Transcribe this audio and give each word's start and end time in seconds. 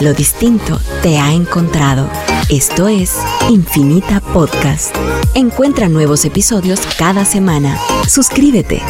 Lo 0.00 0.14
distinto 0.14 0.78
te 1.02 1.18
ha 1.18 1.32
encontrado. 1.32 2.08
Esto 2.48 2.86
es 2.86 3.16
Infinita 3.50 4.20
Podcast. 4.20 4.94
Encuentra 5.34 5.88
nuevos 5.88 6.24
episodios 6.24 6.80
cada 6.96 7.24
semana. 7.24 7.76
Suscríbete. 8.06 8.80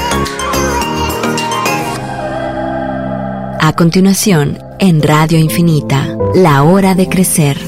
A 3.58 3.72
continuación, 3.74 4.58
en 4.78 5.00
Radio 5.00 5.38
Infinita, 5.38 6.14
La 6.34 6.62
Hora 6.62 6.94
de 6.94 7.08
Crecer. 7.08 7.58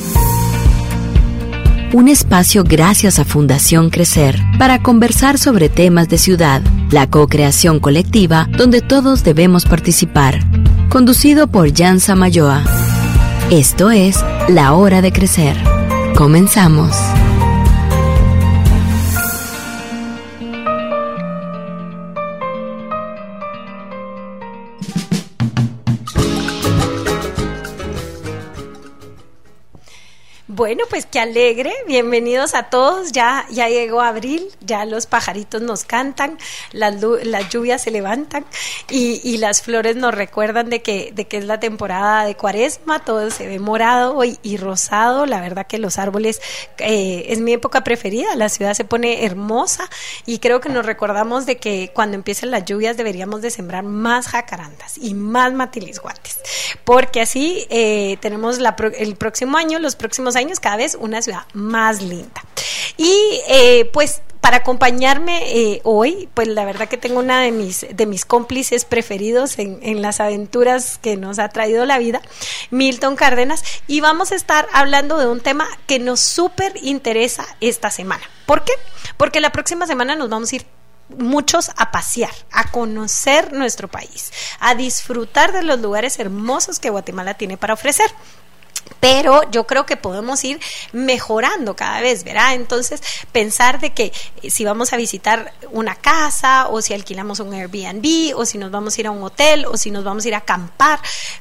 Un 1.95 2.09
espacio 2.09 2.63
gracias 2.63 3.19
a 3.19 3.25
Fundación 3.25 3.89
Crecer 3.89 4.39
para 4.59 4.83
conversar 4.83 5.39
sobre 5.39 5.71
temas 5.71 6.11
de 6.11 6.19
ciudad, 6.19 6.61
la 6.91 7.09
co-creación 7.09 7.81
colectiva 7.81 8.49
donde 8.55 8.83
todos 8.83 9.25
debemos 9.25 9.65
participar. 9.65 10.41
Conducido 10.91 11.47
por 11.47 11.75
Jan 11.75 12.01
Samayoa. 12.01 12.90
Esto 13.51 13.91
es 13.91 14.25
La 14.49 14.75
Hora 14.75 15.03
de 15.03 15.11
Crecer. 15.11 15.57
Comenzamos. 16.15 16.97
Bueno, 30.61 30.85
pues 30.91 31.07
qué 31.07 31.19
alegre. 31.21 31.73
Bienvenidos 31.87 32.55
a 32.55 32.65
todos. 32.65 33.13
Ya, 33.13 33.47
ya 33.49 33.71
llegó 33.71 34.03
abril, 34.03 34.47
ya 34.61 34.85
los 34.85 35.07
pajaritos 35.07 35.63
nos 35.63 35.85
cantan, 35.85 36.37
las, 36.73 37.01
las 37.01 37.49
lluvias 37.49 37.81
se 37.81 37.91
levantan 37.91 38.45
y, 38.91 39.23
y, 39.25 39.39
las 39.39 39.63
flores 39.63 39.97
nos 39.97 40.15
recuerdan 40.15 40.69
de 40.69 40.83
que, 40.83 41.13
de 41.15 41.27
que 41.27 41.39
es 41.39 41.47
la 41.47 41.61
temporada 41.61 42.27
de 42.27 42.35
cuaresma. 42.35 43.03
Todo 43.03 43.31
se 43.31 43.47
ve 43.47 43.59
morado 43.59 44.23
y, 44.23 44.57
rosado. 44.59 45.25
La 45.25 45.41
verdad 45.41 45.67
que 45.67 45.79
los 45.79 45.99
árboles 45.99 46.43
eh, 46.77 47.25
es 47.29 47.41
mi 47.41 47.55
época 47.55 47.83
preferida. 47.83 48.37
La 48.37 48.51
ciudad 48.51 48.75
se 48.75 48.85
pone 48.85 49.25
hermosa 49.25 49.89
y 50.27 50.41
creo 50.41 50.61
que 50.61 50.69
nos 50.69 50.85
recordamos 50.85 51.47
de 51.47 51.57
que 51.57 51.91
cuando 51.95 52.17
empiecen 52.17 52.51
las 52.51 52.67
lluvias 52.67 52.99
deberíamos 52.99 53.41
de 53.41 53.51
sembrar 53.51 53.85
más 53.85 54.29
jacarandas 54.29 54.99
y 54.99 55.15
más 55.15 55.55
matilisguates. 55.55 56.37
Porque 56.85 57.23
así 57.23 57.67
eh, 57.71 58.19
tenemos 58.21 58.59
la, 58.59 58.77
el 58.99 59.17
próximo 59.17 59.57
año, 59.57 59.79
los 59.79 59.97
próximos 59.97 60.37
años, 60.37 60.50
cada 60.59 60.77
vez 60.77 60.97
una 60.99 61.23
ciudad 61.23 61.43
más 61.53 62.03
linda. 62.03 62.43
Y 62.97 63.41
eh, 63.49 63.89
pues 63.93 64.23
para 64.41 64.59
acompañarme 64.59 65.43
eh, 65.45 65.81
hoy, 65.85 66.29
pues 66.35 66.49
la 66.49 66.65
verdad 66.65 66.89
que 66.89 66.97
tengo 66.97 67.21
una 67.21 67.41
de 67.41 67.53
mis, 67.53 67.87
de 67.93 68.07
mis 68.07 68.25
cómplices 68.25 68.85
preferidos 68.85 69.59
en, 69.59 69.79
en, 69.83 70.03
las 70.03 70.19
aventuras 70.19 70.99
que 70.99 71.17
nos 71.17 71.39
ha 71.39 71.51
traído 71.51 71.85
la 71.85 71.99
vida, 71.99 72.23
Milton 72.71 73.17
Cárdenas, 73.17 73.63
y 73.87 74.01
vamos 74.01 74.33
a 74.33 74.35
estar 74.35 74.67
hablando 74.73 75.19
de 75.19 75.29
un 75.29 75.41
tema 75.41 75.69
que 75.87 75.99
nos 75.99 76.21
súper 76.21 76.73
interesa 76.83 77.47
esta 77.61 77.91
semana. 77.91 78.25
¿Por 78.47 78.65
qué? 78.65 78.73
Porque 79.17 79.41
la 79.41 79.53
próxima 79.53 79.87
semana 79.87 80.17
nos 80.17 80.31
vamos 80.31 80.53
a 80.53 80.57
ir 80.57 80.67
muchos 81.19 81.71
a 81.77 81.91
pasear, 81.91 82.33
a 82.51 82.71
conocer 82.71 83.53
nuestro 83.53 83.89
país, 83.89 84.33
a 84.61 84.75
disfrutar 84.75 85.53
de 85.53 85.63
los 85.63 85.81
lugares 85.81 86.19
hermosos 86.19 86.79
que 86.79 86.91
Guatemala 86.91 87.35
tiene 87.35 87.57
para 87.57 87.75
ofrecer 87.75 88.11
pero 89.01 89.51
yo 89.51 89.67
creo 89.67 89.87
que 89.87 89.97
podemos 89.97 90.45
ir 90.45 90.61
mejorando 90.93 91.75
cada 91.75 92.01
vez, 92.01 92.23
¿verdad? 92.23 92.55
Entonces, 92.55 93.03
pensar 93.33 93.81
de 93.81 93.93
que 93.93 94.13
eh, 94.43 94.51
si 94.51 94.65
vamos 94.65 94.93
a 94.93 94.97
visitar 94.97 95.53
una 95.73 95.95
casa 95.95 96.69
o 96.69 96.83
si 96.83 96.93
alquilamos 96.93 97.41
un 97.41 97.55
Airbnb 97.55 98.37
o 98.37 98.45
si 98.45 98.59
nos 98.59 98.71
vamos 98.71 98.97
a 98.97 99.01
ir 99.01 99.07
a 99.07 99.11
un 99.11 99.23
hotel 99.23 99.65
o 99.67 99.77
si 99.77 99.91
nos 99.91 100.05
vamos 100.05 100.25
a 100.25 100.29
ir 100.29 100.35
a 100.35 100.39
acampar, 100.39 101.01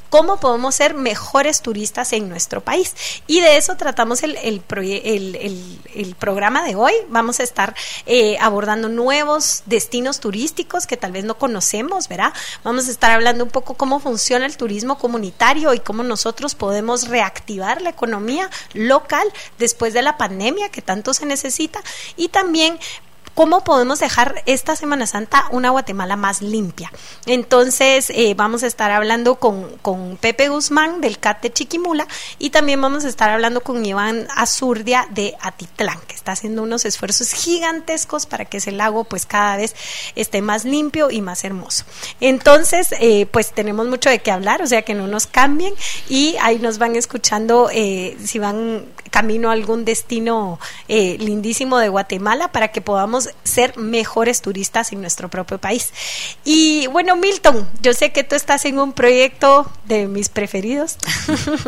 ¿cómo 0.09 0.39
podemos 0.39 0.73
ser 0.75 0.93
mejores 0.93 1.61
turistas 1.61 2.13
en 2.13 2.29
nuestro 2.29 2.61
país? 2.61 2.95
Y 3.27 3.41
de 3.41 3.57
eso 3.57 3.75
tratamos 3.75 4.23
el, 4.23 4.37
el, 4.37 6.15
programa 6.17 6.63
de 6.63 6.75
hoy. 6.75 6.93
Vamos 7.09 7.39
a 7.39 7.43
estar 7.43 7.75
eh, 8.05 8.37
abordando 8.39 8.89
nuevos 8.89 9.63
destinos 9.65 10.19
turísticos 10.19 10.87
que 10.87 10.97
tal 10.97 11.11
vez 11.11 11.25
no 11.25 11.37
conocemos, 11.37 12.07
¿verdad? 12.07 12.33
Vamos 12.63 12.87
a 12.87 12.91
estar 12.91 13.11
hablando 13.11 13.43
un 13.43 13.49
poco 13.49 13.75
cómo 13.75 13.99
funciona 13.99 14.45
el 14.45 14.57
turismo 14.57 14.97
comunitario 14.97 15.73
y 15.73 15.79
cómo 15.79 16.03
nosotros 16.03 16.55
podemos 16.55 17.07
reactivar 17.07 17.48
activar 17.49 17.81
la 17.81 17.89
economía 17.89 18.47
local 18.73 19.27
después 19.57 19.91
de 19.93 20.03
la 20.03 20.17
pandemia 20.17 20.69
que 20.69 20.83
tanto 20.83 21.15
se 21.15 21.25
necesita 21.25 21.81
y 22.15 22.27
también 22.27 22.77
cómo 23.39 23.63
podemos 23.63 23.99
dejar 23.99 24.43
esta 24.47 24.75
Semana 24.75 25.07
Santa 25.07 25.45
una 25.51 25.69
Guatemala 25.69 26.17
más 26.17 26.41
limpia. 26.41 26.91
Entonces, 27.25 28.09
eh, 28.09 28.33
vamos 28.35 28.63
a 28.63 28.67
estar 28.67 28.91
hablando 28.91 29.35
con, 29.35 29.77
con, 29.77 30.17
Pepe 30.17 30.49
Guzmán 30.49 30.99
del 30.99 31.19
CAT 31.19 31.43
de 31.43 31.53
Chiquimula 31.53 32.05
y 32.37 32.49
también 32.49 32.81
vamos 32.81 33.05
a 33.05 33.07
estar 33.07 33.29
hablando 33.29 33.61
con 33.61 33.85
Iván 33.85 34.27
Azurdia 34.35 35.07
de 35.11 35.37
Atitlán, 35.39 36.01
que 36.05 36.15
está 36.15 36.33
haciendo 36.33 36.63
unos 36.63 36.83
esfuerzos 36.83 37.31
gigantescos 37.31 38.25
para 38.25 38.43
que 38.43 38.57
ese 38.57 38.73
lago 38.73 39.05
pues 39.05 39.25
cada 39.25 39.55
vez 39.55 39.73
esté 40.15 40.41
más 40.41 40.65
limpio 40.65 41.09
y 41.09 41.21
más 41.21 41.45
hermoso. 41.45 41.85
Entonces, 42.19 42.89
eh, 42.99 43.25
pues 43.27 43.53
tenemos 43.53 43.87
mucho 43.87 44.09
de 44.09 44.19
qué 44.19 44.31
hablar, 44.31 44.61
o 44.61 44.67
sea 44.67 44.81
que 44.81 44.95
no 44.95 45.07
nos 45.07 45.27
cambien 45.27 45.73
y 46.09 46.35
ahí 46.41 46.59
nos 46.59 46.77
van 46.77 46.97
escuchando 46.97 47.69
eh, 47.71 48.17
si 48.21 48.37
van 48.37 48.85
camino 49.09 49.49
a 49.49 49.53
algún 49.53 49.85
destino 49.85 50.59
eh, 50.89 51.17
lindísimo 51.19 51.77
de 51.77 51.87
Guatemala 51.87 52.51
para 52.51 52.69
que 52.69 52.81
podamos 52.81 53.28
ser 53.43 53.77
mejores 53.77 54.41
turistas 54.41 54.91
en 54.91 55.01
nuestro 55.01 55.29
propio 55.29 55.57
país. 55.57 55.93
Y 56.45 56.87
bueno, 56.87 57.15
Milton, 57.15 57.67
yo 57.81 57.93
sé 57.93 58.11
que 58.11 58.23
tú 58.23 58.35
estás 58.35 58.65
en 58.65 58.79
un 58.79 58.93
proyecto 58.93 59.71
de 59.85 60.07
mis 60.07 60.29
preferidos, 60.29 60.97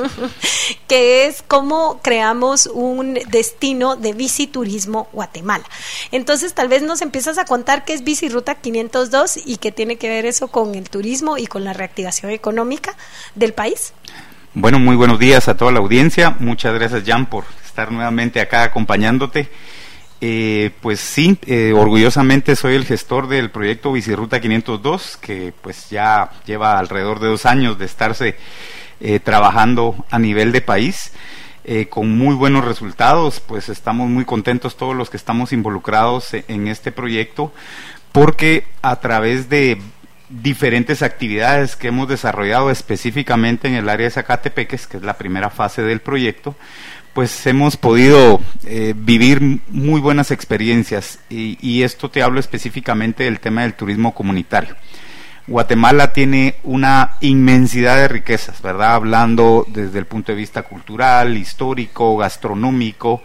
que 0.88 1.26
es 1.26 1.44
cómo 1.48 2.00
creamos 2.02 2.68
un 2.68 3.20
destino 3.30 3.96
de 3.96 4.14
biciturismo 4.14 5.08
Guatemala. 5.12 5.66
Entonces, 6.12 6.54
tal 6.54 6.68
vez 6.68 6.82
nos 6.82 7.02
empiezas 7.02 7.38
a 7.38 7.46
contar 7.46 7.86
qué 7.86 7.94
es 7.94 8.04
Biciruta 8.04 8.56
502 8.56 9.40
y 9.46 9.58
qué 9.58 9.72
tiene 9.72 9.98
que 9.98 10.10
ver 10.10 10.26
eso 10.26 10.48
con 10.48 10.76
el 10.76 10.90
turismo 10.90 11.38
y 11.38 11.48
con 11.48 11.64
la 11.64 11.74
reactivación 11.74 12.32
económica 12.32 12.96
del 13.36 13.54
país. 13.54 13.94
Bueno, 14.54 14.80
muy 14.80 14.98
buenos 14.98 15.18
días 15.18 15.48
a 15.48 15.56
toda 15.56 15.72
la 15.72 15.80
audiencia. 15.80 16.36
Muchas 16.40 16.74
gracias, 16.74 17.04
Jan, 17.06 17.28
por 17.28 17.46
estar 17.66 17.92
nuevamente 17.92 18.42
acá 18.42 18.64
acompañándote. 18.64 19.50
Eh, 20.24 20.70
pues 20.82 21.00
sí, 21.00 21.40
eh, 21.48 21.74
orgullosamente 21.76 22.56
soy 22.56 22.76
el 22.76 22.86
gestor 22.86 23.28
del 23.28 23.50
proyecto 23.50 23.92
Biciruta 23.92 24.40
502, 24.40 25.18
que 25.18 25.52
pues 25.62 25.90
ya 25.90 26.30
lleva 26.46 26.78
alrededor 26.78 27.20
de 27.20 27.28
dos 27.28 27.48
años 27.48 27.80
de 27.80 27.86
estarse 27.86 28.36
eh, 29.00 29.20
trabajando 29.20 30.06
a 30.12 30.20
nivel 30.20 30.52
de 30.52 30.62
país. 30.62 31.12
Eh, 31.64 31.88
con 31.88 32.18
muy 32.18 32.34
buenos 32.34 32.66
resultados, 32.66 33.40
pues 33.40 33.70
estamos 33.70 34.10
muy 34.10 34.26
contentos 34.26 34.78
todos 34.78 34.96
los 34.96 35.12
que 35.12 35.18
estamos 35.18 35.54
involucrados 35.54 36.34
en 36.34 36.68
este 36.68 36.92
proyecto, 36.92 37.54
porque 38.12 38.66
a 38.82 39.00
través 39.00 39.48
de 39.48 39.80
diferentes 40.30 41.04
actividades 41.04 41.76
que 41.76 41.90
hemos 41.90 42.08
desarrollado 42.08 42.72
específicamente 42.72 43.68
en 43.68 43.76
el 43.76 43.90
área 43.90 44.06
de 44.06 44.12
Zacatepeques, 44.12 44.88
que 44.88 44.98
es 44.98 45.04
la 45.04 45.18
primera 45.18 45.50
fase 45.52 45.84
del 45.84 46.00
proyecto, 46.00 46.56
pues 47.14 47.46
hemos 47.48 47.78
podido 47.78 48.40
eh, 48.66 48.94
vivir 48.96 49.62
muy 49.70 50.00
buenas 50.00 50.32
experiencias 50.32 51.20
y, 51.30 51.58
y, 51.62 51.84
esto 51.84 52.10
te 52.10 52.24
hablo 52.24 52.40
específicamente 52.40 53.26
del 53.26 53.40
tema 53.40 53.64
del 53.64 53.74
turismo 53.74 54.14
comunitario. 54.14 54.76
Guatemala 55.48 56.14
tiene 56.14 56.56
una 56.64 57.16
inmensidad 57.20 57.98
de 57.98 58.08
riquezas, 58.08 58.62
¿verdad? 58.62 58.94
Hablando 58.94 59.66
desde 59.68 60.00
el 60.00 60.06
punto 60.06 60.32
de 60.32 60.38
vista 60.38 60.64
cultural, 60.64 61.38
histórico, 61.38 62.16
gastronómico 62.16 63.22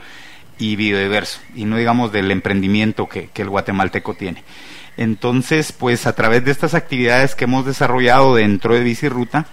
y 0.59 0.75
biodiverso, 0.77 1.41
y 1.55 1.67
no 1.67 1.77
digamos 1.77 2.13
del 2.13 2.31
emprendimiento 2.31 3.09
que, 3.09 3.29
que 3.29 3.43
el 3.43 3.51
guatemalteco 3.51 4.15
tiene. 4.15 4.43
Entonces, 4.97 5.73
pues 5.73 6.07
a 6.07 6.15
través 6.15 6.45
de 6.45 6.51
estas 6.51 6.75
actividades 6.75 7.35
que 7.35 7.45
hemos 7.45 7.67
desarrollado 7.67 8.35
dentro 8.35 8.75
de 8.75 8.81
Biciruta, 8.81 9.47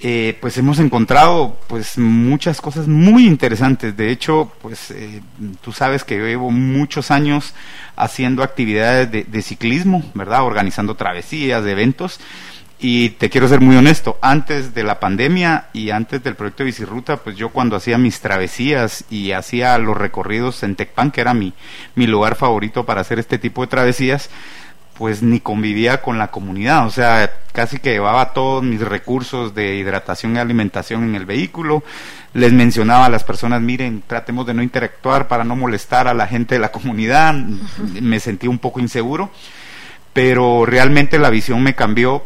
eh, 0.00 0.38
pues 0.40 0.56
hemos 0.58 0.78
encontrado 0.78 1.58
pues 1.66 1.98
muchas 1.98 2.60
cosas 2.60 2.86
muy 2.86 3.26
interesantes. 3.26 3.96
De 3.96 4.10
hecho, 4.10 4.52
pues 4.62 4.92
eh, 4.92 5.22
tú 5.60 5.72
sabes 5.72 6.04
que 6.04 6.16
yo 6.16 6.24
llevo 6.24 6.50
muchos 6.52 7.10
años 7.10 7.52
haciendo 7.96 8.44
actividades 8.44 9.10
de, 9.10 9.42
ciclismo, 9.42 10.04
¿verdad? 10.14 10.44
Organizando 10.44 10.94
travesías, 10.94 11.66
eventos. 11.66 12.20
Y 12.80 13.10
te 13.10 13.28
quiero 13.28 13.48
ser 13.48 13.60
muy 13.60 13.74
honesto, 13.74 14.18
antes 14.22 14.72
de 14.72 14.84
la 14.84 15.00
pandemia 15.00 15.66
y 15.72 15.90
antes 15.90 16.22
del 16.22 16.36
proyecto 16.36 16.62
de 16.62 16.66
Biciruta, 16.66 17.16
pues 17.16 17.34
yo 17.34 17.48
cuando 17.48 17.74
hacía 17.74 17.98
mis 17.98 18.20
travesías 18.20 19.04
y 19.10 19.32
hacía 19.32 19.76
los 19.78 19.96
recorridos 19.96 20.62
en 20.62 20.76
Tecpan, 20.76 21.10
que 21.10 21.20
era 21.20 21.34
mi, 21.34 21.54
mi 21.96 22.06
lugar 22.06 22.36
favorito 22.36 22.86
para 22.86 23.00
hacer 23.00 23.18
este 23.18 23.36
tipo 23.36 23.62
de 23.62 23.66
travesías, 23.66 24.30
pues 24.98 25.22
ni 25.22 25.38
convivía 25.40 26.02
con 26.02 26.18
la 26.18 26.32
comunidad, 26.32 26.86
o 26.86 26.90
sea, 26.90 27.30
casi 27.52 27.78
que 27.78 27.92
llevaba 27.92 28.32
todos 28.32 28.64
mis 28.64 28.80
recursos 28.80 29.54
de 29.54 29.76
hidratación 29.76 30.34
y 30.34 30.38
alimentación 30.40 31.04
en 31.04 31.14
el 31.14 31.24
vehículo, 31.24 31.84
les 32.34 32.52
mencionaba 32.52 33.06
a 33.06 33.08
las 33.08 33.22
personas, 33.24 33.62
miren, 33.62 34.02
tratemos 34.06 34.44
de 34.46 34.54
no 34.54 34.62
interactuar 34.62 35.28
para 35.28 35.44
no 35.44 35.54
molestar 35.54 36.08
a 36.08 36.14
la 36.14 36.26
gente 36.26 36.56
de 36.56 36.60
la 36.60 36.72
comunidad, 36.72 37.32
me 37.34 38.18
sentí 38.18 38.48
un 38.48 38.58
poco 38.58 38.80
inseguro, 38.80 39.30
pero 40.12 40.66
realmente 40.66 41.18
la 41.18 41.30
visión 41.30 41.62
me 41.62 41.74
cambió 41.74 42.24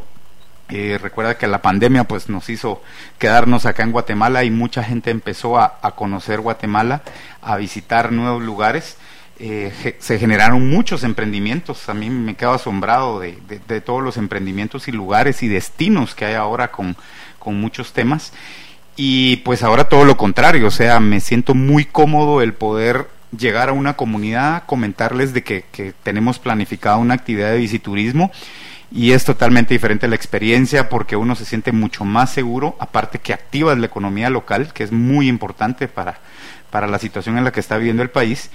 Eh, 0.74 0.98
recuerda 0.98 1.36
que 1.36 1.46
la 1.46 1.60
pandemia 1.60 2.04
pues 2.04 2.30
nos 2.30 2.48
hizo 2.48 2.82
quedarnos 3.18 3.66
acá 3.66 3.82
en 3.82 3.92
Guatemala 3.92 4.42
y 4.42 4.50
mucha 4.50 4.82
gente 4.82 5.10
empezó 5.10 5.58
a, 5.58 5.78
conocer 5.94 6.40
Guatemala, 6.40 7.02
a 7.42 7.58
visitar 7.58 8.10
nuevos 8.10 8.42
lugares. 8.42 8.96
Eh, 9.44 9.96
se 9.98 10.20
generaron 10.20 10.70
muchos 10.70 11.02
emprendimientos. 11.02 11.88
A 11.88 11.94
mí 11.94 12.08
me 12.10 12.36
quedo 12.36 12.52
asombrado 12.52 13.18
de, 13.18 13.32
todos 13.80 14.00
los 14.00 14.16
emprendimientos 14.16 14.86
y 14.86 14.92
lugares 14.92 15.42
y 15.42 15.48
destinos 15.48 16.14
que 16.14 16.26
hay 16.26 16.34
ahora 16.34 16.70
con, 16.70 16.96
muchos 17.46 17.92
temas. 17.92 18.32
Y 18.94 19.38
pues 19.38 19.64
ahora 19.64 19.88
todo 19.88 20.04
lo 20.04 20.16
contrario, 20.16 20.68
o 20.68 20.70
sea, 20.70 21.00
me 21.00 21.18
siento 21.18 21.56
muy 21.56 21.84
cómodo 21.84 22.40
el 22.40 22.54
poder 22.54 23.08
llegar 23.36 23.68
a 23.68 23.72
una 23.72 23.96
comunidad, 23.96 24.62
comentarles 24.66 25.34
de 25.34 25.42
que, 25.42 25.64
que 25.72 25.92
tenemos 26.04 26.38
planificada 26.38 26.98
una 26.98 27.14
actividad 27.14 27.50
de 27.50 27.58
visiturismo 27.58 28.30
y 28.92 29.12
es 29.12 29.24
totalmente 29.24 29.74
diferente 29.74 30.06
la 30.06 30.14
experiencia 30.14 30.88
porque 30.88 31.16
uno 31.16 31.34
se 31.34 31.46
siente 31.46 31.72
mucho 31.72 32.04
más 32.04 32.30
seguro, 32.30 32.76
aparte 32.78 33.18
que 33.18 33.32
activas 33.32 33.78
la 33.78 33.86
economía 33.86 34.30
local, 34.30 34.72
que 34.72 34.84
es 34.84 34.92
muy 34.92 35.28
importante 35.28 35.88
para, 35.88 36.20
para 36.70 36.86
la 36.86 36.98
situación 36.98 37.38
en 37.38 37.44
la 37.44 37.52
que 37.52 37.60
está 37.60 37.78
viviendo 37.78 38.02
el 38.02 38.10
país, 38.10 38.50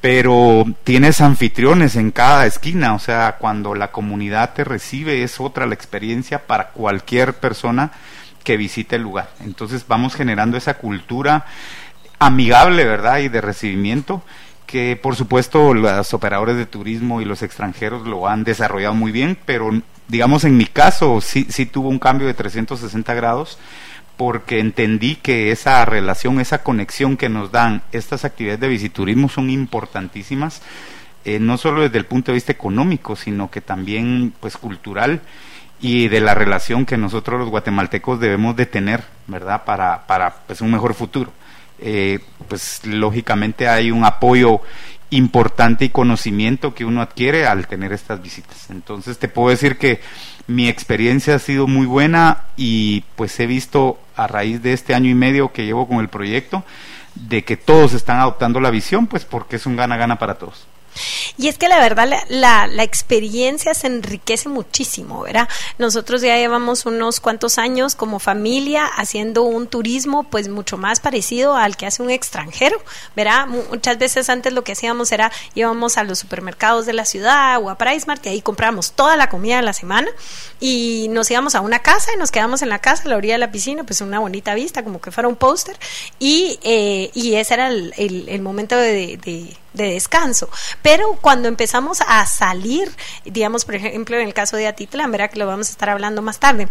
pero 0.00 0.64
tienes 0.84 1.20
anfitriones 1.20 1.96
en 1.96 2.12
cada 2.12 2.46
esquina, 2.46 2.94
o 2.94 2.98
sea, 2.98 3.36
cuando 3.38 3.74
la 3.74 3.90
comunidad 3.90 4.54
te 4.54 4.64
recibe 4.64 5.22
es 5.22 5.40
otra 5.40 5.66
la 5.66 5.74
experiencia 5.74 6.46
para 6.46 6.68
cualquier 6.68 7.34
persona 7.34 7.90
que 8.44 8.56
visite 8.56 8.96
el 8.96 9.02
lugar. 9.02 9.30
Entonces 9.40 9.84
vamos 9.88 10.14
generando 10.14 10.56
esa 10.56 10.74
cultura 10.74 11.46
amigable, 12.18 12.84
¿verdad? 12.84 13.18
Y 13.18 13.28
de 13.28 13.40
recibimiento 13.40 14.22
que 14.66 14.98
por 15.02 15.16
supuesto 15.16 15.72
los 15.74 16.14
operadores 16.14 16.56
de 16.56 16.66
turismo 16.66 17.20
y 17.20 17.24
los 17.24 17.42
extranjeros 17.42 18.06
lo 18.06 18.28
han 18.28 18.44
desarrollado 18.44 18.94
muy 18.94 19.12
bien, 19.12 19.38
pero 19.46 19.70
digamos 20.08 20.44
en 20.44 20.56
mi 20.56 20.66
caso 20.66 21.20
sí, 21.20 21.46
sí 21.48 21.66
tuvo 21.66 21.88
un 21.88 21.98
cambio 21.98 22.26
de 22.26 22.34
360 22.34 23.14
grados 23.14 23.58
porque 24.18 24.58
entendí 24.58 25.14
que 25.14 25.52
esa 25.52 25.82
relación, 25.84 26.40
esa 26.40 26.64
conexión 26.64 27.16
que 27.16 27.28
nos 27.28 27.52
dan 27.52 27.82
estas 27.92 28.24
actividades 28.24 28.60
de 28.60 28.68
visiturismo 28.68 29.28
son 29.28 29.48
importantísimas, 29.48 30.60
eh, 31.24 31.38
no 31.38 31.56
solo 31.56 31.82
desde 31.82 31.98
el 31.98 32.04
punto 32.04 32.32
de 32.32 32.34
vista 32.34 32.52
económico, 32.52 33.14
sino 33.14 33.48
que 33.48 33.60
también 33.60 34.34
pues 34.40 34.56
cultural 34.56 35.20
y 35.80 36.08
de 36.08 36.20
la 36.20 36.34
relación 36.34 36.84
que 36.84 36.96
nosotros 36.96 37.38
los 37.38 37.48
guatemaltecos 37.48 38.18
debemos 38.18 38.56
de 38.56 38.66
tener, 38.66 39.04
¿verdad? 39.28 39.64
Para, 39.64 40.04
para 40.08 40.34
pues, 40.48 40.60
un 40.60 40.72
mejor 40.72 40.94
futuro. 40.94 41.32
Eh, 41.80 42.20
pues 42.48 42.84
lógicamente 42.84 43.68
hay 43.68 43.90
un 43.90 44.04
apoyo 44.04 44.60
importante 45.10 45.86
y 45.86 45.88
conocimiento 45.88 46.74
que 46.74 46.84
uno 46.84 47.00
adquiere 47.00 47.46
al 47.46 47.66
tener 47.66 47.92
estas 47.92 48.22
visitas. 48.22 48.70
Entonces 48.70 49.18
te 49.18 49.28
puedo 49.28 49.48
decir 49.48 49.78
que 49.78 50.00
mi 50.46 50.68
experiencia 50.68 51.34
ha 51.34 51.38
sido 51.38 51.66
muy 51.66 51.86
buena 51.86 52.44
y 52.56 53.04
pues 53.16 53.38
he 53.40 53.46
visto 53.46 53.98
a 54.16 54.26
raíz 54.26 54.62
de 54.62 54.72
este 54.72 54.94
año 54.94 55.10
y 55.10 55.14
medio 55.14 55.52
que 55.52 55.64
llevo 55.64 55.86
con 55.86 55.98
el 55.98 56.08
proyecto 56.08 56.64
de 57.14 57.44
que 57.44 57.56
todos 57.56 57.94
están 57.94 58.18
adoptando 58.18 58.60
la 58.60 58.70
visión, 58.70 59.06
pues 59.06 59.24
porque 59.24 59.56
es 59.56 59.66
un 59.66 59.76
gana-gana 59.76 60.18
para 60.18 60.34
todos. 60.34 60.66
Y 61.36 61.48
es 61.48 61.58
que 61.58 61.68
la 61.68 61.78
verdad 61.78 62.08
la, 62.28 62.66
la, 62.66 62.82
experiencia 62.82 63.74
se 63.74 63.86
enriquece 63.86 64.48
muchísimo, 64.48 65.22
¿verdad? 65.22 65.48
Nosotros 65.78 66.22
ya 66.22 66.36
llevamos 66.36 66.86
unos 66.86 67.20
cuantos 67.20 67.58
años 67.58 67.94
como 67.94 68.18
familia 68.18 68.86
haciendo 68.86 69.42
un 69.42 69.66
turismo 69.68 70.24
pues 70.24 70.48
mucho 70.48 70.76
más 70.76 71.00
parecido 71.00 71.54
al 71.54 71.76
que 71.76 71.86
hace 71.86 72.02
un 72.02 72.10
extranjero, 72.10 72.82
¿verdad? 73.14 73.46
Muchas 73.46 73.98
veces 73.98 74.28
antes 74.28 74.52
lo 74.52 74.64
que 74.64 74.72
hacíamos 74.72 75.12
era 75.12 75.30
íbamos 75.54 75.98
a 75.98 76.04
los 76.04 76.18
supermercados 76.18 76.86
de 76.86 76.92
la 76.92 77.04
ciudad 77.04 77.62
o 77.62 77.70
a 77.70 77.78
PriceMart 77.78 78.24
y 78.26 78.30
ahí 78.30 78.42
compramos 78.42 78.92
toda 78.92 79.16
la 79.16 79.28
comida 79.28 79.56
de 79.56 79.62
la 79.62 79.72
semana 79.72 80.08
y 80.60 81.06
nos 81.10 81.30
íbamos 81.30 81.54
a 81.54 81.60
una 81.60 81.80
casa 81.80 82.12
y 82.14 82.18
nos 82.18 82.30
quedamos 82.30 82.62
en 82.62 82.68
la 82.68 82.80
casa 82.80 83.04
a 83.04 83.08
la 83.08 83.16
orilla 83.16 83.34
de 83.34 83.38
la 83.38 83.52
piscina, 83.52 83.84
pues 83.84 84.00
una 84.00 84.18
bonita 84.18 84.54
vista, 84.54 84.82
como 84.82 85.00
que 85.00 85.12
fuera 85.12 85.28
un 85.28 85.36
póster 85.36 85.76
y, 86.18 86.58
eh, 86.62 87.10
y 87.14 87.34
ese 87.34 87.54
era 87.54 87.68
el, 87.68 87.94
el, 87.96 88.42
momento 88.42 88.76
de 88.76 89.56
de 89.72 89.92
descanso. 89.92 90.48
Pero 90.82 91.18
cuando 91.20 91.48
empezamos 91.48 92.00
a 92.06 92.24
salir, 92.26 92.94
digamos, 93.24 93.64
por 93.64 93.74
ejemplo, 93.74 94.16
en 94.16 94.26
el 94.26 94.34
caso 94.34 94.56
de 94.56 94.66
Atitlán, 94.66 95.10
verá 95.10 95.28
que 95.28 95.38
lo 95.38 95.46
vamos 95.46 95.68
a 95.68 95.72
estar 95.72 95.90
hablando 95.90 96.22
más 96.22 96.38
tarde 96.38 96.68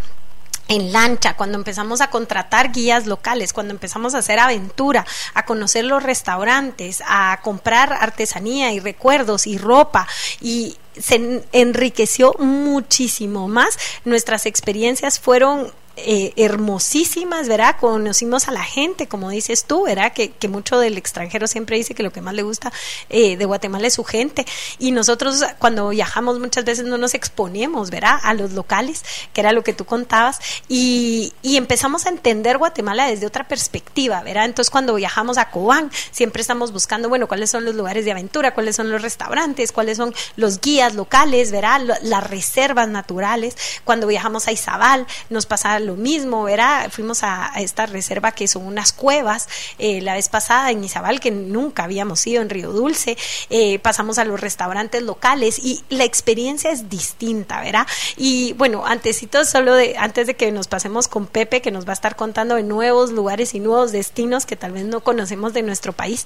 en 0.68 0.92
lancha, 0.92 1.36
cuando 1.36 1.58
empezamos 1.58 2.02
a 2.02 2.10
contratar 2.10 2.72
guías 2.72 3.06
locales, 3.06 3.54
cuando 3.54 3.74
empezamos 3.74 4.16
a 4.16 4.20
hacer 4.20 4.40
aventura, 4.40 5.06
a 5.34 5.46
conocer 5.46 5.86
los 5.86 6.04
restaurantes, 6.04 7.02
a 7.08 7.40
comprar 7.42 7.94
artesanía 7.94 8.74
y 8.74 8.80
recuerdos 8.80 9.48
y 9.48 9.58
ropa 9.58 10.08
y 10.42 10.78
se 11.00 11.44
enriqueció 11.52 12.34
muchísimo 12.40 13.48
más. 13.48 13.78
Nuestras 14.04 14.46
experiencias 14.46 15.20
fueron 15.20 15.72
eh, 16.00 16.34
hermosísimas, 16.36 17.48
¿verdad? 17.48 17.78
Conocimos 17.80 18.48
a 18.48 18.52
la 18.52 18.64
gente, 18.64 19.08
como 19.08 19.32
dices 19.32 19.66
tú, 19.66 19.86
¿verdad? 19.86 20.14
Que, 20.14 20.32
mucho 20.48 20.80
del 20.80 20.96
extranjero 20.96 21.48
siempre 21.48 21.76
dice 21.76 21.96
que 21.96 22.04
lo 22.04 22.12
que 22.12 22.22
más 22.22 22.36
le 22.36 22.44
gusta 22.44 22.72
eh, 23.10 23.36
de 23.36 23.46
Guatemala 23.46 23.88
es 23.88 23.96
su 23.96 24.04
gente. 24.04 24.46
Y 24.78 24.92
nosotros 24.92 25.44
cuando 25.58 25.90
viajamos 25.90 26.40
muchas 26.40 26.66
veces 26.66 26.86
no 26.86 27.00
nos 27.00 27.16
exponemos, 27.16 27.90
¿verdad? 27.90 28.20
A 28.22 28.36
los 28.36 28.52
locales, 28.52 29.04
que 29.34 29.42
era 29.42 29.52
lo 29.52 29.64
que 29.64 29.74
tú 29.74 29.86
contabas, 29.86 30.40
y, 30.68 31.34
empezamos 31.42 32.06
a 32.06 32.10
entender 32.10 32.60
Guatemala 32.60 33.08
desde 33.08 33.26
otra 33.26 33.48
perspectiva, 33.48 34.22
¿verdad? 34.22 34.46
Entonces 34.46 34.70
cuando 34.70 34.94
viajamos 34.94 35.40
a 35.40 35.50
Cobán, 35.50 35.92
siempre 36.12 36.42
estamos 36.42 36.72
buscando, 36.72 37.10
bueno, 37.10 37.28
cuáles 37.28 37.50
son 37.50 37.66
los 37.66 37.74
lugares 37.74 38.06
de 38.06 38.12
aventura, 38.12 38.54
cuáles 38.54 38.76
son 38.76 38.92
los 38.92 39.02
restaurantes, 39.02 39.72
cuáles 39.72 39.98
son 39.98 40.14
los 40.36 40.62
guías 40.62 40.94
locales, 40.94 41.52
¿verdad? 41.52 41.82
Las 42.04 42.30
reservas 42.30 42.88
naturales. 42.88 43.58
Cuando 43.84 44.06
viajamos 44.06 44.48
a 44.48 44.52
Izabal, 44.52 45.08
nos 45.32 45.48
pasa 45.48 45.80
lo 45.88 45.96
mismo, 45.96 46.44
¿verdad? 46.44 46.92
Fuimos 46.92 47.24
a, 47.24 47.52
esta 47.58 47.88
reserva 47.88 48.32
que 48.32 48.48
son 48.48 48.68
unas 48.68 48.94
cuevas 48.94 49.50
eh, 49.80 50.02
la 50.02 50.14
vez 50.14 50.30
pasada 50.30 50.70
en 50.72 50.84
Izabal, 50.84 51.20
que 51.20 51.32
nunca 51.32 51.86
habíamos 51.86 52.26
ido 52.28 52.42
en 52.42 52.50
Río 52.50 52.72
Dulce, 52.72 53.18
eh, 53.50 53.80
pasamos 53.80 54.20
a 54.20 54.26
los 54.26 54.40
restaurantes 54.40 55.02
locales 55.02 55.58
y 55.58 55.84
la 55.90 56.04
experiencia 56.04 56.70
es 56.70 56.90
distinta, 56.90 57.62
¿verdad? 57.62 57.88
Y 58.16 58.54
bueno, 58.54 58.86
antesito 58.86 59.44
solo 59.46 59.74
de, 59.74 59.98
antes 59.98 60.28
de 60.28 60.36
que 60.36 60.52
nos 60.52 60.68
pasemos 60.68 61.08
con 61.08 61.26
Pepe, 61.26 61.62
que 61.62 61.72
nos 61.72 61.86
va 61.86 61.92
a 61.92 61.94
estar 61.94 62.16
contando 62.16 62.56
de 62.56 62.64
nuevos 62.64 63.12
lugares 63.12 63.56
y 63.56 63.60
nuevos 63.60 63.92
destinos 63.92 64.46
que 64.46 64.56
tal 64.56 64.74
vez 64.74 64.86
no 64.86 65.02
conocemos 65.02 65.54
de 65.54 65.64
nuestro 65.64 65.94
país, 65.94 66.26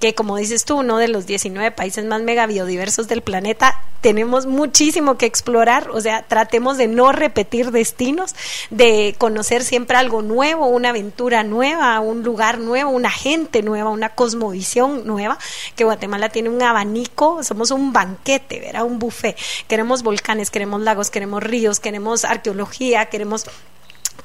que 0.00 0.14
como 0.14 0.36
dices 0.36 0.64
tú, 0.64 0.78
uno 0.78 0.98
de 0.98 1.08
los 1.08 1.26
19 1.26 1.70
países 1.70 2.04
más 2.04 2.22
mega 2.22 2.46
biodiversos 2.46 3.08
del 3.08 3.22
planeta, 3.22 3.78
tenemos 4.00 4.46
muchísimo 4.46 5.16
que 5.16 5.26
explorar, 5.26 5.90
o 5.90 6.00
sea, 6.00 6.22
tratemos 6.26 6.76
de 6.76 6.88
no 6.88 7.12
repetir 7.12 7.70
destinos, 7.70 8.34
de 8.70 9.01
conocer 9.18 9.64
siempre 9.64 9.96
algo 9.96 10.22
nuevo, 10.22 10.66
una 10.66 10.90
aventura 10.90 11.42
nueva, 11.44 12.00
un 12.00 12.22
lugar 12.22 12.58
nuevo, 12.58 12.90
una 12.90 13.10
gente 13.10 13.62
nueva, 13.62 13.90
una 13.90 14.10
cosmovisión 14.10 15.06
nueva, 15.06 15.38
que 15.76 15.84
Guatemala 15.84 16.28
tiene 16.28 16.48
un 16.48 16.62
abanico, 16.62 17.42
somos 17.42 17.70
un 17.70 17.92
banquete, 17.92 18.60
¿verdad? 18.60 18.84
Un 18.84 18.98
buffet. 18.98 19.36
Queremos 19.68 20.02
volcanes, 20.02 20.50
queremos 20.50 20.80
lagos, 20.82 21.10
queremos 21.10 21.42
ríos, 21.42 21.80
queremos 21.80 22.24
arqueología, 22.24 23.06
queremos 23.06 23.46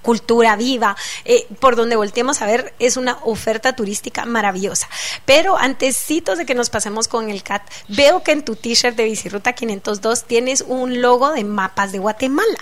cultura 0.02 0.56
viva, 0.56 0.96
eh, 1.26 1.48
por 1.60 1.76
donde 1.76 1.96
volteemos 1.96 2.42
a 2.42 2.46
ver, 2.46 2.74
es 2.80 2.98
una 2.98 3.20
oferta 3.24 3.76
turística 3.76 4.26
maravillosa. 4.26 4.88
Pero 5.26 5.58
antesitos 5.58 6.38
de 6.38 6.46
que 6.46 6.56
nos 6.56 6.70
pasemos 6.70 7.08
con 7.08 7.30
el 7.30 7.44
CAT, 7.44 7.64
veo 7.90 8.24
que 8.24 8.32
en 8.32 8.46
tu 8.46 8.56
t-shirt 8.56 8.96
de 8.96 9.04
Bicirruta 9.04 9.54
502 9.54 10.24
tienes 10.24 10.64
un 10.66 11.02
logo 11.02 11.32
de 11.32 11.44
mapas 11.44 11.92
de 11.92 12.00
Guatemala 12.00 12.58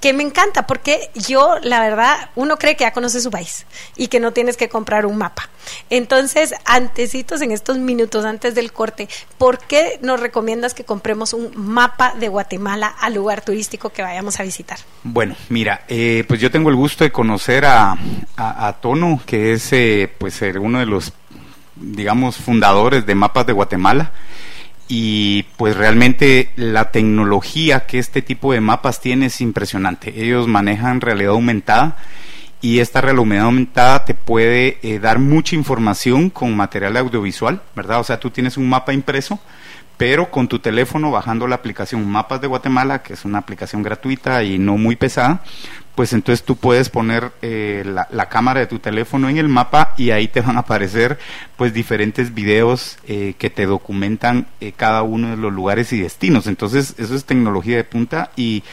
que 0.00 0.12
me 0.12 0.22
encanta 0.22 0.66
porque 0.66 1.10
yo, 1.14 1.56
la 1.62 1.80
verdad, 1.80 2.30
uno 2.34 2.56
cree 2.56 2.76
que 2.76 2.84
ya 2.84 2.92
conoce 2.92 3.20
su 3.20 3.30
país 3.30 3.66
y 3.96 4.08
que 4.08 4.20
no 4.20 4.32
tienes 4.32 4.56
que 4.56 4.68
comprar 4.68 5.06
un 5.06 5.18
mapa. 5.18 5.48
Entonces, 5.90 6.54
antecitos 6.64 7.42
en 7.42 7.52
estos 7.52 7.78
minutos 7.78 8.24
antes 8.24 8.54
del 8.54 8.72
corte, 8.72 9.08
¿por 9.38 9.58
qué 9.58 9.98
nos 10.02 10.20
recomiendas 10.20 10.74
que 10.74 10.84
compremos 10.84 11.32
un 11.32 11.52
mapa 11.54 12.14
de 12.18 12.28
Guatemala 12.28 12.88
al 12.88 13.14
lugar 13.14 13.42
turístico 13.42 13.90
que 13.90 14.02
vayamos 14.02 14.40
a 14.40 14.42
visitar? 14.42 14.78
Bueno, 15.02 15.36
mira, 15.48 15.84
eh, 15.88 16.24
pues 16.26 16.40
yo 16.40 16.50
tengo 16.50 16.70
el 16.70 16.76
gusto 16.76 17.04
de 17.04 17.12
conocer 17.12 17.66
a, 17.66 17.96
a, 18.36 18.72
Tono, 18.80 19.20
que 19.26 19.52
es 19.52 19.72
eh, 19.72 20.10
pues 20.18 20.40
uno 20.58 20.78
de 20.78 20.86
los, 20.86 21.12
digamos, 21.76 22.36
fundadores 22.36 23.04
de 23.04 23.14
Mapas 23.14 23.46
de 23.46 23.52
Guatemala 23.52 24.12
y 24.92 25.44
pues 25.56 25.76
realmente 25.76 26.50
la 26.56 26.90
tecnología 26.90 27.86
que 27.86 28.00
este 28.00 28.22
tipo 28.22 28.52
de 28.52 28.60
mapas 28.60 29.00
tiene 29.00 29.26
es 29.26 29.40
impresionante. 29.40 30.12
Ellos 30.20 30.48
manejan 30.48 31.00
realidad 31.00 31.30
aumentada 31.30 31.96
y 32.60 32.80
esta 32.80 33.00
realidad 33.00 33.44
aumentada 33.44 34.04
te 34.04 34.14
puede 34.14 34.78
eh, 34.82 34.98
dar 34.98 35.20
mucha 35.20 35.54
información 35.54 36.28
con 36.28 36.56
material 36.56 36.96
audiovisual, 36.96 37.62
¿verdad? 37.76 38.00
O 38.00 38.04
sea, 38.04 38.18
tú 38.18 38.30
tienes 38.30 38.56
un 38.56 38.68
mapa 38.68 38.92
impreso, 38.92 39.38
pero 39.96 40.32
con 40.32 40.48
tu 40.48 40.58
teléfono 40.58 41.12
bajando 41.12 41.46
la 41.46 41.54
aplicación 41.54 42.10
Mapas 42.10 42.40
de 42.40 42.48
Guatemala, 42.48 43.00
que 43.00 43.12
es 43.12 43.24
una 43.24 43.38
aplicación 43.38 43.84
gratuita 43.84 44.42
y 44.42 44.58
no 44.58 44.76
muy 44.76 44.96
pesada, 44.96 45.44
pues 46.00 46.14
entonces 46.14 46.42
tú 46.46 46.56
puedes 46.56 46.88
poner 46.88 47.30
eh, 47.42 47.84
la, 47.84 48.28
cámara 48.30 48.60
de 48.60 48.66
tu 48.66 48.78
teléfono 48.78 49.28
en 49.28 49.36
el 49.36 49.48
mapa 49.48 49.92
y 49.98 50.12
ahí 50.12 50.28
te 50.28 50.40
van 50.40 50.56
a 50.56 50.60
aparecer 50.60 51.18
pues 51.56 51.74
diferentes 51.74 52.32
videos 52.32 52.96
eh, 53.06 53.34
que 53.36 53.50
te 53.50 53.66
documentan 53.66 54.46
eh, 54.62 54.72
cada 54.74 55.02
uno 55.02 55.28
de 55.28 55.36
los 55.36 55.52
lugares 55.52 55.92
y 55.92 56.00
destinos. 56.00 56.46
Entonces 56.46 56.94
eso 56.96 57.14
es 57.14 57.26
tecnología 57.26 57.76
de 57.76 57.84
punta 57.84 58.30
y, 58.34 58.64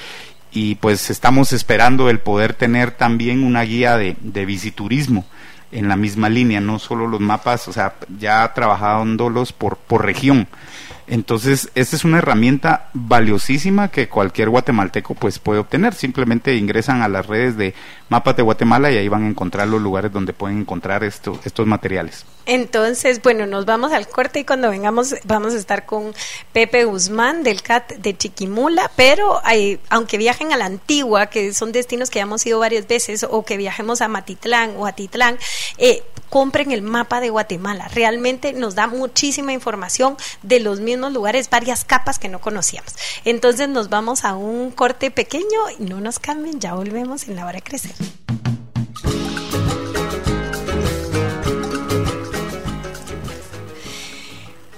y 0.53 0.75
pues 0.75 1.09
estamos 1.09 1.51
esperando 1.51 2.09
el 2.09 2.19
poder 2.19 2.53
tener 2.53 2.91
también 2.91 3.43
una 3.43 3.63
guía 3.63 3.97
de, 3.97 4.15
de 4.21 4.45
visiturismo 4.45 5.25
en 5.73 5.89
la 5.89 5.97
misma 5.97 6.29
línea, 6.29 6.61
no 6.61 6.79
solo 6.79 7.07
los 7.07 7.19
mapas, 7.19 7.67
o 7.67 7.73
sea, 7.73 7.95
ya 8.17 8.53
trabajándolos 8.53 9.51
por, 9.51 9.75
por 9.75 10.05
región. 10.05 10.47
Entonces, 11.07 11.69
esta 11.73 11.95
es 11.95 12.03
una 12.03 12.17
herramienta 12.17 12.89
valiosísima 12.93 13.89
que 13.89 14.09
cualquier 14.09 14.49
guatemalteco 14.49 15.15
pues 15.15 15.39
puede 15.39 15.59
obtener. 15.59 15.93
Simplemente 15.93 16.55
ingresan 16.55 17.01
a 17.01 17.07
las 17.07 17.27
redes 17.27 17.57
de 17.57 17.73
Mapas 18.09 18.35
de 18.35 18.43
Guatemala 18.43 18.91
y 18.91 18.97
ahí 18.97 19.07
van 19.07 19.23
a 19.23 19.27
encontrar 19.27 19.69
los 19.69 19.81
lugares 19.81 20.11
donde 20.11 20.33
pueden 20.33 20.59
encontrar 20.59 21.05
esto, 21.05 21.39
estos 21.45 21.65
materiales. 21.65 22.25
Entonces, 22.45 23.21
bueno, 23.21 23.45
nos 23.45 23.65
vamos 23.65 23.93
al 23.93 24.07
corte 24.07 24.39
y 24.39 24.43
cuando 24.45 24.69
vengamos 24.69 25.15
vamos 25.25 25.53
a 25.53 25.57
estar 25.57 25.85
con 25.85 26.13
Pepe 26.53 26.85
Guzmán 26.85 27.43
del 27.43 27.61
CAT 27.61 27.93
de 27.93 28.17
Chiquimula, 28.17 28.91
pero 28.95 29.41
aunque 29.89 30.17
viajen 30.17 30.51
a 30.51 30.57
la 30.57 30.65
antigua, 30.65 31.27
que 31.27 31.53
son 31.53 31.71
destinos 31.71 32.09
que 32.09 32.19
ya 32.19 32.23
hemos 32.23 32.45
ido 32.45 32.59
varias 32.59 32.87
veces, 32.87 33.25
o 33.29 33.43
que 33.43 33.57
viajemos 33.57 34.01
a 34.01 34.07
Matitlán 34.07 34.73
o 34.77 34.85
a 34.85 34.93
Titlán, 34.93 35.37
eh, 35.77 36.03
compren 36.29 36.71
el 36.71 36.81
mapa 36.81 37.19
de 37.19 37.29
Guatemala. 37.29 37.87
Realmente 37.89 38.53
nos 38.53 38.75
da 38.75 38.87
muchísima 38.87 39.53
información 39.53 40.17
de 40.43 40.59
los 40.59 40.79
mismos 40.79 41.13
lugares, 41.13 41.49
varias 41.49 41.85
capas 41.85 42.19
que 42.19 42.29
no 42.29 42.39
conocíamos. 42.39 42.93
Entonces 43.25 43.69
nos 43.69 43.89
vamos 43.89 44.25
a 44.25 44.35
un 44.35 44.71
corte 44.71 45.11
pequeño 45.11 45.69
y 45.79 45.83
no 45.83 45.99
nos 45.99 46.19
cambien, 46.19 46.59
ya 46.59 46.73
volvemos 46.73 47.27
en 47.27 47.35
la 47.35 47.45
hora 47.45 47.53
de 47.53 47.61
crecer. 47.61 47.95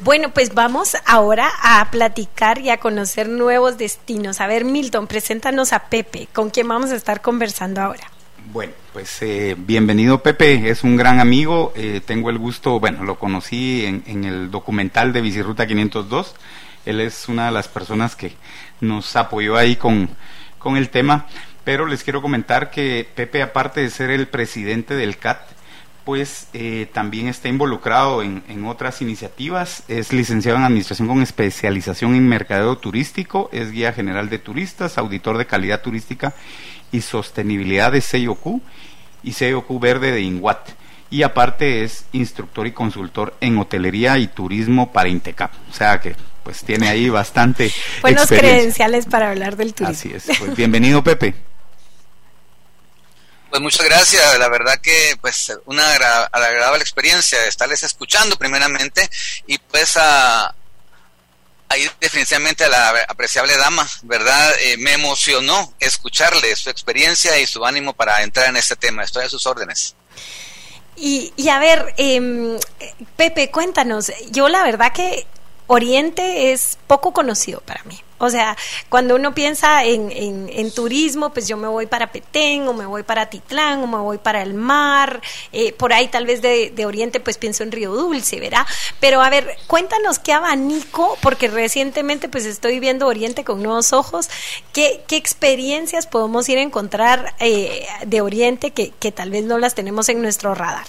Bueno, 0.01 0.33
pues 0.33 0.55
vamos 0.55 0.97
ahora 1.05 1.51
a 1.61 1.91
platicar 1.91 2.57
y 2.59 2.71
a 2.71 2.79
conocer 2.79 3.29
nuevos 3.29 3.77
destinos. 3.77 4.41
A 4.41 4.47
ver, 4.47 4.65
Milton, 4.65 5.05
preséntanos 5.05 5.71
a 5.71 5.87
Pepe, 5.89 6.27
con 6.33 6.49
quien 6.49 6.67
vamos 6.67 6.91
a 6.91 6.95
estar 6.95 7.21
conversando 7.21 7.81
ahora. 7.81 8.09
Bueno, 8.51 8.73
pues 8.93 9.21
eh, 9.21 9.55
bienvenido 9.55 10.23
Pepe, 10.23 10.71
es 10.71 10.83
un 10.83 10.97
gran 10.97 11.19
amigo, 11.19 11.71
eh, 11.75 12.01
tengo 12.03 12.31
el 12.31 12.39
gusto, 12.39 12.79
bueno, 12.79 13.03
lo 13.03 13.19
conocí 13.19 13.85
en, 13.85 14.01
en, 14.07 14.23
el 14.23 14.49
documental 14.49 15.13
de 15.13 15.21
Bicirruta 15.21 15.67
502, 15.67 16.33
él 16.87 16.99
es 16.99 17.29
una 17.29 17.45
de 17.45 17.51
las 17.51 17.67
personas 17.67 18.15
que 18.15 18.33
nos 18.81 19.15
apoyó 19.15 19.55
ahí 19.55 19.75
con, 19.75 20.09
con 20.57 20.77
el 20.77 20.89
tema, 20.89 21.27
pero 21.63 21.85
les 21.85 22.03
quiero 22.03 22.23
comentar 22.23 22.71
que 22.71 23.07
Pepe, 23.13 23.43
aparte 23.43 23.81
de 23.81 23.91
ser 23.91 24.09
el 24.09 24.27
presidente 24.27 24.95
del 24.95 25.17
CAT, 25.17 25.41
pues 26.09 26.47
eh, 26.53 26.87
también 26.91 27.27
está 27.27 27.49
involucrado 27.49 28.23
en, 28.23 28.41
en, 28.49 28.65
otras 28.65 28.99
iniciativas, 29.03 29.83
es 29.87 30.11
licenciado 30.11 30.57
en 30.57 30.63
Administración 30.63 31.07
con 31.07 31.21
especialización 31.21 32.15
en 32.15 32.27
Mercadeo 32.27 32.79
Turístico, 32.79 33.47
es 33.53 33.71
guía 33.71 33.93
general 33.93 34.27
de 34.27 34.39
turistas, 34.39 34.97
auditor 34.97 35.37
de 35.37 35.45
calidad 35.45 35.83
turística 35.83 36.33
y 36.91 37.01
sostenibilidad 37.01 37.91
de 37.91 38.01
CIOQ 38.01 38.59
y 39.21 39.33
CIOQ 39.33 39.79
Verde 39.79 40.11
de 40.11 40.21
INWAT. 40.21 40.69
Y 41.11 41.21
aparte 41.21 41.83
es 41.83 42.05
instructor 42.11 42.65
y 42.65 42.71
consultor 42.71 43.35
en 43.39 43.59
hotelería 43.59 44.17
y 44.17 44.25
turismo 44.25 44.91
para 44.91 45.09
Intecap. 45.09 45.51
O 45.69 45.73
sea 45.75 45.99
que 45.99 46.15
pues 46.41 46.63
tiene 46.63 46.89
ahí 46.89 47.09
bastante 47.09 47.71
buenos 48.01 48.25
credenciales 48.25 49.05
para 49.05 49.29
hablar 49.29 49.57
del 49.57 49.75
turismo. 49.75 49.91
Así 49.91 50.31
es. 50.31 50.39
Pues 50.39 50.55
bienvenido 50.55 51.03
Pepe. 51.03 51.48
Pues 53.49 53.61
muchas 53.61 53.85
gracias, 53.85 54.37
la 54.37 54.47
verdad 54.47 54.79
que 54.79 55.17
pues 55.19 55.51
una 55.65 55.91
agradable 56.31 56.81
experiencia 56.81 57.43
estarles 57.45 57.81
escuchando 57.81 58.35
primeramente 58.35 59.09
y 59.47 59.57
pues 59.57 59.97
a, 59.97 60.53
ahí 61.67 61.89
definitivamente 61.99 62.65
a 62.65 62.69
la 62.69 62.89
apreciable 63.07 63.57
dama, 63.57 63.89
¿verdad? 64.03 64.53
Eh, 64.59 64.77
me 64.77 64.93
emocionó 64.93 65.73
escucharle 65.79 66.55
su 66.55 66.69
experiencia 66.69 67.39
y 67.39 67.47
su 67.47 67.65
ánimo 67.65 67.93
para 67.93 68.21
entrar 68.21 68.49
en 68.49 68.57
este 68.57 68.75
tema. 68.75 69.03
Estoy 69.03 69.25
a 69.25 69.29
sus 69.29 69.45
órdenes. 69.47 69.95
Y, 70.95 71.33
y 71.35 71.49
a 71.49 71.59
ver, 71.59 71.93
eh, 71.97 72.59
Pepe, 73.15 73.49
cuéntanos, 73.49 74.11
yo 74.31 74.49
la 74.49 74.63
verdad 74.63 74.91
que 74.91 75.25
Oriente 75.71 76.51
es 76.51 76.79
poco 76.87 77.13
conocido 77.13 77.61
para 77.61 77.83
mí. 77.83 78.01
O 78.17 78.31
sea, 78.31 78.57
cuando 78.89 79.15
uno 79.15 79.35
piensa 79.35 79.85
en, 79.85 80.11
en, 80.11 80.71
turismo, 80.71 81.31
pues 81.31 81.47
yo 81.47 81.57
me 81.57 81.67
voy 81.67 81.85
para 81.85 82.11
Petén, 82.11 82.67
o 82.67 82.73
me 82.73 82.87
voy 82.87 83.03
para 83.03 83.29
Titlán, 83.29 83.83
o 83.83 83.87
me 83.87 83.99
voy 83.99 84.17
para 84.17 84.41
el 84.41 84.55
mar, 84.55 85.21
eh, 85.51 85.71
por 85.71 85.93
ahí 85.93 86.07
tal 86.07 86.25
vez 86.25 86.41
de, 86.41 86.71
de, 86.71 86.85
Oriente, 86.87 87.19
pues 87.19 87.37
pienso 87.37 87.61
en 87.61 87.71
Río 87.71 87.93
Dulce, 87.93 88.39
¿verdad? 88.39 88.65
Pero 88.99 89.21
a 89.21 89.29
ver, 89.29 89.57
cuéntanos 89.67 90.17
qué 90.17 90.33
abanico, 90.33 91.19
porque 91.21 91.47
recientemente 91.47 92.29
pues 92.29 92.45
estoy 92.45 92.79
viendo 92.79 93.05
Oriente 93.05 93.43
con 93.43 93.61
nuevos 93.61 93.93
ojos, 93.93 94.27
qué, 94.73 95.03
qué 95.07 95.17
experiencias 95.17 96.07
podemos 96.07 96.49
ir 96.49 96.57
a 96.57 96.61
encontrar 96.61 97.35
eh, 97.39 97.85
de 98.07 98.21
Oriente 98.21 98.71
que, 98.71 98.89
que 98.89 99.11
tal 99.11 99.29
vez 99.29 99.43
no 99.43 99.59
las 99.59 99.75
tenemos 99.75 100.09
en 100.09 100.23
nuestro 100.23 100.55
radar. 100.55 100.87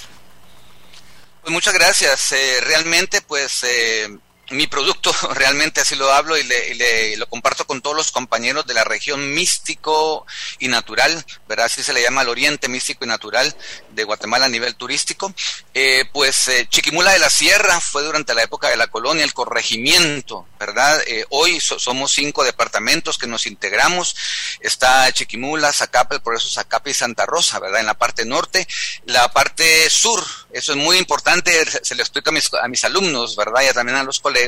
Pues 1.43 1.53
muchas 1.53 1.75
gracias. 1.75 2.33
Eh, 2.33 2.61
realmente, 2.63 3.23
pues 3.23 3.63
eh, 3.65 4.09
mi 4.51 4.67
producto, 4.67 5.15
realmente 5.35 5.81
así 5.81 5.95
lo 5.95 6.13
hablo 6.13 6.37
y, 6.37 6.43
le, 6.43 7.17
lo 7.17 7.29
comparto 7.29 7.67
con 7.67 7.81
todos 7.81 7.97
los 7.97 8.11
compañeros 8.11 8.67
de 8.67 8.75
la 8.75 8.85
región 8.85 9.33
místico 9.33 10.27
y 10.59 10.69
natural, 10.69 11.25
¿verdad? 11.49 11.67
Así 11.67 11.83
se 11.83 11.93
le 11.93 12.03
llama 12.03 12.23
el 12.23 12.29
oriente 12.29 12.69
místico 12.69 13.05
y 13.05 13.09
natural 13.09 13.55
de 13.91 14.05
Guatemala 14.05 14.47
a 14.47 14.49
nivel 14.49 14.75
turístico. 14.75 15.33
Eh, 15.73 16.05
pues 16.13 16.49
eh, 16.49 16.67
Chiquimula 16.69 17.13
de 17.13 17.19
la 17.19 17.31
Sierra 17.31 17.81
fue 17.81 18.03
durante 18.03 18.35
la 18.35 18.43
época 18.43 18.69
de 18.69 18.77
la 18.77 18.89
colonia 18.89 19.25
el 19.25 19.35
corregimiento, 19.35 20.47
¿verdad? 20.59 21.01
Eh, 21.07 21.25
hoy 21.31 21.61
so, 21.61 21.79
somos 21.79 22.13
cinco 22.13 22.45
departamentos 22.45 23.19
que 23.19 23.27
nos 23.27 23.47
integramos. 23.47 24.17
Está 24.61 25.11
Chiquimula, 25.13 25.73
Zacapa, 25.73 26.19
por 26.19 26.35
eso 26.35 26.49
Zacapa 26.51 26.91
y 26.91 26.95
Santa 26.95 27.25
Rosa, 27.27 27.61
¿verdad? 27.61 27.81
En 27.81 27.87
la 27.87 27.95
parte 27.95 28.25
norte. 28.25 28.67
La 29.07 29.33
parte 29.33 29.89
sur, 29.91 30.25
eso 30.53 30.73
es 30.73 30.79
muy 30.79 30.99
importante, 30.99 31.53
se 31.83 31.95
lo 31.95 32.03
explico 32.03 32.31
a 32.31 32.33
mis, 32.33 32.53
a 32.55 32.69
mis 32.69 32.85
alumnos, 32.85 33.37
¿verdad? 33.37 33.63
Y 33.63 33.73
también 33.73 33.97
a 33.97 34.03
los 34.03 34.19
colegas 34.21 34.40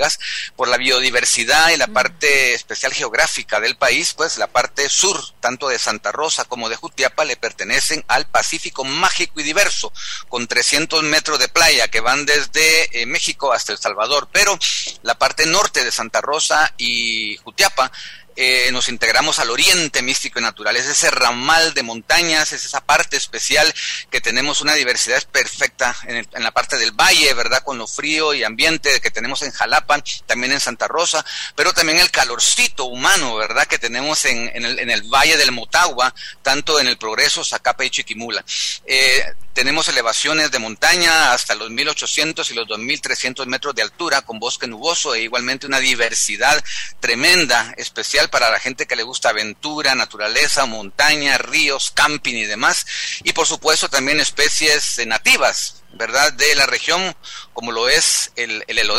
por 0.57 0.69
la 0.69 0.77
biodiversidad 0.77 1.71
y 1.71 1.77
la 1.77 1.87
parte 1.87 2.55
especial 2.55 2.93
geográfica 2.93 3.61
del 3.61 3.77
país, 3.77 4.15
pues 4.15 4.39
la 4.39 4.47
parte 4.47 4.89
sur, 4.89 5.21
tanto 5.41 5.69
de 5.69 5.79
Santa 5.79 6.13
Rosa 6.13 6.45
como 6.45 6.69
de 6.69 6.77
Jutiapa, 6.77 7.25
le 7.25 7.37
pertenecen 7.37 8.05
al 8.09 8.27
Pacífico 8.27 8.85
mágico 8.85 9.41
y 9.41 9.43
diverso, 9.43 9.93
con 10.29 10.47
300 10.47 11.03
metros 11.03 11.39
de 11.39 11.49
playa 11.49 11.89
que 11.89 12.01
van 12.01 12.27
desde 12.27 13.01
eh, 13.01 13.07
México 13.07 13.53
hasta 13.53 13.73
El 13.73 13.79
Salvador. 13.79 14.29
Pero 14.33 14.59
la 15.03 15.17
parte 15.17 15.47
norte 15.47 15.85
de 15.85 15.93
Santa 15.93 16.21
Rosa 16.21 16.73
y 16.77 17.37
Jutiapa 17.39 17.91
eh, 18.37 18.71
nos 18.73 18.89
integramos 18.89 19.39
al 19.39 19.51
oriente 19.51 20.03
místico 20.03 20.39
y 20.39 20.43
natural. 20.43 20.77
Es 20.77 20.87
ese 20.87 21.11
ramal 21.11 21.75
de 21.75 21.83
montañas, 21.83 22.53
es 22.53 22.65
esa 22.65 22.81
parte 22.81 23.17
especial 23.17 23.73
que 24.11 24.21
tenemos 24.21 24.61
una 24.61 24.75
diversidad 24.75 25.23
perfecta 25.31 25.95
en, 26.05 26.17
el, 26.17 26.29
en, 26.33 26.43
la 26.43 26.51
parte 26.51 26.79
del 26.79 26.93
valle, 26.93 27.33
¿verdad? 27.35 27.62
Con 27.62 27.79
lo 27.79 27.87
frío 27.87 28.35
y 28.35 28.45
ambiente 28.45 29.01
que 29.01 29.11
tenemos 29.11 29.43
en 29.43 29.53
Jalapan, 29.53 30.03
también 30.27 30.53
en 30.53 30.61
Santa 30.61 30.89
Rosa, 30.89 31.25
pero 31.55 31.73
también 31.73 31.99
el 31.99 32.11
calorcito 32.11 32.85
humano, 32.85 33.37
¿verdad? 33.37 33.67
Que 33.67 33.79
tenemos 33.79 34.25
en, 34.25 34.51
en 34.55 34.91
el, 34.91 35.03
valle 35.03 35.37
del 35.37 35.53
Motagua, 35.53 36.15
tanto 36.43 36.81
en 36.81 36.89
el 36.89 36.97
Progreso, 36.97 37.45
Zacapa 37.45 37.85
y 37.85 37.91
Chiquimula. 37.91 38.45
Eh, 38.87 39.25
tenemos 39.53 39.87
elevaciones 39.89 40.51
de 40.51 40.59
montaña 40.59 41.33
hasta 41.33 41.55
los 41.55 41.71
1800 41.71 42.51
y 42.51 42.55
los 42.55 42.67
2300 42.69 43.47
metros 43.47 43.75
de 43.75 43.83
altura 43.83 44.23
con 44.23 44.39
bosque 44.39 44.67
nuboso 44.67 45.15
e 45.15 45.23
igualmente 45.23 45.67
una 45.67 45.79
diversidad 45.79 46.62
tremenda, 47.01 47.75
especial 47.77 48.22
para 48.29 48.50
la 48.50 48.61
gente 48.61 48.87
que 48.87 48.97
le 48.97 49.02
gusta 49.02 49.31
aventura, 49.31 49.95
naturaleza, 49.95 50.67
montaña, 50.67 51.38
ríos, 51.38 51.91
camping 51.95 52.35
y 52.35 52.45
demás. 52.45 52.87
Y 53.25 53.33
por 53.33 53.47
supuesto 53.47 53.88
también 53.88 54.21
especies 54.21 55.00
nativas, 55.07 55.82
¿verdad? 55.95 56.33
De 56.33 56.55
la 56.55 56.67
región, 56.67 57.15
como 57.53 57.73
lo 57.73 57.89
es 57.89 58.33
el, 58.37 58.65
el, 58.67 58.91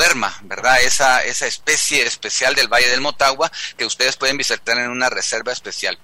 ¿verdad? 0.43 0.81
Esa, 0.81 1.23
esa 1.23 1.47
especie 1.47 2.05
especial 2.05 2.55
del 2.55 2.67
Valle 2.67 2.89
del 2.89 3.01
Motagua 3.01 3.51
que 3.77 3.85
ustedes 3.85 4.15
pueden 4.15 4.37
visitar 4.37 4.77
en 4.77 4.89
una 4.89 5.09
reserva 5.09 5.51
especial. 5.51 5.97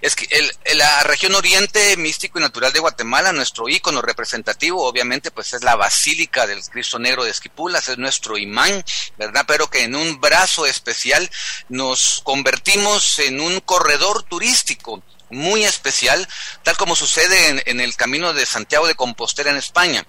Es 0.00 0.14
que 0.14 0.26
el, 0.30 0.78
la 0.78 1.02
región 1.02 1.34
oriente 1.34 1.96
místico 1.96 2.38
y 2.38 2.42
natural 2.42 2.72
de 2.72 2.80
Guatemala, 2.80 3.32
nuestro 3.32 3.68
ícono 3.68 4.02
representativo, 4.02 4.84
obviamente, 4.84 5.30
pues 5.30 5.52
es 5.52 5.62
la 5.62 5.76
Basílica 5.76 6.46
del 6.46 6.62
Cristo 6.64 6.98
Negro 6.98 7.24
de 7.24 7.30
Esquipulas, 7.30 7.88
es 7.88 7.98
nuestro 7.98 8.38
imán, 8.38 8.84
¿verdad? 9.16 9.44
Pero 9.46 9.68
que 9.68 9.82
en 9.82 9.94
un 9.94 10.20
brazo 10.20 10.66
especial 10.66 11.30
nos 11.68 12.20
convertimos 12.24 13.18
en 13.18 13.40
un 13.40 13.60
corredor 13.60 14.22
turístico 14.24 15.02
muy 15.34 15.64
especial, 15.64 16.26
tal 16.62 16.76
como 16.76 16.96
sucede 16.96 17.62
en, 17.66 17.80
el 17.80 17.96
camino 17.96 18.32
de 18.32 18.46
Santiago 18.46 18.86
de 18.86 18.94
Compostela 18.94 19.50
en 19.50 19.56
España. 19.56 20.06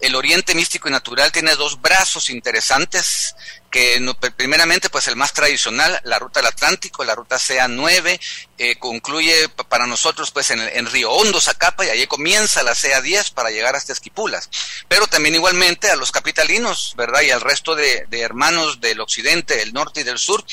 El 0.00 0.14
Oriente 0.14 0.54
Místico 0.54 0.88
y 0.88 0.92
Natural 0.92 1.32
tiene 1.32 1.54
dos 1.56 1.80
brazos 1.80 2.30
interesantes 2.30 3.34
que 3.70 4.00
primeramente 4.36 4.88
pues 4.88 5.08
el 5.08 5.16
más 5.16 5.32
tradicional, 5.32 6.00
la 6.04 6.18
ruta 6.18 6.40
del 6.40 6.46
Atlántico, 6.46 7.04
la 7.04 7.14
ruta 7.14 7.36
CA9, 7.36 8.18
eh, 8.58 8.76
concluye 8.76 9.48
para 9.68 9.86
nosotros 9.86 10.30
pues 10.32 10.50
en, 10.50 10.60
en, 10.60 10.86
Río 10.86 11.12
Hondo, 11.12 11.40
Zacapa, 11.40 11.86
y 11.86 11.90
allí 11.90 12.06
comienza 12.06 12.62
la 12.62 12.72
CA10 12.72 13.32
para 13.32 13.50
llegar 13.50 13.76
hasta 13.76 13.92
Esquipulas. 13.92 14.50
Pero 14.88 15.06
también 15.06 15.36
igualmente 15.36 15.90
a 15.90 15.96
los 15.96 16.10
capitalinos, 16.10 16.94
¿verdad? 16.96 17.22
Y 17.22 17.30
al 17.30 17.40
resto 17.40 17.74
de, 17.74 18.06
de 18.08 18.20
hermanos 18.20 18.80
del 18.80 19.00
occidente, 19.00 19.56
del 19.56 19.72
norte 19.72 20.00
y 20.00 20.04
del 20.04 20.18
sur, 20.18 20.44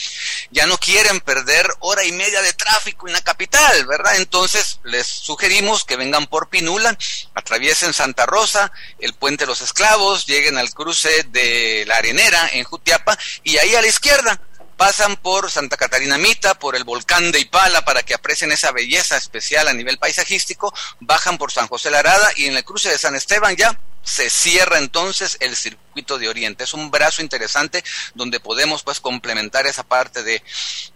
ya 0.51 0.67
no 0.67 0.77
quieren 0.77 1.19
perder 1.19 1.67
hora 1.79 2.03
y 2.03 2.12
media 2.12 2.41
de 2.41 2.53
tráfico 2.53 3.07
en 3.07 3.13
la 3.13 3.21
capital, 3.21 3.85
¿verdad? 3.88 4.17
Entonces 4.17 4.79
les 4.83 5.07
sugerimos 5.07 5.83
que 5.83 5.95
vengan 5.95 6.27
por 6.27 6.50
Pinula, 6.50 6.97
atraviesen 7.33 7.93
Santa 7.93 8.25
Rosa, 8.25 8.71
el 9.00 9.13
puente 9.13 9.45
de 9.45 9.47
los 9.47 9.62
esclavos, 9.62 10.25
lleguen 10.25 10.57
al 10.57 10.74
cruce 10.74 11.24
de 11.29 11.85
la 11.88 11.95
Arenera 11.95 12.50
en 12.53 12.63
Jutiapa 12.63 13.17
y 13.43 13.57
ahí 13.57 13.74
a 13.75 13.81
la 13.81 13.88
izquierda 13.88 14.39
pasan 14.77 15.15
por 15.17 15.51
Santa 15.51 15.77
Catarina 15.77 16.17
Mita, 16.17 16.55
por 16.55 16.75
el 16.75 16.84
volcán 16.84 17.32
de 17.32 17.39
Ipala 17.39 17.84
para 17.86 18.03
que 18.03 18.13
aprecien 18.13 18.51
esa 18.51 18.72
belleza 18.72 19.17
especial 19.17 19.67
a 19.67 19.74
nivel 19.74 19.98
paisajístico, 19.98 20.74
bajan 21.00 21.38
por 21.38 21.51
San 21.51 21.67
José 21.67 21.89
Larada 21.89 22.29
y 22.36 22.46
en 22.46 22.58
el 22.58 22.63
cruce 22.63 22.89
de 22.89 22.98
San 22.98 23.15
Esteban 23.15 23.55
ya 23.55 23.79
se 24.05 24.29
cierra 24.29 24.77
entonces 24.77 25.36
el 25.39 25.55
circuito 25.55 26.20
de 26.20 26.29
Oriente. 26.29 26.63
Es 26.63 26.75
un 26.75 26.91
brazo 26.91 27.24
interesante 27.24 27.84
donde 28.13 28.39
podemos 28.39 28.84
pues 28.84 29.00
complementar 29.00 29.65
esa 29.65 29.84
parte 29.84 30.22
de 30.22 30.44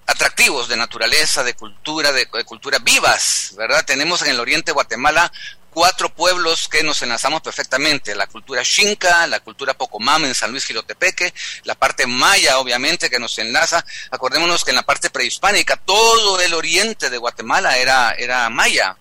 atractivos 0.05 0.67
de 0.67 0.77
naturaleza, 0.77 1.43
de 1.43 1.55
cultura, 1.55 2.11
de, 2.11 2.27
de 2.31 2.43
cultura 2.45 2.77
vivas, 2.77 3.53
¿verdad? 3.57 3.83
Tenemos 3.83 4.21
en 4.21 4.29
el 4.29 4.39
Oriente 4.39 4.71
Guatemala 4.71 5.31
cuatro 5.73 6.09
pueblos 6.09 6.67
que 6.67 6.83
nos 6.83 7.01
enlazamos 7.01 7.41
perfectamente, 7.41 8.15
la 8.15 8.27
cultura 8.27 8.63
xinca, 8.63 9.27
la 9.27 9.39
cultura 9.39 9.73
pocomam 9.73 10.25
en 10.25 10.35
San 10.35 10.51
Luis 10.51 10.65
Gilotepeque, 10.65 11.33
la 11.63 11.75
parte 11.75 12.07
maya 12.07 12.59
obviamente 12.59 13.09
que 13.09 13.19
nos 13.19 13.37
enlaza, 13.39 13.83
acordémonos 14.11 14.63
que 14.63 14.71
en 14.71 14.77
la 14.77 14.83
parte 14.83 15.09
prehispánica 15.09 15.77
todo 15.77 16.39
el 16.41 16.53
oriente 16.53 17.09
de 17.09 17.17
Guatemala 17.17 17.77
era, 17.77 18.11
era 18.11 18.49
maya, 18.49 18.97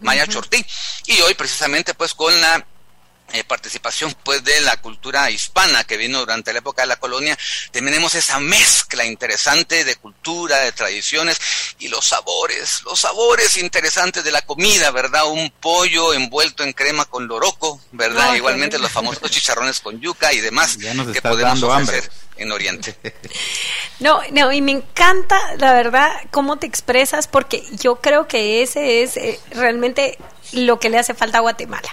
maya 0.00 0.26
chortí, 0.26 0.64
y 1.06 1.20
hoy 1.20 1.34
precisamente 1.34 1.94
pues 1.94 2.14
con 2.14 2.38
la 2.40 2.66
eh, 3.32 3.44
participación 3.44 4.14
pues 4.24 4.44
de 4.44 4.60
la 4.60 4.76
cultura 4.80 5.30
hispana 5.30 5.84
que 5.84 5.96
vino 5.96 6.20
durante 6.20 6.52
la 6.52 6.60
época 6.60 6.82
de 6.82 6.88
la 6.88 6.96
colonia, 6.96 7.38
tenemos 7.70 8.14
esa 8.14 8.38
mezcla 8.40 9.04
interesante 9.04 9.84
de 9.84 9.96
cultura, 9.96 10.58
de 10.58 10.72
tradiciones 10.72 11.38
y 11.78 11.88
los 11.88 12.06
sabores, 12.06 12.82
los 12.84 13.00
sabores 13.00 13.56
interesantes 13.56 14.24
de 14.24 14.32
la 14.32 14.42
comida, 14.42 14.90
¿verdad? 14.90 15.26
Un 15.26 15.50
pollo 15.50 16.14
envuelto 16.14 16.62
en 16.62 16.72
crema 16.72 17.04
con 17.04 17.26
loroco, 17.26 17.80
¿verdad? 17.92 18.34
Igualmente 18.34 18.78
los 18.78 18.90
famosos 18.90 19.30
chicharrones 19.30 19.80
con 19.80 20.00
yuca 20.00 20.32
y 20.32 20.40
demás 20.40 20.76
que 21.12 21.22
podemos 21.22 21.62
ofrecer 21.62 22.10
en 22.36 22.52
Oriente. 22.52 22.96
No, 24.00 24.20
no, 24.32 24.52
y 24.52 24.60
me 24.62 24.72
encanta, 24.72 25.38
la 25.58 25.72
verdad, 25.74 26.10
cómo 26.32 26.58
te 26.58 26.66
expresas, 26.66 27.28
porque 27.28 27.64
yo 27.78 27.96
creo 27.96 28.26
que 28.26 28.62
ese 28.62 29.02
es 29.02 29.16
eh, 29.16 29.38
realmente 29.52 30.18
lo 30.52 30.78
que 30.78 30.90
le 30.90 30.98
hace 30.98 31.14
falta 31.14 31.38
a 31.38 31.40
Guatemala. 31.40 31.88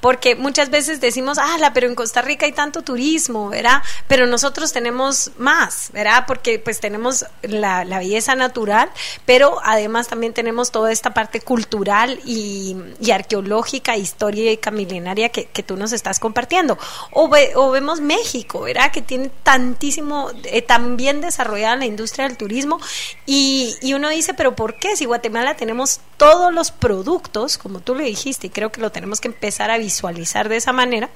Porque 0.00 0.34
muchas 0.34 0.70
veces 0.70 1.00
decimos, 1.00 1.38
ah, 1.38 1.70
pero 1.72 1.86
en 1.86 1.94
Costa 1.94 2.22
Rica 2.22 2.46
hay 2.46 2.52
tanto 2.52 2.82
turismo, 2.82 3.48
¿verdad? 3.48 3.82
Pero 4.08 4.26
nosotros 4.26 4.72
tenemos 4.72 5.30
más, 5.38 5.90
¿verdad? 5.92 6.24
Porque 6.26 6.58
pues 6.58 6.80
tenemos 6.80 7.24
la, 7.42 7.84
belleza 7.84 8.34
natural, 8.34 8.90
pero 9.26 9.60
además 9.62 10.08
también 10.08 10.32
tenemos 10.32 10.72
toda 10.72 10.90
esta 10.90 11.14
parte 11.14 11.40
cultural 11.40 12.18
y, 12.24 12.76
arqueológica, 13.12 13.96
histórica, 13.96 14.70
milenaria 14.70 15.28
que, 15.28 15.44
que, 15.44 15.62
tú 15.62 15.76
nos 15.76 15.92
estás 15.92 16.18
compartiendo. 16.18 16.78
O, 17.12 17.30
o 17.56 17.70
vemos 17.70 18.00
México, 18.00 18.62
¿verdad? 18.62 18.90
Que 18.90 19.02
tiene 19.02 19.30
tantísimo, 19.42 20.30
eh, 20.44 20.62
tan 20.62 20.96
bien 20.96 21.20
desarrollada 21.20 21.76
la 21.76 21.86
industria 21.86 22.26
del 22.26 22.36
turismo 22.36 22.80
y, 23.26 23.76
y 23.82 23.94
uno 23.94 24.08
dice, 24.08 24.34
pero 24.34 24.56
¿por 24.56 24.74
qué? 24.74 24.96
Si 24.96 25.04
Guatemala 25.04 25.54
tenemos 25.54 26.00
todos 26.16 26.52
los 26.52 26.70
productos, 26.70 27.58
como 27.58 27.80
tú 27.80 27.91
lo 27.94 28.02
dijiste, 28.02 28.48
y 28.48 28.50
creo 28.50 28.72
que 28.72 28.80
lo 28.80 28.90
tenemos 28.90 29.20
que 29.20 29.28
empezar 29.28 29.70
a 29.70 29.78
visualizar 29.78 30.48
de 30.48 30.56
esa 30.56 30.72
manera, 30.72 31.10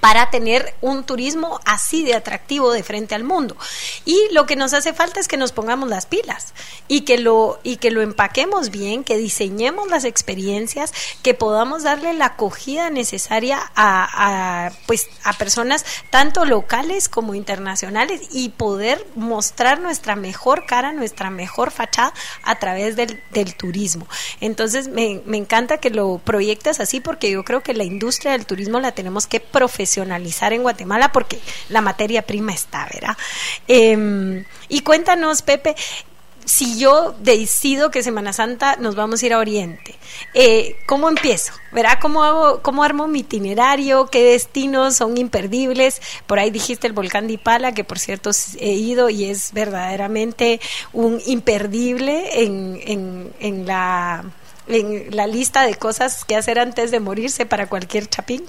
para 0.00 0.30
tener 0.30 0.74
un 0.80 1.04
turismo 1.04 1.60
así 1.64 2.04
de 2.04 2.14
atractivo 2.14 2.72
de 2.72 2.82
frente 2.82 3.14
al 3.14 3.24
mundo. 3.24 3.56
Y 4.04 4.18
lo 4.32 4.46
que 4.46 4.56
nos 4.56 4.72
hace 4.74 4.92
falta 4.92 5.20
es 5.20 5.28
que 5.28 5.36
nos 5.36 5.52
pongamos 5.52 5.88
las 5.88 6.06
pilas 6.06 6.54
y 6.86 7.02
que 7.02 7.18
lo 7.18 7.58
y 7.62 7.76
que 7.76 7.90
lo 7.90 8.00
empaquemos 8.00 8.70
bien, 8.70 9.04
que 9.04 9.16
diseñemos 9.16 9.88
las 9.88 10.04
experiencias, 10.04 10.92
que 11.22 11.34
podamos 11.34 11.82
darle 11.82 12.12
la 12.14 12.26
acogida 12.26 12.90
necesaria 12.90 13.58
a, 13.74 14.70
pues 14.86 15.08
a 15.24 15.32
personas 15.32 15.84
tanto 16.10 16.44
locales 16.44 17.08
como 17.08 17.34
internacionales 17.34 18.22
y 18.30 18.50
poder 18.50 19.04
mostrar 19.14 19.80
nuestra 19.80 20.16
mejor 20.16 20.66
cara, 20.66 20.92
nuestra 20.92 21.30
mejor 21.30 21.70
fachada 21.70 22.12
a 22.42 22.58
través 22.58 22.96
del, 22.96 23.20
del 23.32 23.54
turismo. 23.54 24.06
Entonces 24.40 24.88
me, 24.88 25.22
me 25.26 25.36
encanta 25.36 25.78
que 25.78 25.90
lo 25.90 26.18
proyectes 26.18 26.80
así 26.80 27.00
porque 27.00 27.30
yo 27.30 27.44
creo 27.44 27.62
que 27.62 27.74
la 27.74 27.84
industria 27.84 28.32
del 28.32 28.46
turismo 28.46 28.80
la 28.80 28.92
tenemos 28.92 29.26
que 29.26 29.40
profesionalizar 29.40 29.87
profesionalizar 29.88 30.52
en 30.52 30.62
Guatemala 30.62 31.12
porque 31.12 31.38
la 31.70 31.80
materia 31.80 32.22
prima 32.22 32.52
está, 32.52 32.86
¿verdad? 32.92 33.16
Em, 33.66 34.44
y 34.68 34.80
cuéntanos, 34.82 35.40
Pepe, 35.42 35.74
si 36.44 36.78
yo 36.78 37.14
decido 37.20 37.90
que 37.90 38.02
Semana 38.02 38.32
Santa 38.32 38.76
nos 38.76 38.94
vamos 38.94 39.22
a 39.22 39.26
ir 39.26 39.32
a 39.32 39.38
Oriente, 39.38 39.94
eh, 40.34 40.76
¿cómo 40.86 41.08
empiezo? 41.08 41.52
¿Verá 41.72 41.98
cómo 42.00 42.22
hago, 42.22 42.60
cómo 42.62 42.82
armo 42.82 43.06
mi 43.06 43.20
itinerario? 43.20 44.06
¿Qué 44.06 44.22
destinos 44.22 44.96
son 44.96 45.16
imperdibles? 45.16 46.00
Por 46.26 46.38
ahí 46.38 46.50
dijiste 46.50 46.86
el 46.86 46.92
volcán 46.92 47.26
de 47.26 47.34
Ipala, 47.34 47.72
que 47.72 47.84
por 47.84 47.98
cierto 47.98 48.30
he 48.58 48.72
ido 48.72 49.08
y 49.08 49.24
es 49.24 49.52
verdaderamente 49.52 50.60
un 50.92 51.20
imperdible 51.26 52.42
en, 52.42 52.80
en, 52.84 53.32
en 53.40 53.66
la 53.66 54.24
en 54.68 55.14
la 55.14 55.26
lista 55.26 55.62
de 55.62 55.74
cosas 55.74 56.24
que 56.24 56.36
hacer 56.36 56.58
antes 56.58 56.90
de 56.90 57.00
morirse 57.00 57.46
para 57.46 57.68
cualquier 57.68 58.08
chapín. 58.08 58.44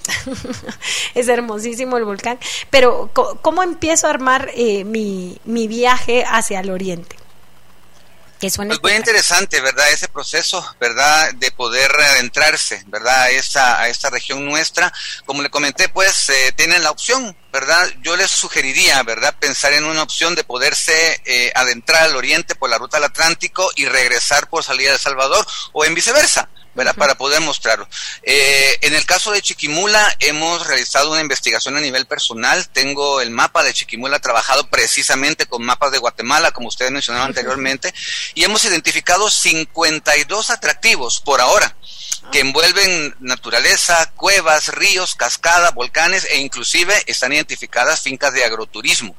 es 1.15 1.27
hermosísimo 1.27 1.97
el 1.97 2.05
volcán. 2.05 2.39
Pero, 2.69 3.09
¿cómo 3.13 3.63
empiezo 3.63 4.07
a 4.07 4.11
armar 4.11 4.49
eh, 4.55 4.83
mi, 4.83 5.39
mi 5.45 5.67
viaje 5.67 6.23
hacia 6.27 6.59
el 6.59 6.69
oriente? 6.69 7.18
Que 8.39 8.49
pues 8.49 8.81
muy 8.81 8.93
interesante, 8.93 9.59
¿verdad? 9.59 9.89
Ese 9.91 10.07
proceso, 10.07 10.65
¿verdad? 10.79 11.33
De 11.33 11.51
poder 11.51 11.91
adentrarse, 11.91 12.81
¿verdad? 12.87 13.23
A 13.23 13.29
esta, 13.31 13.81
a 13.81 13.89
esta 13.89 14.09
región 14.09 14.45
nuestra. 14.45 14.93
Como 15.25 15.41
le 15.41 15.49
comenté, 15.49 15.89
pues 15.89 16.29
eh, 16.29 16.53
tienen 16.55 16.81
la 16.81 16.91
opción, 16.91 17.35
¿verdad? 17.51 17.85
Yo 18.01 18.15
les 18.15 18.31
sugeriría, 18.31 19.03
¿verdad? 19.03 19.35
Pensar 19.37 19.73
en 19.73 19.83
una 19.83 20.03
opción 20.03 20.35
de 20.35 20.45
poderse 20.45 21.21
eh, 21.25 21.51
adentrar 21.53 22.03
al 22.03 22.15
oriente 22.15 22.55
por 22.55 22.69
la 22.69 22.77
ruta 22.77 22.95
del 22.95 23.05
Atlántico 23.05 23.69
y 23.75 23.85
regresar 23.87 24.47
por 24.47 24.63
salida 24.63 24.89
de 24.89 24.95
El 24.95 25.01
Salvador 25.01 25.45
o 25.73 25.83
en 25.83 25.93
viceversa. 25.93 26.47
¿Verdad? 26.75 26.95
Para 26.95 27.15
poder 27.15 27.41
mostrarlo. 27.41 27.87
Eh, 28.23 28.77
en 28.81 28.93
el 28.93 29.05
caso 29.05 29.31
de 29.31 29.41
Chiquimula, 29.41 30.15
hemos 30.19 30.65
realizado 30.67 31.11
una 31.11 31.21
investigación 31.21 31.77
a 31.77 31.81
nivel 31.81 32.05
personal. 32.05 32.69
Tengo 32.69 33.21
el 33.21 33.31
mapa 33.31 33.63
de 33.63 33.73
Chiquimula 33.73 34.19
trabajado 34.19 34.69
precisamente 34.69 35.45
con 35.45 35.63
mapas 35.63 35.91
de 35.91 35.97
Guatemala, 35.97 36.51
como 36.51 36.67
ustedes 36.67 36.91
mencionaron 36.91 37.29
anteriormente, 37.29 37.93
y 38.33 38.43
hemos 38.43 38.63
identificado 38.65 39.29
52 39.29 40.49
atractivos 40.49 41.21
por 41.21 41.41
ahora 41.41 41.75
que 42.31 42.41
envuelven 42.41 43.15
naturaleza, 43.19 44.11
cuevas, 44.15 44.67
ríos, 44.67 45.15
cascadas, 45.15 45.73
volcanes 45.73 46.27
e 46.29 46.37
inclusive 46.37 46.93
están 47.07 47.33
identificadas 47.33 48.01
fincas 48.01 48.33
de 48.33 48.43
agroturismo. 48.43 49.15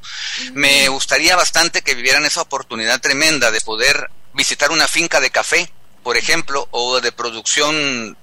Me 0.52 0.88
gustaría 0.88 1.34
bastante 1.34 1.82
que 1.82 1.94
vivieran 1.94 2.24
esa 2.24 2.42
oportunidad 2.42 3.00
tremenda 3.00 3.50
de 3.50 3.60
poder 3.60 4.10
visitar 4.32 4.70
una 4.70 4.86
finca 4.86 5.20
de 5.20 5.30
café, 5.30 5.72
por 6.02 6.16
ejemplo, 6.16 6.66
o 6.70 7.00
de 7.00 7.12
producción 7.12 8.16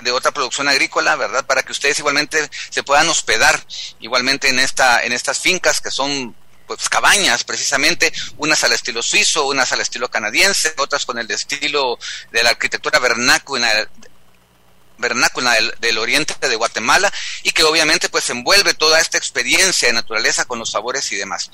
de, 0.00 0.10
otra 0.10 0.30
producción 0.30 0.68
agrícola, 0.68 1.16
¿verdad? 1.16 1.44
Para 1.46 1.62
que 1.62 1.72
ustedes 1.72 1.98
igualmente 1.98 2.50
se 2.70 2.82
puedan 2.82 3.08
hospedar 3.08 3.64
igualmente 4.00 4.48
en 4.48 4.58
esta 4.58 5.02
en 5.04 5.12
estas 5.12 5.38
fincas 5.38 5.80
que 5.80 5.90
son 5.90 6.34
pues 6.66 6.88
cabañas 6.88 7.44
precisamente, 7.44 8.12
unas 8.38 8.64
al 8.64 8.72
estilo 8.72 9.02
suizo, 9.02 9.46
unas 9.46 9.72
al 9.72 9.80
estilo 9.80 10.10
canadiense, 10.10 10.74
otras 10.78 11.04
con 11.04 11.18
el 11.18 11.30
estilo 11.30 11.98
de 12.32 12.42
la 12.42 12.50
arquitectura 12.50 12.98
vernácula 12.98 13.88
vernácula 14.98 15.56
del, 15.80 15.98
oriente 15.98 16.34
de 16.46 16.56
Guatemala 16.56 17.12
y 17.42 17.52
que 17.52 17.64
obviamente 17.64 18.08
pues 18.08 18.28
envuelve 18.30 18.74
toda 18.74 19.00
esta 19.00 19.18
experiencia 19.18 19.88
de 19.88 19.94
naturaleza 19.94 20.44
con 20.44 20.58
los 20.58 20.70
sabores 20.70 21.10
y 21.12 21.16
demás. 21.16 21.50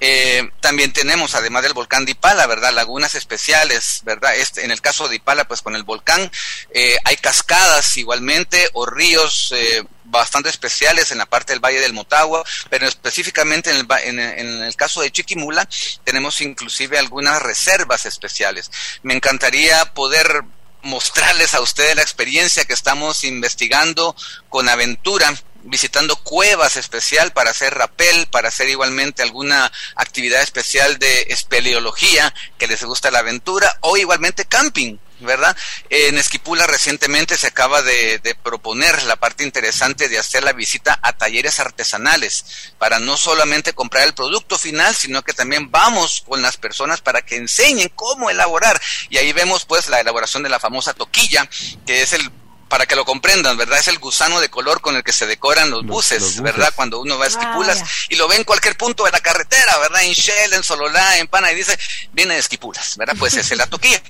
Eh, 0.00 0.50
también 0.60 0.92
tenemos, 0.92 1.34
además 1.34 1.62
del 1.62 1.74
volcán 1.74 2.04
de 2.04 2.12
Ipala, 2.12 2.46
¿verdad? 2.46 2.72
Lagunas 2.72 3.14
especiales, 3.14 4.00
¿verdad? 4.04 4.36
Este, 4.36 4.64
en 4.64 4.70
el 4.70 4.80
caso 4.80 5.08
de 5.08 5.16
Ipala, 5.16 5.46
pues 5.46 5.62
con 5.62 5.76
el 5.76 5.84
volcán 5.84 6.30
eh, 6.74 6.96
hay 7.04 7.16
cascadas 7.16 7.96
igualmente 7.96 8.68
o 8.72 8.86
ríos 8.86 9.52
eh, 9.54 9.84
bastante 10.04 10.50
especiales 10.50 11.10
en 11.10 11.18
la 11.18 11.26
parte 11.26 11.52
del 11.52 11.64
Valle 11.64 11.80
del 11.80 11.94
Motagua, 11.94 12.44
pero 12.68 12.86
específicamente 12.86 13.70
en 13.70 13.76
el, 13.76 13.86
en, 14.04 14.18
en 14.18 14.62
el 14.62 14.76
caso 14.76 15.00
de 15.00 15.10
Chiquimula 15.10 15.66
tenemos 16.04 16.40
inclusive 16.40 16.98
algunas 16.98 17.40
reservas 17.40 18.04
especiales. 18.06 18.70
Me 19.02 19.14
encantaría 19.14 19.94
poder 19.94 20.44
mostrarles 20.82 21.54
a 21.54 21.60
ustedes 21.60 21.96
la 21.96 22.02
experiencia 22.02 22.64
que 22.64 22.72
estamos 22.72 23.24
investigando 23.24 24.14
con 24.48 24.68
aventura, 24.68 25.34
visitando 25.64 26.16
cuevas 26.16 26.76
especial 26.76 27.32
para 27.32 27.50
hacer 27.50 27.74
rapel, 27.74 28.26
para 28.26 28.48
hacer 28.48 28.68
igualmente 28.68 29.22
alguna 29.22 29.70
actividad 29.94 30.42
especial 30.42 30.98
de 30.98 31.22
espeleología 31.28 32.34
que 32.58 32.66
les 32.66 32.82
gusta 32.82 33.10
la 33.10 33.20
aventura 33.20 33.72
o 33.80 33.96
igualmente 33.96 34.44
camping. 34.44 34.98
¿Verdad? 35.22 35.56
En 35.90 36.18
Esquipula 36.18 36.66
recientemente 36.66 37.36
se 37.36 37.46
acaba 37.46 37.82
de, 37.82 38.18
de, 38.18 38.34
proponer 38.34 39.02
la 39.04 39.16
parte 39.16 39.44
interesante 39.44 40.08
de 40.08 40.18
hacer 40.18 40.44
la 40.44 40.52
visita 40.52 40.98
a 41.02 41.12
talleres 41.12 41.60
artesanales 41.60 42.72
para 42.78 42.98
no 42.98 43.16
solamente 43.16 43.72
comprar 43.72 44.04
el 44.04 44.14
producto 44.14 44.58
final, 44.58 44.94
sino 44.94 45.22
que 45.22 45.32
también 45.32 45.70
vamos 45.70 46.24
con 46.26 46.42
las 46.42 46.56
personas 46.56 47.00
para 47.00 47.22
que 47.22 47.36
enseñen 47.36 47.90
cómo 47.94 48.30
elaborar. 48.30 48.80
Y 49.08 49.18
ahí 49.18 49.32
vemos 49.32 49.64
pues 49.64 49.88
la 49.88 50.00
elaboración 50.00 50.42
de 50.42 50.48
la 50.48 50.60
famosa 50.60 50.94
toquilla, 50.94 51.48
que 51.86 52.02
es 52.02 52.12
el 52.12 52.30
para 52.72 52.86
que 52.86 52.96
lo 52.96 53.04
comprendan, 53.04 53.58
¿verdad? 53.58 53.78
Es 53.78 53.88
el 53.88 53.98
gusano 53.98 54.40
de 54.40 54.48
color 54.48 54.80
con 54.80 54.96
el 54.96 55.04
que 55.04 55.12
se 55.12 55.26
decoran 55.26 55.68
los, 55.68 55.84
buses, 55.84 56.40
¿verdad? 56.40 56.72
Cuando 56.74 57.02
uno 57.02 57.18
va 57.18 57.26
a 57.26 57.28
Esquipulas 57.28 57.84
y 58.08 58.16
lo 58.16 58.26
ve 58.28 58.36
en 58.36 58.44
cualquier 58.44 58.78
punto 58.78 59.04
de 59.04 59.10
la 59.10 59.20
carretera, 59.20 59.76
¿verdad? 59.76 60.02
En 60.04 60.14
Shell, 60.14 60.54
en 60.54 60.62
Sololá, 60.62 61.18
en 61.18 61.28
Pana, 61.28 61.52
y 61.52 61.54
dice, 61.54 61.78
viene 62.12 62.32
de 62.32 62.40
Esquipulas, 62.40 62.96
¿verdad? 62.96 63.14
Pues 63.18 63.36
es 63.36 63.54
la 63.58 63.66
toquilla. 63.66 64.02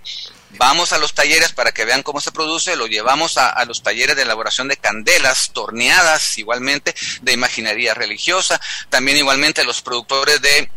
Vamos 0.52 0.92
a 0.92 0.98
los 0.98 1.14
talleres 1.14 1.52
para 1.52 1.72
que 1.72 1.84
vean 1.84 2.02
cómo 2.02 2.20
se 2.20 2.32
produce, 2.32 2.76
lo 2.76 2.86
llevamos 2.86 3.38
a, 3.38 3.48
a, 3.48 3.64
los 3.64 3.82
talleres 3.82 4.16
de 4.16 4.22
elaboración 4.22 4.68
de 4.68 4.76
candelas, 4.76 5.50
torneadas, 5.52 6.38
igualmente 6.38 6.94
de 7.22 7.32
imaginería 7.32 7.94
religiosa, 7.94 8.60
también 8.88 9.16
igualmente 9.16 9.64
los 9.64 9.82
productores 9.82 10.40
de 10.40 10.70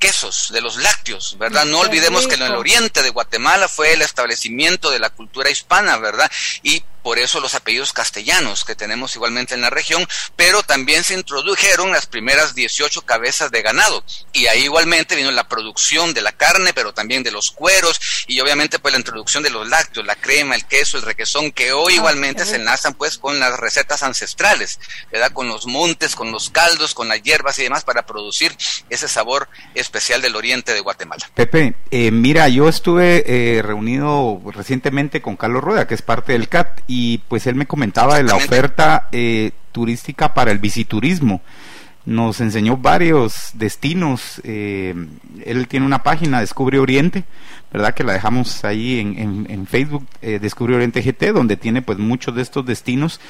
quesos, 0.00 0.48
de 0.50 0.60
los 0.62 0.76
lácteos, 0.76 1.36
¿verdad? 1.38 1.66
No 1.66 1.80
olvidemos 1.80 2.26
que 2.26 2.34
en 2.34 2.42
el 2.42 2.54
oriente 2.54 3.02
de 3.02 3.10
Guatemala 3.10 3.68
fue 3.68 3.92
el 3.92 4.02
establecimiento 4.02 4.90
de 4.90 4.98
la 4.98 5.10
cultura 5.10 5.50
hispana, 5.50 5.98
¿verdad? 5.98 6.30
Y 6.62 6.82
por 7.02 7.18
eso 7.18 7.40
los 7.40 7.54
apellidos 7.54 7.92
castellanos 7.92 8.64
que 8.64 8.74
tenemos 8.74 9.14
igualmente 9.16 9.54
en 9.54 9.60
la 9.60 9.70
región, 9.70 10.06
pero 10.36 10.62
también 10.62 11.04
se 11.04 11.14
introdujeron 11.14 11.92
las 11.92 12.06
primeras 12.06 12.54
18 12.54 13.02
cabezas 13.02 13.50
de 13.50 13.62
ganado 13.62 14.04
y 14.32 14.46
ahí 14.46 14.64
igualmente 14.64 15.16
vino 15.16 15.30
la 15.30 15.48
producción 15.48 16.14
de 16.14 16.22
la 16.22 16.32
carne, 16.32 16.72
pero 16.74 16.92
también 16.92 17.22
de 17.22 17.30
los 17.30 17.50
cueros 17.50 18.00
y 18.26 18.40
obviamente 18.40 18.78
pues 18.78 18.92
la 18.92 18.98
introducción 18.98 19.42
de 19.42 19.50
los 19.50 19.68
lácteos, 19.68 20.06
la 20.06 20.16
crema, 20.16 20.54
el 20.54 20.66
queso, 20.66 20.96
el 20.96 21.02
requesón, 21.02 21.52
que 21.52 21.72
hoy 21.72 21.94
igualmente 21.94 22.44
se 22.44 22.56
enlazan 22.56 22.94
pues 22.94 23.18
con 23.18 23.38
las 23.38 23.58
recetas 23.58 24.02
ancestrales, 24.02 24.78
¿verdad? 25.10 25.32
Con 25.32 25.48
los 25.48 25.66
montes, 25.66 26.14
con 26.14 26.32
los 26.32 26.50
caldos, 26.50 26.94
con 26.94 27.08
las 27.08 27.22
hierbas 27.22 27.58
y 27.58 27.64
demás 27.64 27.84
para 27.84 28.06
producir 28.06 28.56
ese 28.88 29.08
sabor 29.08 29.48
especial 29.74 30.22
del 30.22 30.36
oriente 30.36 30.72
de 30.72 30.80
Guatemala. 30.80 31.30
Pepe, 31.34 31.74
eh, 31.90 32.10
mira, 32.10 32.48
yo 32.48 32.68
estuve 32.68 33.24
eh, 33.26 33.62
reunido 33.62 34.40
recientemente 34.46 35.22
con 35.22 35.36
Carlos 35.36 35.62
Rueda, 35.62 35.86
que 35.86 35.94
es 35.94 36.02
parte 36.02 36.32
del 36.32 36.48
CAT, 36.48 36.80
y 36.92 37.18
pues 37.28 37.46
él 37.46 37.54
me 37.54 37.68
comentaba 37.68 38.16
de 38.16 38.24
la 38.24 38.34
oferta 38.34 39.06
eh, 39.12 39.52
turística 39.70 40.34
para 40.34 40.50
el 40.50 40.58
visiturismo. 40.58 41.40
Nos 42.04 42.40
enseñó 42.40 42.78
varios 42.78 43.50
destinos. 43.54 44.40
Eh, 44.42 44.96
él 45.44 45.68
tiene 45.68 45.86
una 45.86 46.02
página, 46.02 46.40
Descubre 46.40 46.80
Oriente, 46.80 47.22
¿verdad? 47.72 47.94
Que 47.94 48.02
la 48.02 48.14
dejamos 48.14 48.64
ahí 48.64 48.98
en, 48.98 49.46
en, 49.48 49.66
Facebook, 49.68 50.04
eh, 50.20 50.40
Descubre 50.40 50.74
Oriente 50.74 51.00
GT, 51.00 51.32
donde 51.32 51.56
tiene 51.56 51.80
pues 51.80 51.98
muchos 51.98 52.34
de 52.34 52.42
estos 52.42 52.66
destinos. 52.66 53.20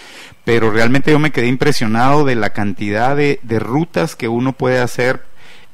Pero 0.45 0.71
realmente 0.71 1.11
yo 1.11 1.19
me 1.19 1.31
quedé 1.31 1.49
impresionado 1.49 2.25
de 2.25 2.37
la 2.37 2.55
cantidad 2.55 3.15
de, 3.15 3.41
de 3.43 3.59
rutas 3.59 4.17
que 4.17 4.29
uno 4.29 4.55
puede 4.55 4.79
hacer 4.79 5.23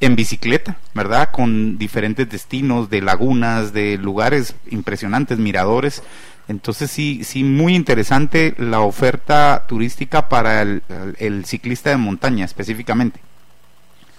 en 0.00 0.16
bicicleta, 0.16 0.76
¿verdad? 0.92 1.30
Con 1.30 1.78
diferentes 1.78 2.28
destinos 2.28 2.90
de 2.90 3.00
lagunas, 3.00 3.72
de 3.72 3.96
lugares 3.96 4.56
impresionantes, 4.70 5.38
miradores. 5.38 6.02
Entonces 6.48 6.90
sí, 6.90 7.22
sí, 7.24 7.42
muy 7.42 7.74
interesante 7.74 8.54
la 8.58 8.80
oferta 8.80 9.64
turística 9.66 10.28
para 10.28 10.62
el, 10.62 10.82
el 11.18 11.44
ciclista 11.44 11.90
de 11.90 11.96
montaña 11.96 12.44
específicamente. 12.44 13.20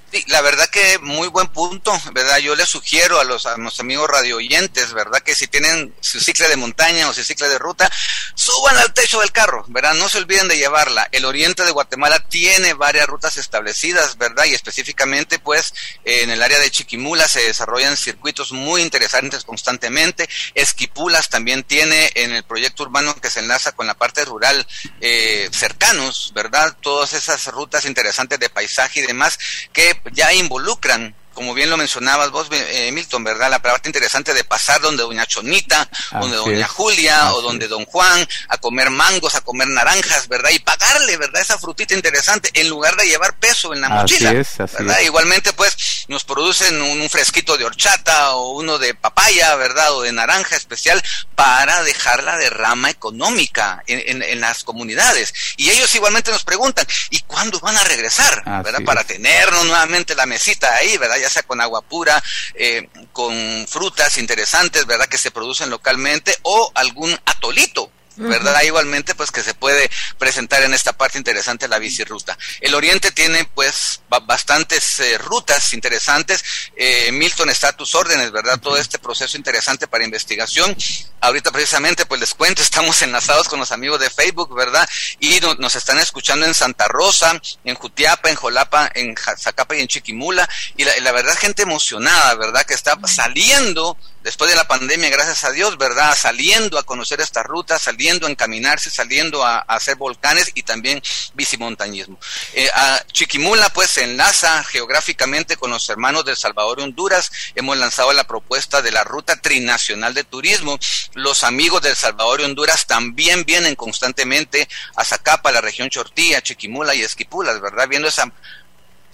Sí, 0.09 0.23
la 0.27 0.39
verdad 0.39 0.69
que 0.69 0.99
muy 0.99 1.27
buen 1.27 1.47
punto, 1.47 1.91
¿verdad? 2.13 2.37
Yo 2.37 2.55
les 2.55 2.69
sugiero 2.69 3.19
a 3.19 3.25
los, 3.25 3.45
amigos 3.79 4.09
radio 4.09 4.37
oyentes, 4.37 4.93
¿verdad? 4.93 5.19
Que 5.19 5.35
si 5.35 5.47
tienen 5.47 5.93
su 5.99 6.21
cicla 6.21 6.47
de 6.47 6.55
montaña 6.55 7.09
o 7.09 7.13
su 7.13 7.25
cicla 7.25 7.49
de 7.49 7.57
ruta, 7.57 7.91
suban 8.33 8.77
al 8.77 8.93
techo 8.93 9.19
del 9.19 9.33
carro, 9.33 9.65
¿verdad? 9.67 9.95
No 9.95 10.07
se 10.07 10.19
olviden 10.19 10.47
de 10.47 10.57
llevarla. 10.57 11.09
El 11.11 11.25
oriente 11.25 11.65
de 11.65 11.71
Guatemala 11.71 12.19
tiene 12.29 12.73
varias 12.73 13.05
rutas 13.07 13.35
establecidas, 13.35 14.17
¿verdad? 14.17 14.45
Y 14.45 14.53
específicamente, 14.53 15.39
pues, 15.39 15.73
en 16.05 16.29
el 16.29 16.41
área 16.41 16.59
de 16.59 16.71
Chiquimula 16.71 17.27
se 17.27 17.41
desarrollan 17.41 17.97
circuitos 17.97 18.53
muy 18.53 18.83
interesantes 18.83 19.43
constantemente. 19.43 20.29
Esquipulas 20.53 21.27
también 21.27 21.63
tiene 21.63 22.11
en 22.15 22.33
el 22.33 22.43
proyecto 22.43 22.83
urbano 22.83 23.13
que 23.15 23.29
se 23.29 23.41
enlaza 23.41 23.73
con 23.73 23.87
la 23.87 23.95
parte 23.95 24.23
rural 24.23 24.65
eh, 25.01 25.49
cercanos, 25.51 26.31
¿verdad? 26.33 26.77
Todas 26.79 27.11
esas 27.11 27.45
rutas 27.47 27.83
interesantes 27.83 28.39
de 28.39 28.49
paisaje 28.49 29.01
y 29.01 29.05
demás 29.05 29.37
que 29.73 29.96
ya 30.13 30.33
involucran 30.33 31.13
como 31.37 31.53
bien 31.53 31.69
lo 31.69 31.77
mencionabas 31.77 32.31
vos, 32.31 32.47
eh, 32.49 32.91
Milton, 32.91 33.23
¿verdad? 33.23 33.51
La 33.51 33.61
parte 33.61 33.87
interesante 33.87 34.33
de 34.33 34.43
pasar 34.43 34.81
donde 34.81 35.03
doña 35.03 35.23
Chonita, 35.27 35.87
donde 36.13 36.35
doña 36.35 36.67
Julia 36.67 37.31
o 37.35 37.43
donde 37.43 37.67
don 37.67 37.85
Juan, 37.85 38.27
a 38.49 38.57
comer 38.57 38.89
mangos, 38.89 39.35
a 39.35 39.41
comer 39.41 39.67
naranjas, 39.67 40.27
¿verdad? 40.29 40.49
Y 40.49 40.57
pagarle, 40.57 41.15
¿verdad? 41.15 41.43
Esa 41.43 41.59
frutita 41.59 41.93
interesante 41.93 42.49
en 42.55 42.67
lugar 42.67 42.95
de 42.95 43.05
llevar 43.05 43.37
peso 43.37 43.71
en 43.71 43.81
la 43.81 43.89
mochila, 43.89 44.33
¿verdad? 44.33 44.99
Igualmente, 45.01 45.53
pues, 45.53 46.05
nos 46.07 46.23
producen 46.23 46.81
un, 46.81 47.01
un, 47.01 47.09
fresquito 47.09 47.55
de 47.55 47.65
horchata 47.65 48.31
o 48.31 48.53
uno 48.57 48.79
de 48.79 48.95
papaya, 48.95 49.53
¿verdad? 49.57 49.93
O 49.93 50.01
de 50.01 50.13
naranja 50.13 50.55
especial 50.55 51.03
para 51.35 51.83
dejar 51.83 52.23
la 52.23 52.35
derrama 52.37 52.89
económica 52.89 53.83
en, 53.85 54.01
en, 54.07 54.23
en 54.23 54.41
las 54.41 54.63
comunidades. 54.63 55.35
Y 55.55 55.69
ellos 55.69 55.93
igualmente 55.93 56.31
nos 56.31 56.43
preguntan, 56.43 56.87
¿y 57.11 57.19
cuándo 57.19 57.59
van 57.59 57.77
a 57.77 57.83
regresar? 57.83 58.43
¿Verdad? 58.63 58.79
Para 58.83 59.03
tenernos 59.03 59.65
nuevamente 59.65 60.15
la 60.15 60.25
mesita 60.25 60.73
ahí, 60.73 60.97
¿verdad? 60.97 61.17
Ya 61.17 61.26
sea 61.29 61.43
con 61.43 61.61
agua 61.61 61.81
pura, 61.81 62.21
eh, 62.53 62.89
con 63.11 63.67
frutas 63.67 64.17
interesantes, 64.17 64.85
¿verdad? 64.85 65.07
Que 65.07 65.17
se 65.17 65.31
producen 65.31 65.69
localmente 65.69 66.35
o 66.43 66.71
algún 66.75 67.11
atolito, 67.25 67.91
¿verdad? 68.17 68.55
Uh 68.55 68.57
-huh. 68.57 68.67
Igualmente, 68.67 69.15
pues 69.15 69.31
que 69.31 69.43
se 69.43 69.53
puede 69.53 69.89
presentar 70.17 70.63
en 70.63 70.73
esta 70.73 70.93
parte 70.93 71.17
interesante 71.17 71.67
la 71.67 71.79
bicirruta. 71.79 72.37
El 72.61 72.75
Oriente 72.75 73.11
tiene, 73.11 73.45
pues, 73.55 74.01
bastantes 74.25 74.99
eh, 74.99 75.17
rutas 75.17 75.73
interesantes. 75.73 76.43
Eh, 76.75 77.11
Milton 77.11 77.49
está 77.49 77.69
a 77.69 77.73
tus 77.73 77.95
órdenes, 77.95 78.31
¿verdad? 78.31 78.59
Todo 78.59 78.77
este 78.77 78.99
proceso 78.99 79.37
interesante 79.37 79.87
para 79.87 80.03
investigación. 80.03 80.75
Ahorita, 81.21 81.51
precisamente, 81.51 82.05
pues 82.05 82.19
les 82.19 82.33
cuento, 82.33 82.61
estamos 82.67 83.01
enlazados 83.01 83.47
con 83.47 83.59
los 83.59 83.71
amigos 83.71 83.99
de 83.99 84.09
Facebook, 84.09 84.55
¿verdad? 84.55 84.87
Y 85.19 85.39
no, 85.39 85.55
nos 85.55 85.75
están 85.75 85.99
escuchando 85.99 86.45
en 86.45 86.53
Santa 86.53 86.87
Rosa, 86.87 87.39
en 87.63 87.75
Jutiapa, 87.75 88.29
en 88.29 88.35
Jolapa, 88.35 88.89
en 88.93 89.15
Zacapa 89.37 89.75
y 89.75 89.81
en 89.81 89.87
Chiquimula. 89.87 90.47
Y 90.75 90.83
la, 90.83 90.97
la 91.01 91.11
verdad, 91.11 91.37
gente 91.37 91.63
emocionada, 91.63 92.35
¿verdad? 92.35 92.65
Que 92.65 92.73
está 92.73 92.97
saliendo 93.07 93.97
después 94.23 94.49
de 94.49 94.55
la 94.55 94.67
pandemia, 94.67 95.09
gracias 95.09 95.43
a 95.43 95.51
Dios, 95.51 95.77
¿verdad? 95.77 96.15
Saliendo 96.15 96.77
a 96.77 96.83
conocer 96.83 97.21
esta 97.21 97.43
ruta, 97.43 97.79
saliendo 97.79 98.27
a 98.27 98.29
encaminarse, 98.29 98.89
saliendo 98.89 99.43
a, 99.45 99.59
hacer 99.59 99.95
volcanes 99.95 100.51
y 100.53 100.63
también 100.63 101.01
bicimontañismo. 101.33 102.19
Eh, 102.53 102.69
Chiquimula, 103.11 103.69
pues, 103.69 103.91
se 103.91 104.03
enlaza 104.03 104.63
geográficamente 104.63 105.57
con 105.57 105.71
los 105.71 105.89
hermanos 105.89 106.25
del 106.25 106.35
Salvador 106.35 106.79
y 106.79 106.83
Honduras. 106.83 107.31
Hemos 107.55 107.77
lanzado 107.77 108.11
la 108.13 108.25
propuesta 108.25 108.81
de 108.81 108.91
la 108.91 109.03
Ruta 109.03 109.35
Trinacional 109.35 110.13
de 110.13 110.23
Turismo. 110.23 110.79
Los 111.13 111.43
amigos 111.43 111.81
del 111.81 111.95
Salvador 111.95 112.41
y 112.41 112.45
Honduras 112.45 112.87
también 112.87 113.45
vienen 113.45 113.75
constantemente 113.75 114.67
a 114.95 115.03
Zacapa, 115.03 115.51
la 115.51 115.61
región 115.61 115.89
Chortilla, 115.89 116.41
Chiquimula 116.41 116.95
y 116.95 117.03
Esquipulas, 117.03 117.61
¿verdad? 117.61 117.87
Viendo 117.87 118.07
esa 118.07 118.31